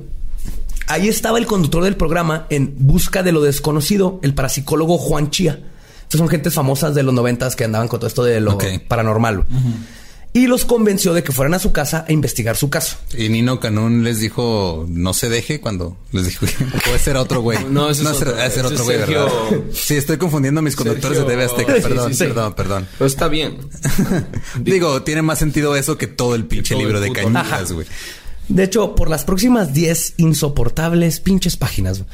[0.88, 5.58] Ahí estaba el conductor del programa en busca de lo desconocido, el parapsicólogo Juan Chía.
[6.02, 8.56] Estas son gentes famosas de los noventas que andaban con todo esto de lo
[8.86, 9.44] paranormal.
[10.32, 12.98] Y los convenció de que fueran a su casa a investigar su caso.
[13.16, 16.44] Y Nino Canún les dijo, no se deje cuando les dijo,
[16.94, 17.58] ese era otro güey.
[17.70, 19.26] No, ese es ese otro, ese otro es güey, ¿verdad?
[19.72, 21.88] Sí, estoy confundiendo a mis conductores Sergio- de TV Azteca.
[21.88, 22.24] Perdón, sí, sí.
[22.24, 22.86] perdón, perdón.
[22.98, 23.56] Pero está bien.
[24.60, 27.86] Digo, tiene más sentido eso que todo el pinche todo el libro de cañitas, güey.
[28.48, 32.04] De hecho, por las próximas 10 insoportables pinches páginas,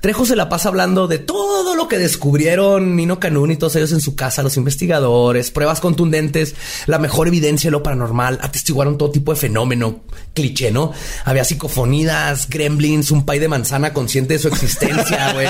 [0.00, 3.92] Trejo se la pasa hablando de todo lo que descubrieron Nino Canún y todos ellos
[3.92, 6.54] en su casa, los investigadores, pruebas contundentes,
[6.86, 10.02] la mejor evidencia de lo paranormal, atestiguaron todo tipo de fenómeno,
[10.34, 10.92] cliché, ¿no?
[11.24, 15.48] Había psicofonías, gremlins, un pay de manzana consciente de su existencia, güey,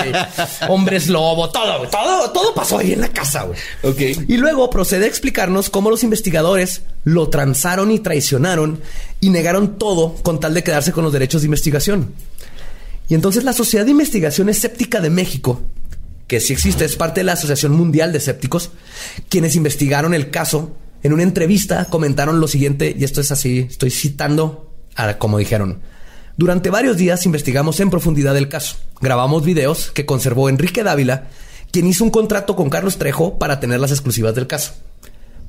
[0.69, 3.59] hombres lobo, todo, todo, todo pasó ahí en la casa, güey.
[3.83, 4.27] Ok.
[4.27, 8.81] Y luego procede a explicarnos cómo los investigadores lo transaron y traicionaron
[9.19, 12.13] y negaron todo con tal de quedarse con los derechos de investigación.
[13.09, 15.61] Y entonces la Sociedad de Investigación Escéptica de México,
[16.27, 18.71] que sí existe, es parte de la Asociación Mundial de Escépticos,
[19.29, 23.91] quienes investigaron el caso, en una entrevista comentaron lo siguiente, y esto es así, estoy
[23.91, 25.79] citando a como dijeron.
[26.35, 28.77] Durante varios días investigamos en profundidad el caso.
[29.01, 31.27] Grabamos videos que conservó Enrique Dávila,
[31.71, 34.73] quien hizo un contrato con Carlos Trejo para tener las exclusivas del caso.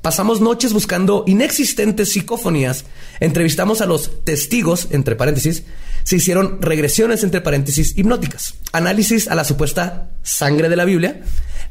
[0.01, 2.85] Pasamos noches buscando inexistentes psicofonías,
[3.19, 5.63] entrevistamos a los testigos, entre paréntesis,
[6.03, 11.21] se hicieron regresiones, entre paréntesis, hipnóticas, análisis a la supuesta sangre de la Biblia,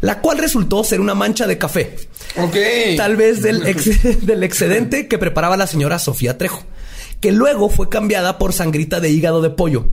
[0.03, 1.97] la cual resultó ser una mancha de café,
[2.37, 2.55] Ok.
[2.99, 6.65] tal vez del, ex- del excedente que preparaba la señora Sofía Trejo,
[7.21, 9.89] que luego fue cambiada por sangrita de hígado de pollo.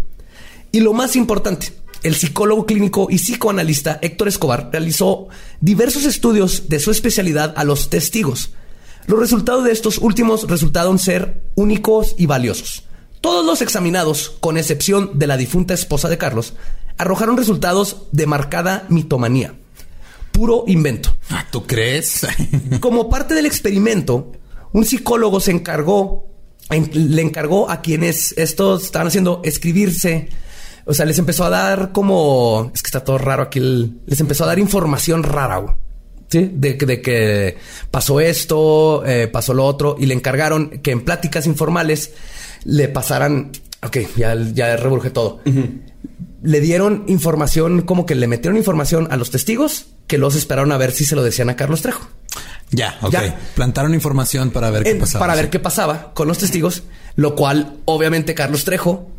[0.73, 1.67] Y lo más importante,
[2.05, 5.27] el psicólogo clínico y psicoanalista Héctor Escobar realizó
[5.59, 8.51] diversos estudios de su especialidad a los testigos.
[9.07, 12.83] Los resultados de estos últimos resultaron ser únicos y valiosos.
[13.21, 16.53] Todos los examinados, con excepción de la difunta esposa de Carlos,
[16.97, 19.55] arrojaron resultados de marcada mitomanía.
[20.31, 21.15] Puro invento.
[21.29, 22.25] Ah, ¿Tú crees?
[22.81, 24.31] Como parte del experimento,
[24.73, 26.27] un psicólogo se encargó,
[26.69, 30.29] en- le encargó a quienes estos estaban haciendo escribirse.
[30.86, 32.71] O sea, les empezó a dar como.
[32.73, 33.59] Es que está todo raro aquí.
[33.59, 35.75] el- les empezó a dar información rara, güey.
[36.29, 37.57] Sí, de, que- de que
[37.91, 42.11] pasó esto, eh, pasó lo otro, y le encargaron que en pláticas informales
[42.63, 43.51] le pasaran.
[43.83, 44.75] Ok, ya, ya
[45.13, 45.41] todo.
[46.41, 50.77] Le dieron información, como que le metieron información a los testigos, que los esperaron a
[50.77, 52.07] ver si se lo decían a Carlos Trejo.
[52.71, 53.11] ya, ok.
[53.11, 53.39] Ya.
[53.55, 55.19] Plantaron información para ver qué pasaba.
[55.25, 56.83] para ver qué pasaba con los testigos,
[57.15, 59.09] lo cual obviamente Carlos Trejo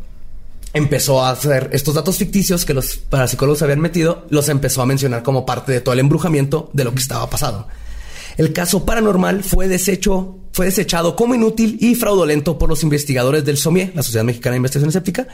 [0.73, 5.23] empezó a hacer estos datos ficticios que los parapsicólogos habían metido, los empezó a mencionar
[5.23, 7.67] como parte de todo el embrujamiento de lo que estaba pasando.
[8.37, 13.57] El caso paranormal fue deshecho, fue desechado como inútil y fraudulento por los investigadores del
[13.57, 15.27] SOMIE, la Sociedad Mexicana de Investigación Escéptica.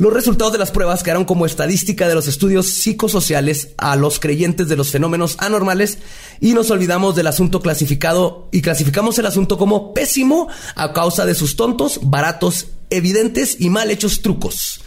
[0.00, 4.66] Los resultados de las pruebas quedaron como estadística de los estudios psicosociales a los creyentes
[4.66, 5.98] de los fenómenos anormales
[6.40, 11.34] y nos olvidamos del asunto clasificado y clasificamos el asunto como pésimo a causa de
[11.34, 14.80] sus tontos, baratos, evidentes y mal hechos trucos.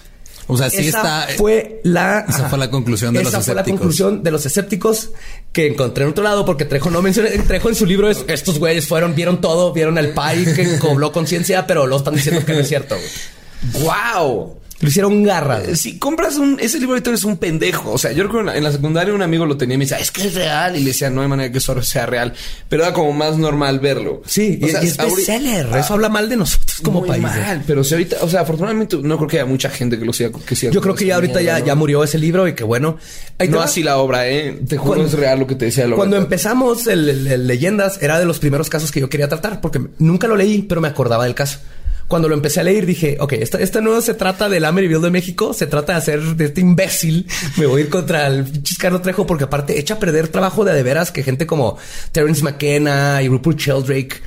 [0.48, 1.38] O sea, sí Esa está.
[1.38, 3.80] fue la esa fue la conclusión de esa los fue la escépticos.
[3.80, 5.12] conclusión de los escépticos
[5.52, 8.58] que encontré en otro lado porque Trejo no menciona Trejo en su libro es estos
[8.58, 12.54] güeyes fueron vieron todo vieron el pai que cobró conciencia pero lo están diciendo que
[12.54, 13.84] no es cierto güey.
[13.86, 14.63] ¡Wow!
[14.80, 15.62] Lo hicieron garra.
[15.64, 17.92] Eh, Si compras un, ese libro ahorita eres un pendejo.
[17.92, 19.86] O sea, yo recuerdo en la, en la secundaria un amigo lo tenía y me
[19.86, 20.76] decía, es que es real.
[20.76, 22.34] Y le decía, no hay manera que eso sea real.
[22.68, 24.22] Pero era como más normal verlo.
[24.26, 27.22] sí y, O sea, y es bestseller eso habla mal de nosotros como Muy país
[27.22, 27.34] güey.
[27.34, 30.12] mal, pero si ahorita, o sea, afortunadamente no creo que haya mucha gente que lo
[30.14, 30.32] siga.
[30.46, 32.98] Que siga yo creo que ya ahorita ya, ya murió ese libro y que bueno
[33.40, 34.60] Ahí No así la obra, eh.
[34.68, 35.90] Te juro Cuando- es real lo que te decía.
[35.96, 39.60] Cuando empezamos el, el- el Leyendas, era de los primeros casos que yo quería tratar,
[39.62, 41.60] porque nunca lo leí, pero me acordaba del caso.
[42.08, 45.10] Cuando lo empecé a leer, dije, ok, esta, esta no se trata del Amityville de
[45.10, 47.28] México, se trata de hacer de este imbécil.
[47.58, 48.46] Me voy a ir contra el
[48.78, 51.78] Carlos Trejo, porque aparte echa a perder trabajo de a de veras que gente como
[52.12, 54.22] Terence McKenna y Rupert Sheldrake,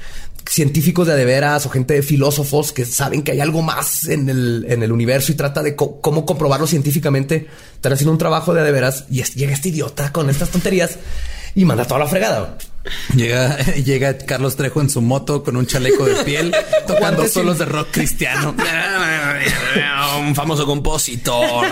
[0.49, 4.07] científicos de a de veras o gente de filósofos que saben que hay algo más
[4.09, 7.49] en el, en el universo y trata de cómo comprobarlo científicamente.
[7.75, 10.99] Están haciendo un trabajo de a de veras y llega este idiota con estas tonterías
[11.55, 12.59] y manda toda la fregada.
[13.15, 16.55] Llega, llega Carlos Trejo en su moto con un chaleco de piel,
[16.87, 18.55] tocando solos de rock cristiano.
[20.19, 21.67] un famoso compositor.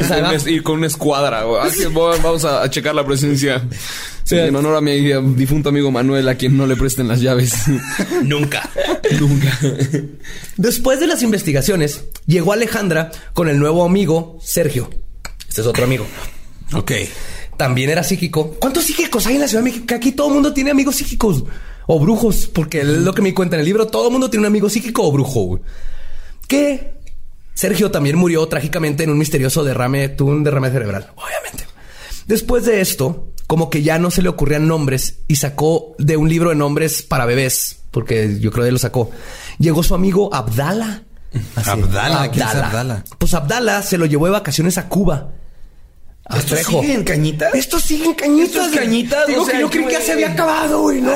[0.00, 1.44] O sea, y con una escuadra.
[1.62, 3.62] Así vamos a, a checar la presencia.
[4.24, 5.00] Sí, en honor a mi
[5.34, 7.54] difunto amigo Manuel, a quien no le presten las llaves.
[8.22, 8.68] Nunca.
[9.18, 9.58] Nunca.
[10.56, 14.90] Después de las investigaciones, llegó Alejandra con el nuevo amigo Sergio.
[15.48, 16.06] Este es otro amigo.
[16.72, 16.92] ok.
[17.56, 18.56] También era psíquico.
[18.58, 19.86] ¿Cuántos psíquicos hay en la Ciudad de México?
[19.86, 21.44] Que aquí todo el mundo tiene amigos psíquicos
[21.86, 23.86] o brujos, porque es lo que me cuenta en el libro.
[23.86, 25.40] Todo el mundo tiene un amigo psíquico o brujo.
[25.42, 25.62] güey.
[26.48, 26.94] Que
[27.54, 31.66] Sergio también murió trágicamente en un misterioso derrame, tuvo un derrame cerebral, obviamente.
[32.26, 36.28] Después de esto, como que ya no se le ocurrían nombres y sacó de un
[36.28, 39.10] libro de nombres para bebés, porque yo creo que lo sacó.
[39.58, 41.02] Llegó su amigo Abdala.
[41.56, 43.04] Así, Abdala, ¿quién es Abdala?
[43.18, 45.30] Pues Abdala se lo llevó de vacaciones a Cuba.
[46.26, 46.80] A ¿Esto Trejo.
[46.80, 47.54] sigue en cañitas?
[47.54, 48.46] Esto sigue en cañitas.
[48.48, 48.78] ¿Esto es güey.
[48.84, 49.26] cañitas?
[49.26, 51.00] Digo O sea, que yo creí que ya se había acabado, güey.
[51.00, 51.12] No.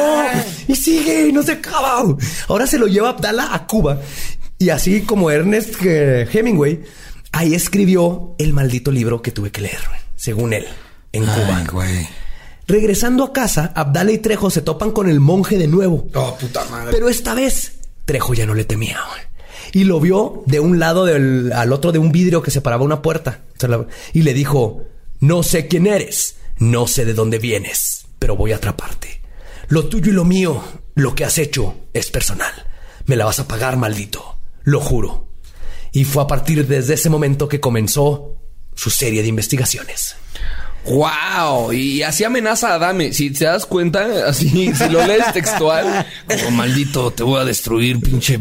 [0.69, 2.03] Y sigue no se acaba.
[2.03, 2.17] güey.
[2.49, 4.01] Ahora se lo lleva Abdala a Cuba.
[4.59, 6.83] Y así como Ernest eh, Hemingway,
[7.33, 10.67] ahí escribió el maldito libro que tuve que leer, güey, según él,
[11.13, 11.65] en Cuba.
[11.71, 12.09] Güey.
[12.67, 16.09] Regresando a casa, Abdala y Trejo se topan con el monje de nuevo.
[16.15, 16.91] Oh, puta madre.
[16.91, 17.75] Pero esta vez,
[18.07, 18.99] Trejo ya no le temía.
[19.09, 19.21] güey.
[19.73, 23.03] Y lo vio de un lado del, al otro de un vidrio que separaba una
[23.03, 23.41] puerta.
[24.15, 24.83] Y le dijo,
[25.21, 29.21] no sé quién eres, no sé de dónde vienes, pero voy a atraparte.
[29.69, 30.63] Lo tuyo y lo mío,
[30.95, 32.53] lo que has hecho, es personal.
[33.07, 34.39] Me la vas a pagar, maldito.
[34.63, 35.29] Lo juro.
[35.93, 38.37] Y fue a partir desde ese momento que comenzó
[38.75, 40.17] su serie de investigaciones.
[40.89, 43.13] Wow, y así amenaza a Adame.
[43.13, 47.99] Si te das cuenta, así, si lo lees textual, como maldito, te voy a destruir,
[48.01, 48.39] pinche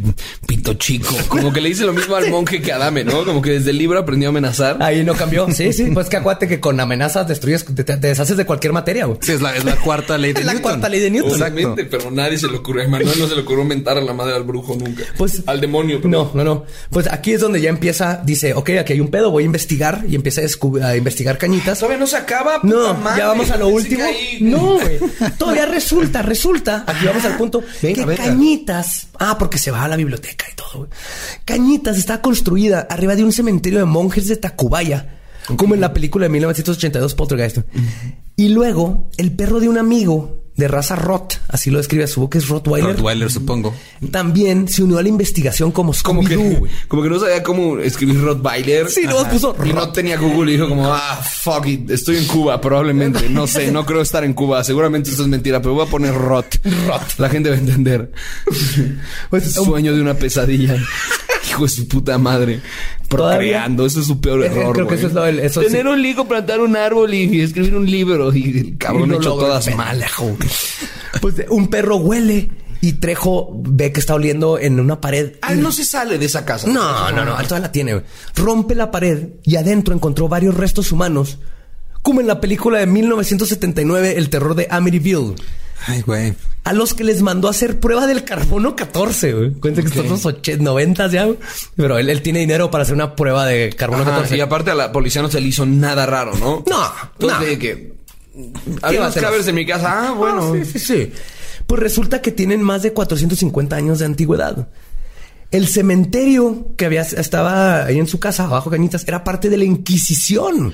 [0.48, 1.16] pito chico.
[1.28, 3.26] Como que le dice lo mismo al monje que a Adame, ¿no?
[3.26, 4.78] Como que desde el libro aprendió a amenazar.
[4.82, 5.48] Ahí no cambió.
[5.52, 5.86] Sí, sí.
[5.96, 9.06] Pues que acuérdate que con amenazas destruyes, te, te deshaces de cualquier materia.
[9.06, 9.18] güey.
[9.22, 10.72] Sí, es la, es la cuarta ley de Es la Newton.
[10.72, 11.42] cuarta ley de Newton.
[11.42, 12.84] Obviamente, pero nadie se le ocurrió.
[12.84, 15.04] A Manuel no se le ocurrió mentar a la madre al brujo nunca.
[15.18, 16.02] Pues al demonio.
[16.02, 16.12] perdón.
[16.12, 16.66] No, no, no.
[16.90, 20.04] Pues aquí es donde ya empieza, dice, ok, aquí hay un pedo, voy a investigar
[20.08, 21.80] y empieza a, a investigar cañitas.
[21.80, 22.35] Todavía no se acaba.
[22.44, 23.20] Puta No, madre.
[23.22, 24.04] ya vamos a lo último.
[24.42, 25.00] No, güey.
[25.38, 26.84] Todavía resulta, resulta.
[26.88, 28.24] Aquí vamos al punto Venga, que venga.
[28.24, 29.08] Cañitas.
[29.20, 30.70] Ah, porque se va a la biblioteca y todo.
[30.80, 30.90] güey.
[31.46, 35.20] Cañitas está construida arriba de un cementerio de monjes de Tacubaya,
[35.58, 37.58] como en la película de 1982 Poltergeist.
[38.36, 42.38] Y luego el perro de un amigo de raza Rot, así lo describe su boca
[42.38, 42.92] es Rottweiler.
[42.96, 43.74] Rottweiler, supongo.
[44.12, 46.72] También se unió a la investigación como Como que, Scooby-Doo, güey.
[46.88, 48.90] como que no sabía cómo escribir Rottweiler.
[48.90, 49.94] Sí, no, puso Y no Rot.
[49.94, 53.30] tenía Google y dijo como, ah, fuck it, estoy en Cuba, probablemente.
[53.30, 54.64] No sé, no creo estar en Cuba.
[54.64, 56.60] Seguramente esto es mentira, pero voy a poner Rot.
[56.88, 57.18] Rot.
[57.18, 58.12] La gente va a entender.
[59.30, 60.76] Pues, Sueño de una pesadilla.
[61.56, 62.60] Hijo de su puta madre.
[63.08, 63.86] Todavía- Procreando.
[63.86, 64.98] Eso es su peor error, creo que güey.
[65.00, 65.88] eso es lo del- eso Tener sí.
[65.88, 68.34] un ligo, plantar un árbol y escribir un libro.
[68.36, 70.04] Y el cabrón Y no hecho todas el mal.
[71.22, 72.50] Pues un perro huele
[72.82, 75.34] y Trejo ve que está oliendo en una pared.
[75.42, 76.68] Ah, él no se sale de esa casa.
[76.68, 78.02] No, no, no, todavía la tiene.
[78.36, 81.38] Rompe la pared y adentro encontró varios restos humanos,
[82.02, 85.36] como en la película de 1979, El terror de Amityville,
[85.88, 86.34] Ay, güey.
[86.66, 89.34] A los que les mandó a hacer prueba del carbono 14.
[89.34, 89.52] güey.
[89.54, 91.28] Cuenta que están los 80, 90 ya,
[91.78, 94.36] pero él, él tiene dinero para hacer una prueba de carbono Ajá, 14.
[94.38, 96.64] y aparte a la policía no se le hizo nada raro, ¿no?
[96.70, 97.46] No, Entonces no.
[97.46, 97.94] de que
[98.82, 99.22] había va a unos hacer?
[99.24, 100.10] cadáveres en mi casa.
[100.10, 100.54] Ah, bueno.
[100.54, 101.12] Ah, sí, sí, sí.
[101.68, 104.68] Pues resulta que tienen más de 450 años de antigüedad.
[105.56, 109.64] El cementerio que había estaba ahí en su casa, abajo Cañitas, era parte de la
[109.64, 110.74] Inquisición.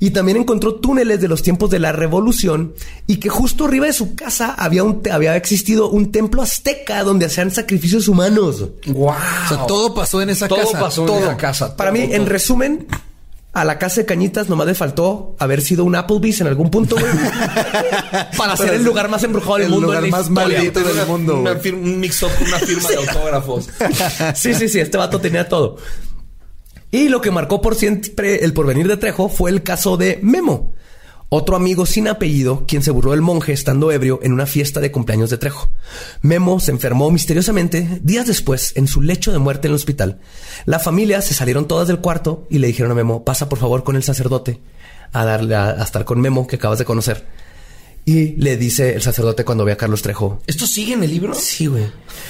[0.00, 2.72] Y también encontró túneles de los tiempos de la Revolución
[3.06, 7.26] y que justo arriba de su casa había, un, había existido un templo azteca donde
[7.26, 8.64] hacían sacrificios humanos.
[8.86, 9.08] Wow.
[9.10, 10.80] O sea, todo pasó en esa Todo casa.
[10.80, 11.18] pasó Todo.
[11.18, 11.76] en esa casa.
[11.76, 12.86] Para todo, mí, en resumen,
[13.54, 16.96] a la casa de Cañitas nomás le faltó haber sido un Applebee's en algún punto,
[16.96, 17.06] güey.
[18.36, 19.86] para ser el lugar más embrujado del el mundo.
[19.86, 20.56] lugar en la más historia.
[20.58, 23.68] maldito del una- mundo, una un mix-up, una firma de autógrafos.
[24.34, 25.76] Sí, sí, sí, este vato tenía todo.
[26.90, 30.73] Y lo que marcó por siempre el porvenir de Trejo fue el caso de Memo,
[31.28, 34.92] otro amigo sin apellido, quien se burló del monje estando ebrio en una fiesta de
[34.92, 35.70] cumpleaños de Trejo.
[36.22, 40.20] Memo se enfermó misteriosamente días después en su lecho de muerte en el hospital.
[40.64, 43.84] La familia se salieron todas del cuarto y le dijeron a Memo, pasa por favor
[43.84, 44.60] con el sacerdote
[45.12, 47.26] a darle a, a estar con Memo que acabas de conocer.
[48.06, 50.42] Y le dice el sacerdote cuando ve a Carlos Trejo.
[50.46, 51.34] ¿Esto sigue en el libro?
[51.34, 51.86] Sí, güey.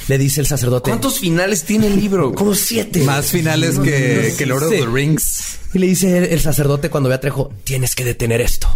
[0.07, 0.91] Le dice el sacerdote.
[0.91, 2.33] ¿Cuántos finales tiene el libro?
[2.35, 3.03] Como siete.
[3.03, 5.59] Más finales que, que Lord of the Rings.
[5.73, 8.69] Y le dice el, el sacerdote cuando ve a Trejo, tienes que detener esto.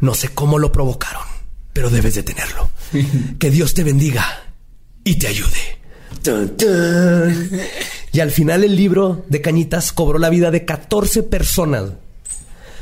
[0.00, 1.22] No sé cómo lo provocaron,
[1.72, 2.70] pero debes detenerlo.
[3.38, 4.24] que Dios te bendiga
[5.04, 5.78] y te ayude.
[6.22, 7.50] Tun, tun.
[8.12, 11.90] Y al final el libro de Cañitas cobró la vida de 14 personas.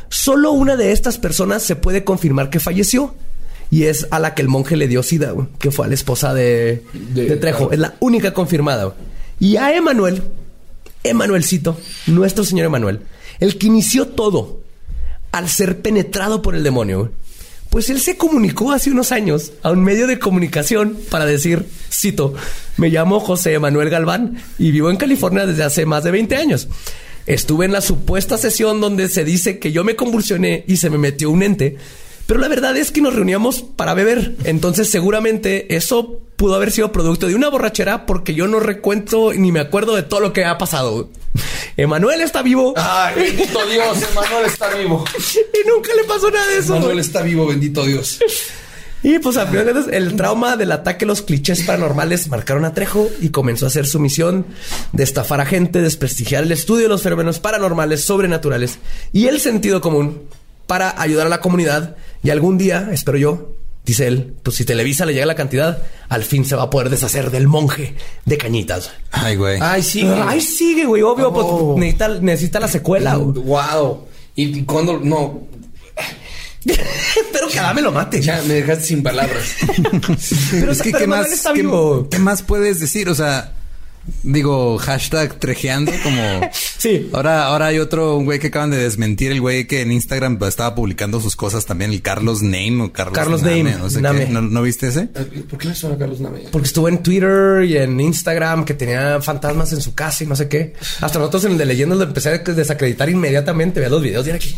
[0.08, 3.14] Solo una de estas personas se puede confirmar que falleció.
[3.70, 6.32] Y es a la que el monje le dio sida, que fue a la esposa
[6.34, 7.72] de, De- de Trejo.
[7.72, 8.94] Es la única confirmada.
[9.40, 10.22] Y a Emanuel,
[11.02, 13.00] Emanuelcito, nuestro señor Emanuel,
[13.40, 14.60] el que inició todo
[15.34, 17.10] al ser penetrado por el demonio,
[17.68, 22.34] pues él se comunicó hace unos años a un medio de comunicación para decir, cito,
[22.76, 26.68] me llamo José Emanuel Galván y vivo en California desde hace más de 20 años.
[27.26, 30.98] Estuve en la supuesta sesión donde se dice que yo me convulsioné y se me
[30.98, 31.78] metió un ente,
[32.26, 36.92] pero la verdad es que nos reuníamos para beber, entonces seguramente eso pudo haber sido
[36.92, 40.44] producto de una borrachera porque yo no recuento ni me acuerdo de todo lo que
[40.44, 41.10] ha pasado.
[41.76, 45.04] Emanuel está vivo Ay, bendito Dios, Emanuel está vivo.
[45.34, 46.76] y nunca le pasó nada de eso.
[46.76, 48.18] Emanuel está vivo, bendito Dios.
[49.02, 53.28] Y pues a final el trauma del ataque los clichés paranormales marcaron a Trejo y
[53.28, 54.46] comenzó a hacer su misión
[54.92, 58.78] de estafar a gente, desprestigiar el estudio de los fenómenos paranormales, sobrenaturales
[59.12, 60.22] y el sentido común
[60.66, 61.96] para ayudar a la comunidad.
[62.22, 63.52] Y algún día, espero yo,
[63.84, 66.90] dice él, pues si Televisa le llega la cantidad, al fin se va a poder
[66.90, 68.90] deshacer del monje de cañitas.
[69.10, 69.58] Ay, güey.
[69.60, 70.02] Ay, sí.
[70.26, 71.74] Ay, sigue, güey, obvio, pues, Oh.
[71.78, 73.16] necesita, necesita la secuela.
[73.16, 73.42] güey.
[73.44, 74.06] Wow.
[74.36, 75.42] Y cuando no,
[76.64, 78.22] Espero que Adame lo mate.
[78.22, 79.44] ya me dejaste sin palabras.
[80.50, 82.08] Pero, es que, pero ¿qué más, está qué- vivo.
[82.10, 83.08] qué más puedes decir?
[83.10, 83.52] O sea,
[84.22, 86.50] digo, hashtag trejeando como...
[86.84, 87.08] Sí.
[87.14, 90.38] Ahora, ahora hay otro un güey que acaban de desmentir, el güey que en Instagram
[90.44, 94.26] estaba publicando sus cosas también, el Carlos Name o Carlos, Carlos Name, no sé Name.
[94.26, 94.30] qué.
[94.30, 95.06] ¿No, no viste ese?
[95.06, 96.40] ¿Por qué me suena Carlos Name?
[96.52, 100.36] Porque estuvo en Twitter y en Instagram que tenía fantasmas en su casa y no
[100.36, 100.74] sé qué.
[101.00, 103.80] Hasta nosotros en el de leyendas lo empecé a desacreditar inmediatamente.
[103.80, 104.50] Veía los videos y era que...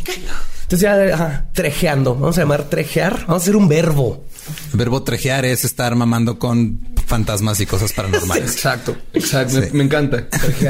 [0.63, 2.15] Entonces ya, ajá, trejeando.
[2.17, 3.21] Vamos a llamar trejear.
[3.29, 4.25] Vamos a hacer un verbo.
[4.73, 8.53] El verbo trejear es estar mamando con fantasmas y cosas paranormales.
[8.53, 9.61] Exacto, exacto.
[9.61, 10.27] Me, me encanta.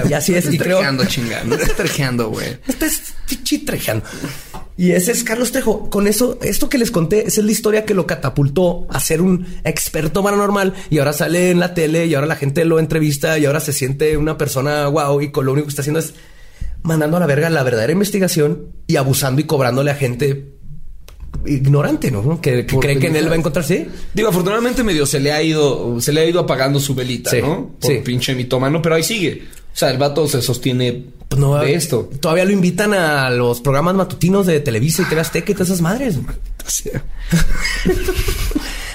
[0.08, 0.52] Y así es.
[0.52, 0.80] Y creo...
[0.80, 2.58] Estás trejeando, güey.
[2.68, 4.04] Es pichi trejeando.
[4.76, 5.88] Y ese es Carlos Trejo.
[5.88, 9.22] Con eso, esto que les conté, esa es la historia que lo catapultó a ser
[9.22, 10.74] un experto paranormal.
[10.90, 13.72] Y ahora sale en la tele y ahora la gente lo entrevista y ahora se
[13.72, 15.22] siente una persona guau.
[15.22, 16.12] Y con lo único que está haciendo es
[16.82, 20.55] mandando a la verga la verdadera investigación y abusando y cobrándole a gente
[21.44, 22.40] ignorante, ¿no?
[22.40, 23.86] Que, cree que en él va a encontrar, sí.
[24.14, 27.40] Digo, afortunadamente medio se le ha ido, se le ha ido apagando su velita, Sí,
[27.40, 27.72] ¿no?
[27.80, 27.98] Por sí.
[28.04, 29.42] pinche mitómano, pero ahí sigue.
[29.72, 32.08] O sea, el vato se sostiene Pues no, de esto.
[32.20, 35.82] Todavía lo invitan a los programas matutinos de Televisa y TV Azteca y todas esas
[35.82, 36.16] madres.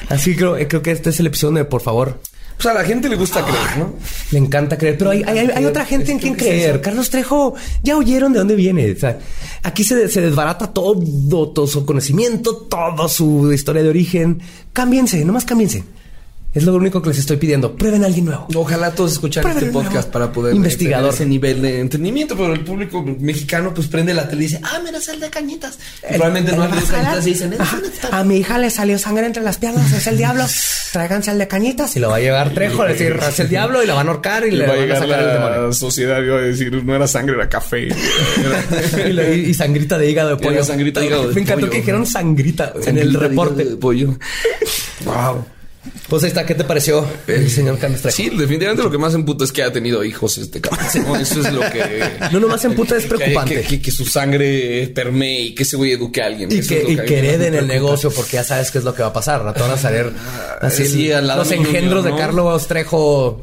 [0.10, 2.20] Así creo, eh, creo que este es el episodio donde, por favor,
[2.58, 3.94] Pues a la gente le gusta creer, ¿no?
[4.32, 6.82] Le encanta creer, pero hay, hay- hay- hay otra gente en quien creer.
[6.82, 8.92] Carlos Trejo, ya oyeron de dónde viene.
[8.92, 9.18] O sea,
[9.64, 14.42] aquí se, se desbarata todo, todo su conocimiento, toda su historia de origen.
[14.74, 15.84] Cámbiense, nomás cámbiense.
[16.54, 17.78] Es lo único que les estoy pidiendo.
[17.78, 18.46] Prueben a alguien nuevo.
[18.56, 20.12] Ojalá todos escucharan este podcast nuevo.
[20.12, 21.12] para poder Investigador.
[21.12, 24.60] tener ese nivel de entendimiento, pero el público mexicano pues prende la tele y dice,
[24.64, 25.80] ah, mira, es el de cañitas.
[26.04, 27.04] Y probablemente no el han de Mascara.
[27.04, 27.78] cañitas y dicen, Ajá.
[27.82, 30.44] "Es una- A mi hija le salió sangre entre las piernas, es el diablo.
[30.92, 33.82] Tráiganse al de cañitas y lo va a llevar Trejo a decir, es el diablo
[33.82, 35.68] y la van a ahorcar y le va a van a llegar sacar el demonio.
[35.68, 37.88] la sociedad y va a decir, no era sangre, era café.
[39.48, 40.64] y, sangrita de hígado de pollo.
[40.66, 41.72] Sangrita de hígado de Me encantó pollo.
[41.72, 43.64] que dijeron sangrita en el reporte.
[43.64, 44.18] de pollo.
[45.06, 45.46] Wow.
[46.12, 48.16] Pues ahí está, ¿qué te pareció el señor Carlos Trejo?
[48.16, 50.86] Sí, definitivamente lo que más emputa es que ha tenido hijos este cabrón.
[51.08, 51.16] ¿no?
[51.16, 52.04] Eso es lo que...
[52.32, 53.62] No nomás emputa, es preocupante.
[53.62, 56.52] Que, que- que su sangre permee y que ese güey eduque a alguien.
[56.52, 58.84] Y Eso que, es lo y que hereden el negocio porque ya sabes qué es
[58.84, 59.42] lo que va a pasar.
[59.42, 60.12] Rato van a salir
[60.62, 62.14] así sí, el- al lado los engendros de.
[62.16, 63.42] Carlos Trejo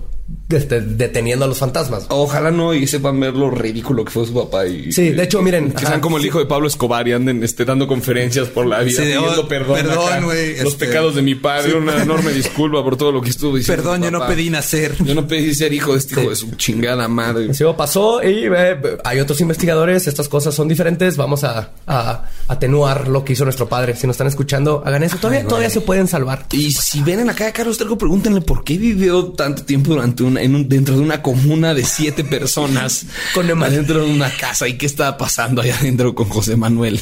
[0.48, 2.06] deteniendo a los fantasmas.
[2.08, 5.42] Ojalá no y sepan ver lo ridículo que fue su papá y Sí, de hecho,
[5.42, 8.48] miren, Que ajá, sean como el hijo de Pablo Escobar y anden este, dando conferencias
[8.48, 9.76] por la vida Sí, pidiendo oh, perdón.
[9.76, 11.74] perdón, güey, Los este- pecados de mi padre.
[11.74, 13.82] Una enorme disculpa por todo lo que estuvo diciendo.
[13.82, 14.94] Perdón, yo no pedí nacer.
[15.04, 17.52] Yo no pedí ser hijo de este hijo de su chingada madre.
[17.52, 23.08] Sí, pasó y eh, hay otros investigadores, estas cosas son diferentes, vamos a, a atenuar
[23.08, 23.94] lo que hizo nuestro padre.
[23.96, 25.16] Si nos están escuchando, hagan eso.
[25.18, 26.46] Todavía, todavía se pueden salvar.
[26.52, 30.22] Y si ven en la calle Carlos Trejo, pregúntenle por qué vivió tanto tiempo durante
[30.40, 33.76] en un, dentro de una comuna de siete personas Con Emanuel.
[33.76, 37.00] dentro de una casa y qué estaba pasando allá adentro con José Manuel.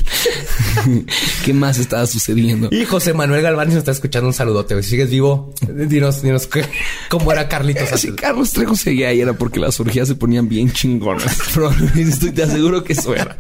[1.45, 2.69] ¿Qué más estaba sucediendo?
[2.73, 4.83] Y José Manuel Galván, nos está escuchando, un saludote.
[4.83, 6.49] Si sigues vivo, dinos, dinos
[7.09, 7.89] cómo era Carlitos.
[7.97, 8.13] Si.
[8.13, 11.39] Carlos Trejo seguía ahí era porque las orgías se ponían bien chingonas.
[11.55, 13.37] Probablemente estoy, te aseguro que eso era.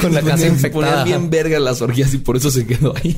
[0.00, 0.70] Con la Se casa ponían- se infectada.
[1.02, 3.16] ponían bien verga las orgías y por eso se quedó ahí.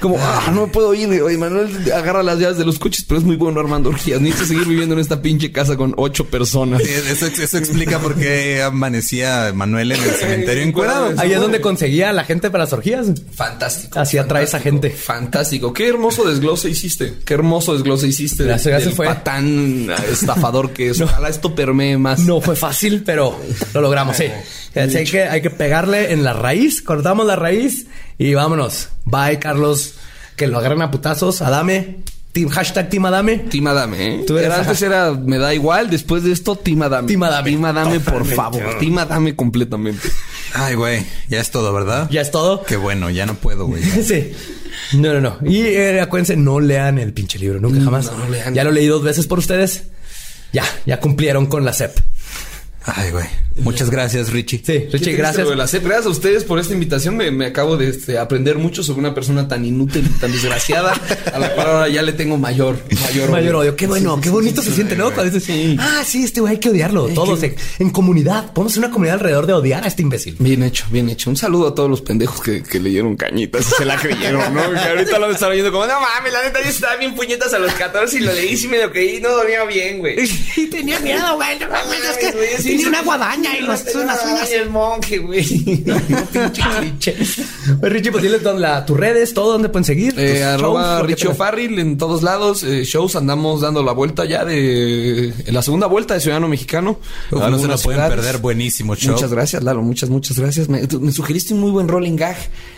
[0.00, 1.08] Como, ah, no puedo ir.
[1.22, 4.20] Oye, Manuel agarra las llaves de los coches, pero es muy bueno armando orgías.
[4.20, 6.80] Necesito seguir viviendo en esta pinche casa con ocho personas.
[6.82, 11.12] Eso, eso explica por qué amanecía Manuel en el cementerio encuerado.
[11.18, 13.06] Ahí es donde conseguía a la gente para las orgías.
[13.34, 13.98] Fantástico.
[14.00, 14.90] Así atrae esa gente.
[14.90, 15.72] Fantástico.
[15.72, 17.14] Qué hermoso desglose hiciste.
[17.24, 18.46] Qué hermoso desglose hiciste.
[18.46, 19.06] Ya se- ya se del fue.
[19.06, 21.00] patán estafador que es.
[21.02, 22.20] Ojalá esto permee más.
[22.20, 23.38] No fue fácil, pero
[23.74, 24.24] lo logramos, sí.
[24.74, 27.86] Así hay que, hay que pegarle en la raíz, cortamos la raíz
[28.28, 28.88] y vámonos.
[29.04, 29.94] Bye, Carlos.
[30.36, 31.42] Que lo agarren a putazos.
[31.42, 31.98] Adame.
[32.32, 33.38] Team, hashtag Team Adame.
[33.40, 34.24] Team Adame, ¿eh?
[34.26, 37.06] Tú eres- Era antes era me da igual, después de esto Team Adame.
[37.08, 37.50] Team Adame.
[37.50, 38.78] Team Adame, por favor.
[38.78, 40.08] Team Adame completamente.
[40.54, 42.08] Ay, güey, ya es todo, ¿verdad?
[42.10, 42.62] Ya es todo.
[42.64, 43.82] Qué bueno, ya no puedo, güey.
[44.02, 44.32] Sí.
[44.94, 45.38] No, no, no.
[45.46, 48.10] Y eh, acuérdense, no lean el pinche libro, nunca jamás.
[48.10, 48.54] no lo lean.
[48.54, 49.84] Ya lo leí dos veces por ustedes.
[50.54, 51.98] Ya, ya cumplieron con la CEP.
[52.84, 53.26] Ay, güey.
[53.56, 54.62] Muchas gracias, Richie.
[54.64, 55.46] Sí, Richie, gracias.
[55.48, 56.06] Gracias.
[56.06, 57.16] a ustedes por esta invitación.
[57.16, 60.94] Me, me acabo de este, aprender mucho sobre una persona tan inútil y tan desgraciada
[61.32, 63.76] a la cual ahora ya le tengo mayor, mayor, Mayor odio.
[63.76, 65.12] Qué bueno, qué bonito se siente, ¿no?
[65.12, 67.08] Cuando dices, ah, sí, este güey hay que odiarlo.
[67.08, 68.52] Todos en, en comunidad.
[68.52, 70.36] Podemos hacer una comunidad alrededor de odiar a este imbécil.
[70.38, 71.28] Bien hecho, bien hecho.
[71.28, 74.72] Un saludo a todos los pendejos que, que leyeron cañitas y se la creyeron, ¿no?
[74.72, 77.58] Que ahorita lo están oyendo como, no mames, la neta yo estaba bien puñetas a
[77.58, 80.16] los 14 y lo leí y me lo creí no dormía bien, güey.
[80.56, 81.58] Y tenía miedo, güey.
[81.58, 84.50] No mames, es que sí, una guadaña y las unas uñas.
[84.50, 85.42] El monje, güey.
[86.32, 87.16] Pinche cliché.
[87.82, 90.14] Richie, pues dónde la- tus redes, todo donde pueden seguir.
[90.18, 91.28] Eh, arroba Richie.
[91.28, 92.62] O'Farrill en todos lados.
[92.62, 96.98] eh, shows andamos dando la vuelta ya de en la segunda vuelta de Ciudadano Mexicano.
[97.30, 98.14] Uf, no se lo pueden ciudades.
[98.16, 98.38] perder.
[98.38, 99.12] Buenísimo show.
[99.14, 99.82] Muchas gracias, Lalo.
[99.82, 100.68] Muchas, muchas gracias.
[100.68, 102.36] Me, tú- me sugeriste un muy buen rolling gag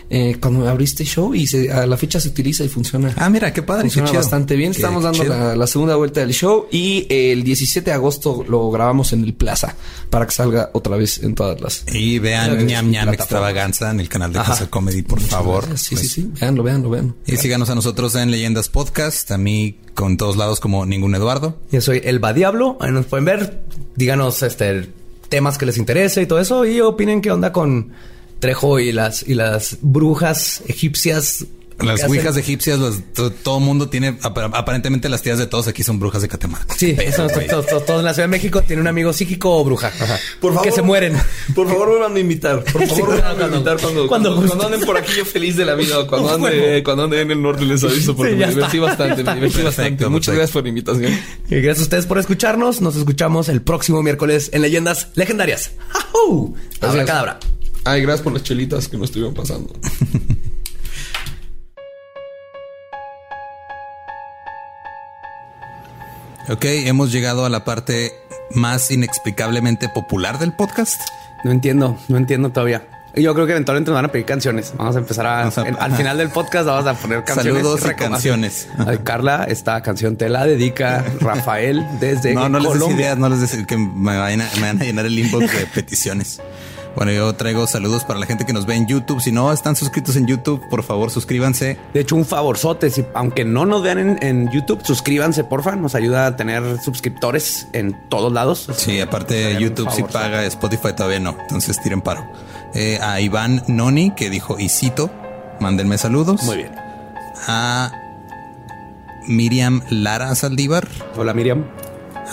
[0.09, 3.13] eh, cuando abriste show y se- a la fecha se utiliza y funciona.
[3.17, 3.83] Ah, mira, qué padre.
[3.83, 4.71] Funciona qué bastante bien.
[4.71, 8.69] Qué Estamos dando la, la segunda vuelta del show y el 17 de agosto lo
[8.71, 9.75] grabamos en el Plaza
[10.09, 11.83] para que salga otra vez en todas las.
[11.93, 14.39] Y vean ñam ñam extravaganza en el canal de.
[14.39, 15.65] Casa Comedy, por favor.
[15.77, 16.31] Sí, sí, Pues, sí.
[16.39, 17.15] Véanlo, véanlo, véanlo.
[17.25, 21.59] Y síganos a nosotros en Leyendas Podcast, a mí con todos lados como ningún Eduardo.
[21.71, 22.77] Yo soy Elba Diablo.
[22.79, 23.63] Ahí nos pueden ver.
[23.95, 24.89] Díganos este
[25.29, 26.65] temas que les interese y todo eso.
[26.65, 27.91] Y opinen qué onda con
[28.39, 31.45] Trejo y las y las brujas egipcias.
[31.79, 35.67] Las ouijas hacen- egipcias, los- to- todo mundo tiene, ap- aparentemente las tías de todos
[35.67, 36.73] aquí son brujas de Catemaco.
[36.77, 39.63] Sí, eso, todos, todos- todos en la Ciudad de México tienen un amigo psíquico o
[39.65, 39.91] bruja.
[40.63, 41.17] Que se mueren.
[41.53, 42.63] Por favor, vuelvan a invitar.
[42.63, 45.57] Por Sí, favor, vuelvan a cuando- invitar cuando, cuando cuando, anden por aquí yo feliz
[45.57, 45.95] de la vida.
[46.07, 49.23] Cuando ande, cuando ande en el norte les aviso porque Sí, me divertí está, bastante.
[49.23, 50.07] Me divertí Perfecto, bastante.
[50.09, 51.13] Muchas gracias por la invitación.
[51.49, 52.79] Y gracias a ustedes por escucharnos.
[52.81, 55.71] Nos escuchamos el próximo miércoles en Leyendas Legendarias.
[55.93, 56.55] ¡Ajú!
[56.79, 57.39] Abracadabra.
[57.83, 59.73] Ay, gracias por las chelitas que nos estuvieron pasando.
[66.49, 68.13] Ok, hemos llegado a la parte
[68.51, 71.01] más inexplicablemente popular del podcast.
[71.43, 72.87] No entiendo, no entiendo todavía.
[73.15, 74.73] Y Yo creo que eventualmente nos van a pedir canciones.
[74.77, 75.37] Vamos a empezar a...
[75.39, 77.63] Vamos a- en- al final del podcast vamos a poner canciones.
[77.63, 78.67] Saludos y canciones.
[78.85, 83.05] Ay, Carla, esta canción te la dedica Rafael desde No, no les des Colombia.
[83.05, 85.65] ideas, no les des que me vayan a, me van a llenar el inbox de
[85.67, 86.41] peticiones.
[86.95, 89.19] Bueno, yo traigo saludos para la gente que nos ve en YouTube.
[89.21, 91.77] Si no están suscritos en YouTube, por favor suscríbanse.
[91.93, 95.75] De hecho, un favorzote, si, aunque no nos vean en, en YouTube, suscríbanse, porfa.
[95.75, 98.69] Nos ayuda a tener suscriptores en todos lados.
[98.75, 101.37] Sí, aparte YouTube sí paga, Spotify todavía no.
[101.41, 102.25] Entonces tiren paro.
[102.73, 105.09] Eh, a Iván Noni, que dijo y cito,
[105.59, 106.43] mándenme saludos.
[106.43, 106.71] Muy bien.
[107.47, 107.91] A
[109.27, 110.87] Miriam Lara Saldívar.
[111.17, 111.65] Hola, Miriam.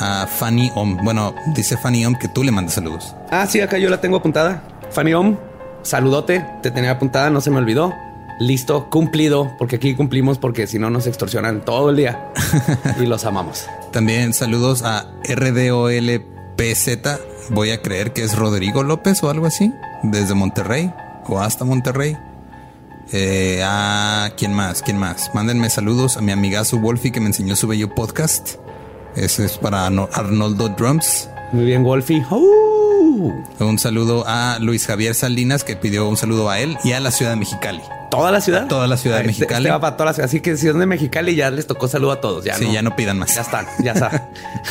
[0.00, 0.98] A Fanny Om.
[1.02, 3.14] Bueno, dice Fanny Om que tú le mandas saludos.
[3.30, 4.62] Ah, sí, acá yo la tengo apuntada.
[4.90, 5.36] Fanny Om,
[5.82, 6.44] saludote.
[6.62, 7.94] Te tenía apuntada, no se me olvidó.
[8.38, 12.32] Listo, cumplido, porque aquí cumplimos, porque si no nos extorsionan todo el día
[13.00, 13.66] y los amamos.
[13.92, 16.88] También saludos a RDOLPZ.
[17.50, 19.72] Voy a creer que es Rodrigo López o algo así.
[20.02, 20.92] Desde Monterrey
[21.26, 22.16] o hasta Monterrey.
[23.12, 25.30] Eh, a quién más, quién más.
[25.34, 28.56] Mándenme saludos a mi amigazo Wolfie que me enseñó su bello podcast.
[29.16, 31.28] Ese es para Arno- Arnoldo Drums.
[31.52, 32.24] Muy bien, Wolfie.
[32.30, 37.10] Un saludo a Luis Javier Salinas que pidió un saludo a él y a la
[37.10, 37.80] ciudad de Mexicali.
[38.10, 38.66] ¿Toda la ciudad?
[38.68, 39.64] Toda la ciudad de Este- Mexicali.
[39.66, 40.26] este va para toda la ciudad.
[40.26, 42.44] Así que si son de Mexicali ya les tocó saludo a todos.
[42.44, 43.34] Ya sí, no, ya no pidan más.
[43.34, 44.28] Ya están, ya está.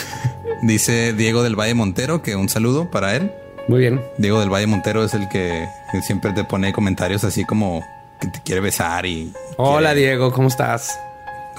[0.64, 3.32] Dice Diego del Valle Montero que un saludo para él.
[3.68, 4.02] Muy bien.
[4.18, 7.84] Diego del Valle Montero es el que que siempre te pone comentarios así como
[8.20, 10.98] que te quiere besar y Hola, quiere- Diego, ¿cómo estás?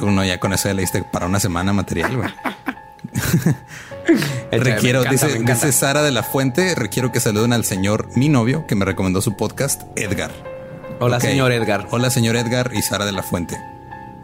[0.00, 2.28] Uno ya con eso ya le diste para una semana material, güey.
[4.50, 8.74] Requiero, encanta, dice, Sara de la Fuente, requiero que saluden al señor, mi novio, que
[8.74, 10.30] me recomendó su podcast, Edgar.
[11.00, 11.86] Hola, señor Edgar.
[11.90, 13.56] Hola, señor Edgar y Sara de la Fuente.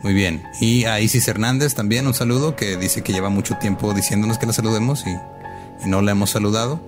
[0.03, 0.45] Muy bien.
[0.61, 4.47] Y a Isis Hernández también un saludo que dice que lleva mucho tiempo diciéndonos que
[4.47, 5.11] la saludemos y,
[5.85, 6.81] y no la hemos saludado.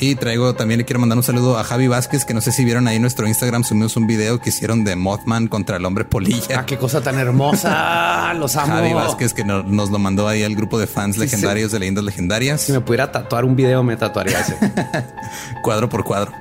[0.00, 2.64] Y traigo también le quiero mandar un saludo a Javi Vázquez, que no sé si
[2.64, 6.04] vieron ahí en nuestro Instagram, subimos un video que hicieron de Mothman contra el hombre
[6.04, 6.60] polilla.
[6.60, 8.32] Ah, qué cosa tan hermosa.
[8.38, 8.72] Los amo.
[8.74, 12.02] Javi Vázquez que no- nos lo mandó ahí al grupo de fans legendarios de leyendas
[12.04, 12.62] legendarias.
[12.62, 14.56] Si me pudiera tatuar un video, me tatuaría ese.
[15.62, 16.32] cuadro por cuadro.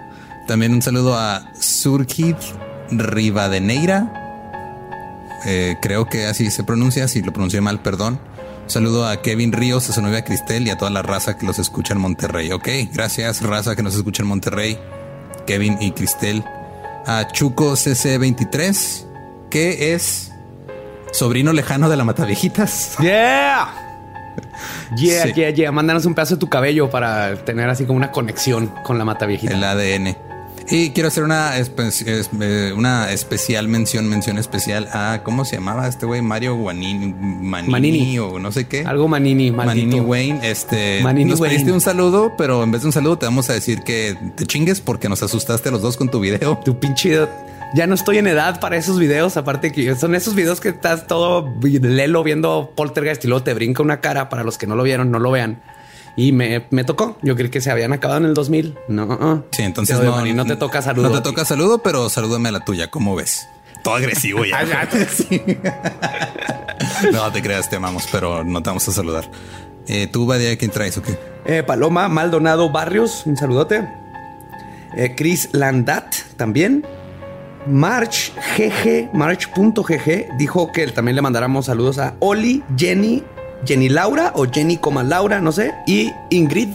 [0.48, 2.36] También un saludo a Surkid
[2.90, 4.12] Rivadeneira.
[5.46, 7.08] Eh, creo que así se pronuncia.
[7.08, 8.20] Si lo pronuncié mal, perdón.
[8.72, 11.46] Un saludo a Kevin Ríos, a su novia Cristel y a toda la raza que
[11.46, 12.54] los escucha en Monterrey.
[12.54, 14.80] Ok, gracias, raza que nos escucha en Monterrey.
[15.46, 16.42] Kevin y Cristel.
[17.06, 20.32] A Chuco CC23, que es
[21.12, 22.96] sobrino lejano de la Mataviejitas.
[23.02, 23.74] Yeah.
[24.96, 25.34] Yeah, Sí.
[25.34, 25.72] yeah, yeah.
[25.74, 29.26] Mándanos un pedazo de tu cabello para tener así como una conexión con la mata
[29.26, 29.54] viejita.
[29.54, 30.16] El ADN.
[30.72, 31.92] Y quiero hacer una, espe-
[32.42, 36.22] eh, una especial mención, mención especial a, ¿cómo se llamaba este güey?
[36.22, 38.20] Mario Guanini, Manini, Manini.
[38.20, 38.86] o no sé qué.
[38.86, 39.86] Algo Manini, maldito.
[39.88, 41.56] Manini Wayne, este, Manini nos Wayne.
[41.56, 44.46] pediste un saludo, pero en vez de un saludo te vamos a decir que te
[44.46, 46.58] chingues porque nos asustaste a los dos con tu video.
[46.64, 47.28] Tu pinche...
[47.74, 49.38] Ya no estoy en edad para esos videos.
[49.38, 53.82] Aparte que son esos videos que estás todo lelo viendo poltergeist y luego te brinca
[53.82, 54.28] una cara.
[54.28, 55.62] Para los que no lo vieron, no lo vean.
[56.16, 57.18] Y me, me tocó.
[57.22, 58.78] Yo creí que se habían acabado en el 2000.
[58.90, 59.44] No, uh.
[59.52, 61.10] Sí, entonces Te no, te toca saludo.
[61.10, 62.90] No te toca saludo, pero salúdame a la tuya.
[62.90, 63.48] ¿Cómo ves?
[63.84, 64.60] Todo agresivo ya.
[67.12, 69.30] No te creas, te amamos, pero no te vamos a saludar.
[69.88, 71.18] Eh, ¿Tú, Badia, quién traes o qué?
[71.46, 73.88] Eh, Paloma Maldonado Barrios, un saludote.
[74.96, 76.86] Eh, Chris Landat también.
[77.68, 83.24] March GG, March.gg dijo que también le mandáramos saludos a Oli, Jenny,
[83.66, 86.70] Jenny Laura o Jenny coma Laura, no sé, y Ingrid.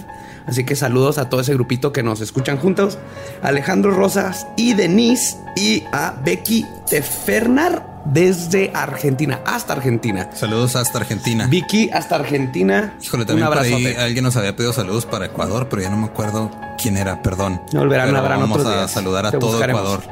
[0.46, 2.98] Así que saludos a todo ese grupito que nos escuchan juntos.
[3.42, 10.30] Alejandro Rosas y Denise y a Becky Tefernar desde Argentina, hasta Argentina.
[10.32, 11.48] Saludos hasta Argentina.
[11.48, 12.94] Vicky hasta Argentina.
[13.02, 15.96] Híjole, un también por ahí alguien nos había pedido saludos para Ecuador, pero ya no
[15.96, 17.60] me acuerdo quién era, perdón.
[17.72, 18.90] No volverán, Pero habrán Vamos otros a días.
[18.92, 19.82] saludar a Te todo buscaremos.
[19.82, 20.02] Ecuador.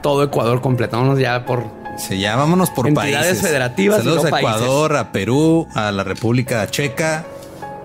[0.00, 1.66] Todo Ecuador completamos ya por
[1.98, 3.40] Sí, ya vámonos por Entidades países.
[3.42, 4.56] federativas Saludos a países.
[4.56, 7.24] Ecuador, a Perú, a la República Checa,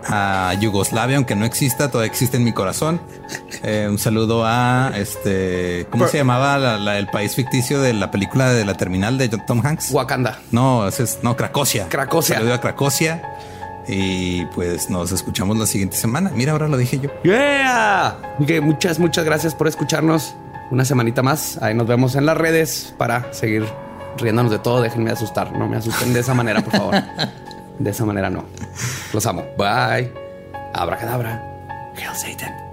[0.10, 3.02] a Yugoslavia, aunque no exista, todavía existe en mi corazón.
[3.64, 8.10] Eh, un saludo a este, ¿cómo se llamaba la- la- el país ficticio de la
[8.10, 9.92] película de la terminal de Tom Hanks?
[9.92, 10.40] Wakanda.
[10.52, 11.88] No, ese es no Cracosia.
[11.90, 12.38] Cracosia.
[12.38, 13.22] Saludo a Cracosia.
[13.90, 16.30] Y pues nos escuchamos la siguiente semana.
[16.34, 17.10] Mira, ahora lo dije yo.
[17.24, 18.18] Yeah.
[18.40, 20.36] Y que muchas, muchas gracias por escucharnos
[20.72, 21.58] una semanita más.
[21.62, 23.66] Ahí nos vemos en las redes para seguir
[24.22, 24.82] riéndonos de todo.
[24.82, 25.52] Déjenme asustar.
[25.52, 26.96] No me asusten de esa manera, por favor.
[27.80, 28.44] De esa manera no.
[29.14, 29.44] Los amo.
[29.56, 30.12] Bye.
[30.74, 31.44] Abracadabra.
[31.96, 32.67] Hail Satan.